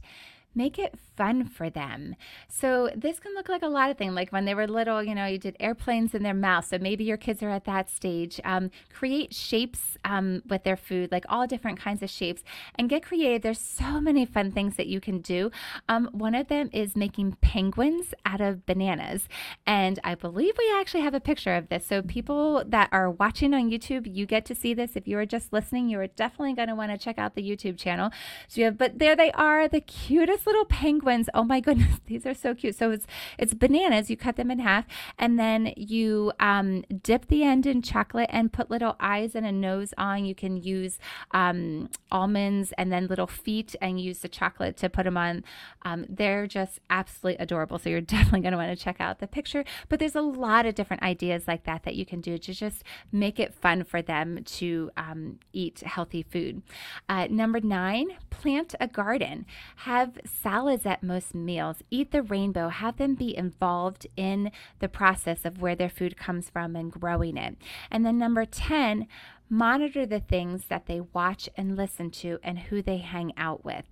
make 0.56 0.78
it 0.78 0.97
fun 1.16 1.45
for 1.45 1.70
them. 1.70 2.16
So 2.47 2.89
this 2.95 3.20
can 3.20 3.34
look 3.36 3.49
like 3.49 3.62
a 3.62 3.68
lot 3.68 3.91
of 3.91 3.97
things. 3.97 4.14
Like 4.14 4.32
when 4.32 4.45
they 4.45 4.56
were 4.56 4.68
little, 4.68 5.04
you 5.04 5.16
know, 5.16 5.26
you 5.26 5.38
did 5.38 5.56
airplanes 5.60 6.14
in 6.14 6.24
their 6.24 6.34
mouth. 6.34 6.66
So 6.66 6.78
maybe 6.78 7.04
your 7.04 7.18
kids 7.18 7.43
are 7.43 7.49
at 7.49 7.66
that 7.66 7.89
stage. 7.89 8.39
Um, 8.43 8.72
create 8.91 9.34
shapes 9.34 9.97
um, 10.04 10.41
with 10.47 10.64
their 10.64 10.78
food, 10.78 11.12
like 11.12 11.26
all 11.30 11.47
different 11.47 11.80
kinds 11.80 12.02
of 12.02 12.10
shapes, 12.10 12.43
and 12.76 12.89
get 12.89 13.04
creative. 13.04 13.41
There's 13.41 13.60
so 13.60 14.02
many 14.02 14.26
fun 14.26 14.52
things 14.52 14.76
that 14.78 14.88
you 14.88 14.99
can 14.99 15.20
do. 15.20 15.52
Um, 15.88 16.10
one 16.12 16.36
of 16.36 16.47
them 16.47 16.70
is 16.74 16.95
making 16.95 17.38
penguins 17.41 18.14
out 18.26 18.41
of 18.41 18.66
bananas, 18.66 19.28
and 19.66 19.99
I 20.04 20.16
believe 20.16 20.56
we 20.58 20.74
actually 20.76 21.02
have 21.02 21.14
a 21.14 21.20
picture 21.20 21.56
of 21.56 21.70
this. 21.70 21.86
So 21.86 22.02
people 22.02 22.64
that 22.68 22.89
are 22.91 23.10
watching 23.10 23.54
on 23.54 23.70
YouTube, 23.70 24.14
you 24.14 24.26
get 24.26 24.45
to 24.45 24.56
see 24.56 24.74
this. 24.74 24.95
If 24.95 25.08
you 25.08 25.18
are 25.18 25.26
just 25.26 25.54
listening, 25.54 25.89
you 25.89 25.99
are 25.99 26.08
definitely 26.08 26.54
going 26.54 26.68
to 26.70 26.76
want 26.76 26.91
to 26.91 26.97
check 26.97 27.18
out 27.18 27.36
the 27.36 27.43
YouTube 27.43 27.78
channel. 27.78 28.12
So 28.47 28.62
you 28.62 28.66
have, 28.66 28.78
but 28.78 28.99
there 28.99 29.16
they 29.16 29.32
are, 29.34 29.68
the 29.68 29.82
cutest 29.82 30.41
little 30.46 30.66
penguins. 30.66 31.30
Oh 31.34 31.44
my 31.44 31.60
goodness, 31.72 32.00
these 32.06 32.26
are 32.26 32.34
so 32.34 32.54
cute. 32.54 32.76
So 32.76 32.92
it's 32.92 33.08
it's 33.38 33.54
bananas. 33.54 34.10
You 34.10 34.18
cut 34.18 34.36
them 34.36 34.52
in 34.52 34.60
half, 34.60 34.86
and 35.18 35.39
then 35.39 35.74
you 35.78 36.32
um, 36.39 36.84
dip 37.04 37.28
the 37.28 37.44
end 37.44 37.66
in 37.66 37.82
chocolate 37.82 38.30
and 38.32 38.52
put 38.52 38.70
little 38.70 38.96
eyes 39.00 39.36
and 39.36 39.46
a 39.46 39.52
nose 39.52 39.94
on. 39.98 40.26
You 40.26 40.36
can 40.36 40.58
use 40.58 41.00
um, 41.32 41.89
almonds 42.12 42.74
and 42.78 42.92
then 42.92 43.08
little 43.08 43.28
feet, 43.28 43.76
and 43.82 44.00
use 44.00 44.20
the 44.20 44.30
chocolate 44.30 44.78
to 44.78 44.89
put 44.89 45.04
them 45.06 45.18
on. 45.18 45.44
Um, 45.84 46.06
they're 46.10 46.48
just 46.48 46.80
absolutely 46.89 47.42
adorable. 47.44 47.80
So 47.80 47.89
you're 47.89 48.02
definitely 48.12 48.42
going 48.42 48.52
to 48.52 48.58
want 48.58 48.78
to 48.78 48.84
check 48.84 48.98
out 49.00 49.20
the 49.20 49.28
picture. 49.28 49.64
But 49.89 50.00
there's 50.00 50.16
a 50.16 50.22
lot 50.22 50.66
of 50.66 50.76
different 50.76 51.04
ideas 51.04 51.48
like 51.48 51.64
that 51.66 51.84
that 51.84 51.96
you 51.96 52.06
can 52.06 52.22
do 52.22 52.38
to 52.38 52.54
just 52.54 52.84
make 53.12 53.39
it 53.39 53.54
fun 53.54 53.84
for 53.84 54.02
them 54.02 54.44
to 54.44 54.92
um, 54.98 55.39
eat 55.54 55.82
healthy 55.82 56.24
food. 56.24 56.62
Uh, 57.10 57.28
number 57.30 57.60
nine, 57.60 58.08
plant 58.30 58.76
a 58.80 58.88
garden. 58.88 59.46
Have 59.78 60.18
salads 60.32 60.86
at 60.86 61.03
most 61.03 61.36
meals. 61.36 61.77
Eat 61.89 62.11
the 62.11 62.23
rainbow. 62.23 62.69
Have 62.69 62.97
them 62.97 63.15
be 63.15 63.36
involved 63.36 64.07
in 64.15 64.51
the 64.79 64.89
process 64.89 65.45
of 65.45 65.61
where 65.61 65.75
their 65.75 65.89
food 65.89 66.17
comes 66.17 66.49
from 66.49 66.75
and 66.75 66.91
growing 66.91 67.38
it. 67.38 67.57
And 67.89 68.05
then 68.05 68.17
number 68.17 68.45
10, 68.45 69.07
monitor 69.51 70.05
the 70.05 70.21
things 70.21 70.65
that 70.69 70.86
they 70.86 71.01
watch 71.01 71.49
and 71.57 71.75
listen 71.75 72.09
to 72.09 72.39
and 72.41 72.57
who 72.57 72.82
they 72.82 72.99
hang 72.99 73.34
out 73.36 73.65
with 73.65 73.84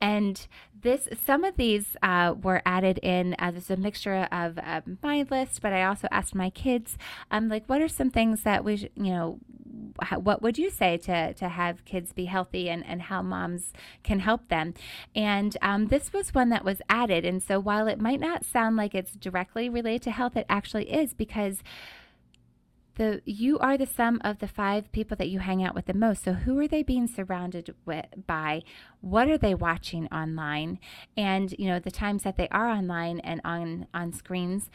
and 0.00 0.46
this 0.80 1.08
some 1.26 1.42
of 1.42 1.56
these 1.56 1.96
uh, 2.04 2.32
were 2.40 2.62
added 2.64 2.98
in 2.98 3.34
as 3.36 3.68
a 3.68 3.76
mixture 3.76 4.28
of 4.30 4.56
uh, 4.58 4.80
my 5.02 5.26
list 5.28 5.60
but 5.60 5.72
i 5.72 5.82
also 5.82 6.06
asked 6.12 6.36
my 6.36 6.48
kids 6.50 6.96
um, 7.32 7.48
like 7.48 7.64
what 7.66 7.82
are 7.82 7.88
some 7.88 8.10
things 8.10 8.42
that 8.44 8.64
we 8.64 8.88
you 8.94 9.12
know 9.12 9.40
what 10.16 10.42
would 10.42 10.58
you 10.58 10.70
say 10.70 10.96
to 10.96 11.32
to 11.34 11.48
have 11.48 11.84
kids 11.84 12.12
be 12.12 12.26
healthy 12.26 12.68
and 12.68 12.84
and 12.86 13.02
how 13.02 13.22
moms 13.22 13.72
can 14.02 14.20
help 14.20 14.48
them 14.48 14.74
and 15.14 15.56
um, 15.62 15.86
this 15.86 16.12
was 16.12 16.34
one 16.34 16.48
that 16.48 16.64
was 16.64 16.82
added 16.88 17.24
and 17.24 17.42
so 17.42 17.58
while 17.58 17.86
it 17.86 18.00
might 18.00 18.20
not 18.20 18.44
sound 18.44 18.76
like 18.76 18.94
it's 18.94 19.12
directly 19.12 19.68
related 19.68 20.02
to 20.02 20.10
health 20.10 20.36
it 20.36 20.46
actually 20.48 20.90
is 20.90 21.14
because 21.14 21.62
the 22.98 23.22
you 23.24 23.58
are 23.60 23.78
the 23.78 23.86
sum 23.86 24.20
of 24.22 24.40
the 24.40 24.48
five 24.48 24.92
people 24.92 25.16
that 25.16 25.28
you 25.28 25.38
hang 25.38 25.64
out 25.64 25.74
with 25.74 25.86
the 25.86 25.94
most. 25.94 26.24
So 26.24 26.34
who 26.34 26.58
are 26.58 26.68
they 26.68 26.82
being 26.82 27.06
surrounded 27.06 27.74
with 27.86 28.04
by? 28.26 28.62
What 29.00 29.28
are 29.28 29.38
they 29.38 29.54
watching 29.54 30.06
online? 30.08 30.78
And 31.16 31.54
you 31.58 31.68
know, 31.68 31.78
the 31.78 31.90
times 31.90 32.24
that 32.24 32.36
they 32.36 32.48
are 32.48 32.68
online 32.68 33.20
and 33.20 33.40
on 33.44 33.86
on 33.94 34.12
screens, 34.12 34.68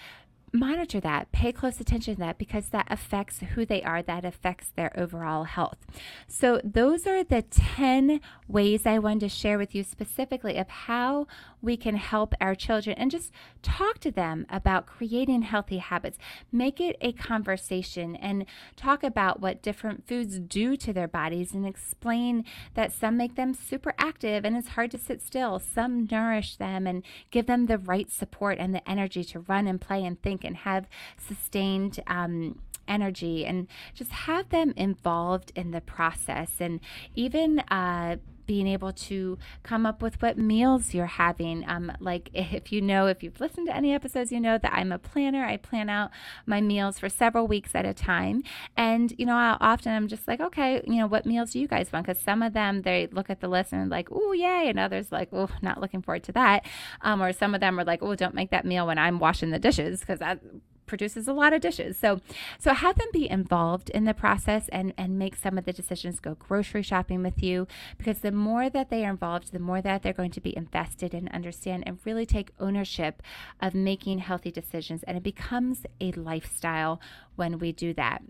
monitor 0.53 0.99
that, 0.99 1.31
pay 1.31 1.51
close 1.51 1.79
attention 1.79 2.13
to 2.13 2.19
that 2.19 2.37
because 2.37 2.69
that 2.69 2.87
affects 2.89 3.39
who 3.39 3.65
they 3.65 3.81
are, 3.81 4.03
that 4.03 4.23
affects 4.23 4.71
their 4.75 4.97
overall 4.97 5.45
health. 5.45 5.79
So, 6.27 6.61
those 6.63 7.07
are 7.07 7.23
the 7.23 7.41
10 7.41 8.21
ways 8.47 8.85
I 8.85 8.99
wanted 8.99 9.21
to 9.21 9.29
share 9.29 9.57
with 9.57 9.73
you 9.73 9.83
specifically 9.83 10.57
of 10.57 10.69
how 10.69 11.27
we 11.61 11.77
can 11.77 11.95
help 11.95 12.35
our 12.39 12.53
children 12.53 12.95
and 12.99 13.09
just 13.09 13.31
talk 13.61 13.97
to 13.99 14.11
them 14.11 14.45
about 14.49 14.85
creating 14.85 15.43
healthy 15.43 15.77
habits. 15.77 16.17
Make 16.51 16.79
it 16.79 16.97
a 17.01 17.13
conversation 17.13 18.15
and 18.17 18.45
talk 18.75 19.03
about 19.03 19.39
what 19.39 19.63
different 19.63 20.05
foods 20.07 20.39
do 20.39 20.75
to 20.77 20.93
their 20.93 21.07
bodies 21.07 21.53
and 21.53 21.65
explain 21.65 22.43
that 22.75 22.91
some 22.91 23.17
make 23.17 23.35
them 23.35 23.53
super 23.53 23.93
active 23.97 24.45
and 24.45 24.57
it's 24.57 24.69
hard 24.69 24.91
to 24.91 24.97
sit 24.97 25.21
still. 25.21 25.57
Some 25.57 26.07
nourish 26.11 26.57
them 26.57 26.85
and 26.85 27.03
give 27.31 27.47
them 27.47 27.65
the 27.65 27.77
right 27.77 28.11
support 28.11 28.57
and 28.59 28.75
the 28.75 28.87
energy 28.87 29.23
to 29.23 29.39
run 29.39 29.67
and 29.67 29.79
play 29.79 30.03
and 30.03 30.21
think 30.21 30.42
and 30.43 30.57
have 30.57 30.87
sustained 31.17 31.99
um, 32.07 32.59
energy 32.87 33.45
and 33.45 33.67
just 33.93 34.11
have 34.11 34.49
them 34.49 34.73
involved 34.75 35.51
in 35.55 35.71
the 35.71 35.81
process. 35.81 36.51
And 36.59 36.79
even 37.15 37.59
uh, 37.59 38.17
being 38.45 38.67
able 38.67 38.91
to 38.93 39.37
come 39.63 39.85
up 39.85 40.01
with 40.01 40.21
what 40.21 40.37
meals 40.37 40.93
you're 40.93 41.05
having. 41.05 41.67
Um, 41.67 41.91
like 41.99 42.29
if 42.33 42.71
you 42.71 42.81
know, 42.81 43.07
if 43.07 43.23
you've 43.23 43.39
listened 43.39 43.67
to 43.67 43.75
any 43.75 43.93
episodes, 43.93 44.31
you 44.31 44.39
know 44.39 44.57
that 44.57 44.73
I'm 44.73 44.91
a 44.91 44.99
planner. 44.99 45.45
I 45.45 45.57
plan 45.57 45.89
out 45.89 46.11
my 46.45 46.61
meals 46.61 46.99
for 46.99 47.09
several 47.09 47.47
weeks 47.47 47.75
at 47.75 47.85
a 47.85 47.93
time. 47.93 48.43
And, 48.75 49.13
you 49.17 49.25
know, 49.25 49.35
I'll, 49.35 49.57
often 49.59 49.93
I'm 49.93 50.07
just 50.07 50.27
like, 50.27 50.39
okay, 50.39 50.81
you 50.85 50.97
know, 50.97 51.07
what 51.07 51.25
meals 51.25 51.51
do 51.51 51.59
you 51.59 51.67
guys 51.67 51.91
want? 51.91 52.05
Because 52.05 52.21
some 52.21 52.41
of 52.41 52.53
them, 52.53 52.81
they 52.81 53.07
look 53.11 53.29
at 53.29 53.41
the 53.41 53.47
list 53.47 53.73
and 53.73 53.89
like, 53.89 54.09
oh, 54.11 54.33
yay. 54.33 54.69
And 54.69 54.79
others 54.79 55.11
like, 55.11 55.29
oh, 55.31 55.49
not 55.61 55.79
looking 55.79 56.01
forward 56.01 56.23
to 56.23 56.31
that. 56.33 56.65
Um, 57.01 57.21
or 57.21 57.33
some 57.33 57.53
of 57.55 57.61
them 57.61 57.79
are 57.79 57.83
like, 57.83 58.01
oh, 58.01 58.15
don't 58.15 58.35
make 58.35 58.51
that 58.51 58.65
meal 58.65 58.87
when 58.87 58.97
I'm 58.97 59.19
washing 59.19 59.51
the 59.51 59.59
dishes 59.59 59.99
because 59.99 60.19
that 60.19 60.39
produces 60.85 61.27
a 61.27 61.33
lot 61.33 61.53
of 61.53 61.61
dishes. 61.61 61.97
So 61.97 62.21
so 62.59 62.73
have 62.73 62.97
them 62.97 63.07
be 63.11 63.29
involved 63.29 63.89
in 63.89 64.05
the 64.05 64.13
process 64.13 64.69
and 64.69 64.93
and 64.97 65.17
make 65.17 65.35
some 65.35 65.57
of 65.57 65.65
the 65.65 65.73
decisions 65.73 66.19
go 66.19 66.35
grocery 66.35 66.83
shopping 66.83 67.23
with 67.23 67.41
you 67.41 67.67
because 67.97 68.19
the 68.19 68.31
more 68.31 68.69
that 68.69 68.89
they 68.89 69.05
are 69.05 69.11
involved, 69.11 69.51
the 69.51 69.59
more 69.59 69.81
that 69.81 70.03
they're 70.03 70.13
going 70.13 70.31
to 70.31 70.41
be 70.41 70.55
invested 70.55 71.13
and 71.13 71.29
understand 71.29 71.83
and 71.85 71.99
really 72.05 72.25
take 72.25 72.51
ownership 72.59 73.21
of 73.61 73.73
making 73.73 74.19
healthy 74.19 74.51
decisions 74.51 75.03
and 75.03 75.17
it 75.17 75.23
becomes 75.23 75.85
a 75.99 76.11
lifestyle 76.13 76.99
when 77.35 77.59
we 77.59 77.71
do 77.71 77.93
that. 77.93 78.21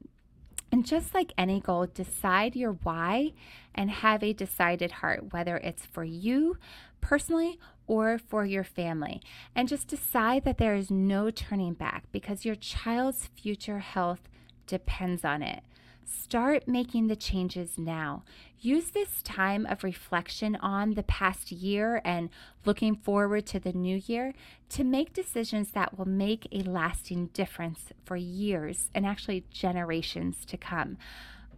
And 0.74 0.88
just 0.88 1.14
like 1.14 1.34
any 1.38 1.60
goal, 1.60 1.86
decide 1.86 2.56
your 2.56 2.72
why 2.72 3.34
and 3.76 3.91
have 3.91 4.24
a 4.24 4.34
decided 4.34 4.91
heart, 4.91 5.32
whether 5.32 5.58
it's 5.58 5.86
for 5.86 6.04
you 6.04 6.58
personally 6.99 7.60
or 7.88 8.17
for 8.17 8.45
your 8.45 8.63
family. 8.63 9.21
And 9.55 9.67
just 9.67 9.88
decide 9.88 10.43
that 10.45 10.57
there 10.57 10.75
is 10.75 10.91
no 10.91 11.29
turning 11.31 11.73
back 11.73 12.05
because 12.11 12.45
your 12.45 12.55
child's 12.55 13.27
future 13.36 13.79
health 13.79 14.29
depends 14.67 15.25
on 15.25 15.41
it. 15.41 15.63
Start 16.05 16.67
making 16.67 17.07
the 17.07 17.15
changes 17.15 17.77
now. 17.77 18.23
Use 18.59 18.91
this 18.91 19.21
time 19.23 19.65
of 19.65 19.84
reflection 19.84 20.55
on 20.57 20.93
the 20.93 21.03
past 21.03 21.51
year 21.51 22.01
and 22.03 22.29
looking 22.65 22.95
forward 22.95 23.45
to 23.47 23.59
the 23.59 23.73
new 23.73 24.01
year 24.05 24.34
to 24.69 24.84
make 24.84 25.13
decisions 25.13 25.71
that 25.71 25.97
will 25.97 26.07
make 26.07 26.47
a 26.51 26.61
lasting 26.63 27.27
difference 27.27 27.91
for 28.05 28.15
years 28.15 28.89
and 28.93 29.05
actually 29.05 29.45
generations 29.51 30.45
to 30.45 30.57
come. 30.57 30.97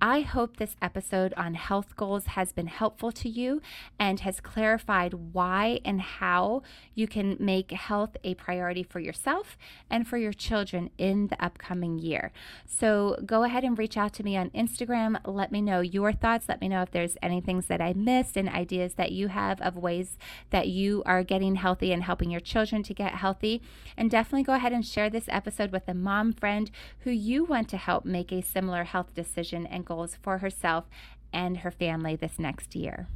I 0.01 0.21
hope 0.21 0.57
this 0.57 0.75
episode 0.81 1.33
on 1.37 1.53
health 1.53 1.95
goals 1.95 2.25
has 2.27 2.51
been 2.51 2.67
helpful 2.67 3.11
to 3.13 3.29
you 3.29 3.61
and 3.99 4.19
has 4.19 4.39
clarified 4.39 5.13
why 5.33 5.79
and 5.85 6.01
how 6.01 6.63
you 6.93 7.07
can 7.07 7.37
make 7.39 7.71
health 7.71 8.17
a 8.23 8.33
priority 8.35 8.83
for 8.83 8.99
yourself 8.99 9.57
and 9.89 10.07
for 10.07 10.17
your 10.17 10.33
children 10.33 10.89
in 10.97 11.27
the 11.27 11.43
upcoming 11.43 11.99
year. 11.99 12.31
So 12.65 13.17
go 13.25 13.43
ahead 13.43 13.63
and 13.63 13.77
reach 13.77 13.97
out 13.97 14.13
to 14.13 14.23
me 14.23 14.35
on 14.35 14.49
Instagram. 14.49 15.19
Let 15.25 15.51
me 15.51 15.61
know 15.61 15.81
your 15.81 16.11
thoughts. 16.11 16.49
Let 16.49 16.61
me 16.61 16.67
know 16.67 16.81
if 16.81 16.91
there's 16.91 17.17
any 17.21 17.39
things 17.39 17.67
that 17.67 17.81
I 17.81 17.93
missed 17.93 18.37
and 18.37 18.49
ideas 18.49 18.95
that 18.95 19.11
you 19.11 19.29
have 19.29 19.61
of 19.61 19.77
ways 19.77 20.17
that 20.49 20.67
you 20.67 21.03
are 21.05 21.23
getting 21.23 21.55
healthy 21.55 21.91
and 21.91 22.03
helping 22.03 22.29
your 22.29 22.41
children 22.41 22.83
to 22.83 22.93
get 22.93 23.15
healthy. 23.15 23.61
And 23.95 24.11
definitely 24.11 24.43
go 24.43 24.53
ahead 24.53 24.73
and 24.73 24.85
share 24.85 25.09
this 25.09 25.29
episode 25.29 25.71
with 25.71 25.87
a 25.87 25.93
mom 25.93 26.33
friend 26.33 26.69
who 26.99 27.11
you 27.11 27.45
want 27.45 27.69
to 27.69 27.77
help 27.77 28.05
make 28.05 28.31
a 28.31 28.41
similar 28.41 28.83
health 28.83 29.13
decision 29.13 29.65
goals 29.85 30.17
for 30.21 30.39
herself 30.39 30.85
and 31.31 31.57
her 31.57 31.71
family 31.71 32.15
this 32.15 32.39
next 32.39 32.75
year. 32.75 33.07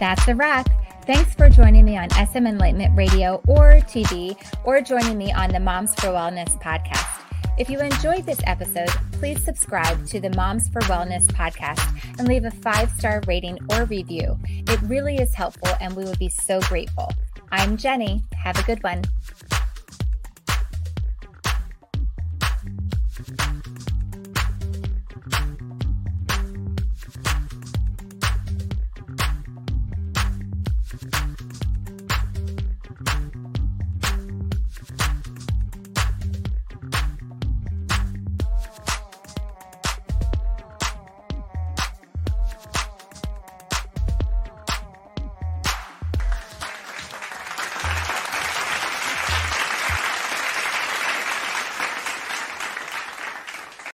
That's 0.00 0.26
a 0.28 0.34
wrap. 0.34 0.68
Thanks 1.06 1.34
for 1.34 1.48
joining 1.48 1.84
me 1.84 1.96
on 1.96 2.10
SM 2.10 2.46
Enlightenment 2.46 2.96
Radio 2.96 3.42
or 3.48 3.80
TV, 3.80 4.36
or 4.64 4.80
joining 4.80 5.18
me 5.18 5.32
on 5.32 5.50
the 5.50 5.58
Moms 5.58 5.94
for 5.96 6.08
Wellness 6.08 6.60
podcast. 6.62 7.22
If 7.58 7.68
you 7.68 7.80
enjoyed 7.80 8.24
this 8.24 8.38
episode, 8.44 8.90
please 9.12 9.42
subscribe 9.44 10.06
to 10.06 10.20
the 10.20 10.30
Moms 10.30 10.68
for 10.68 10.80
Wellness 10.82 11.26
podcast 11.26 11.82
and 12.18 12.28
leave 12.28 12.44
a 12.44 12.52
five 12.52 12.90
star 12.92 13.20
rating 13.26 13.58
or 13.72 13.84
review. 13.86 14.38
It 14.46 14.80
really 14.82 15.16
is 15.16 15.34
helpful, 15.34 15.70
and 15.80 15.96
we 15.96 16.04
would 16.04 16.20
be 16.20 16.28
so 16.28 16.60
grateful. 16.60 17.10
I'm 17.50 17.76
Jennie. 17.76 18.22
Have 18.34 18.58
a 18.58 18.62
good 18.62 18.82
one. 18.84 19.02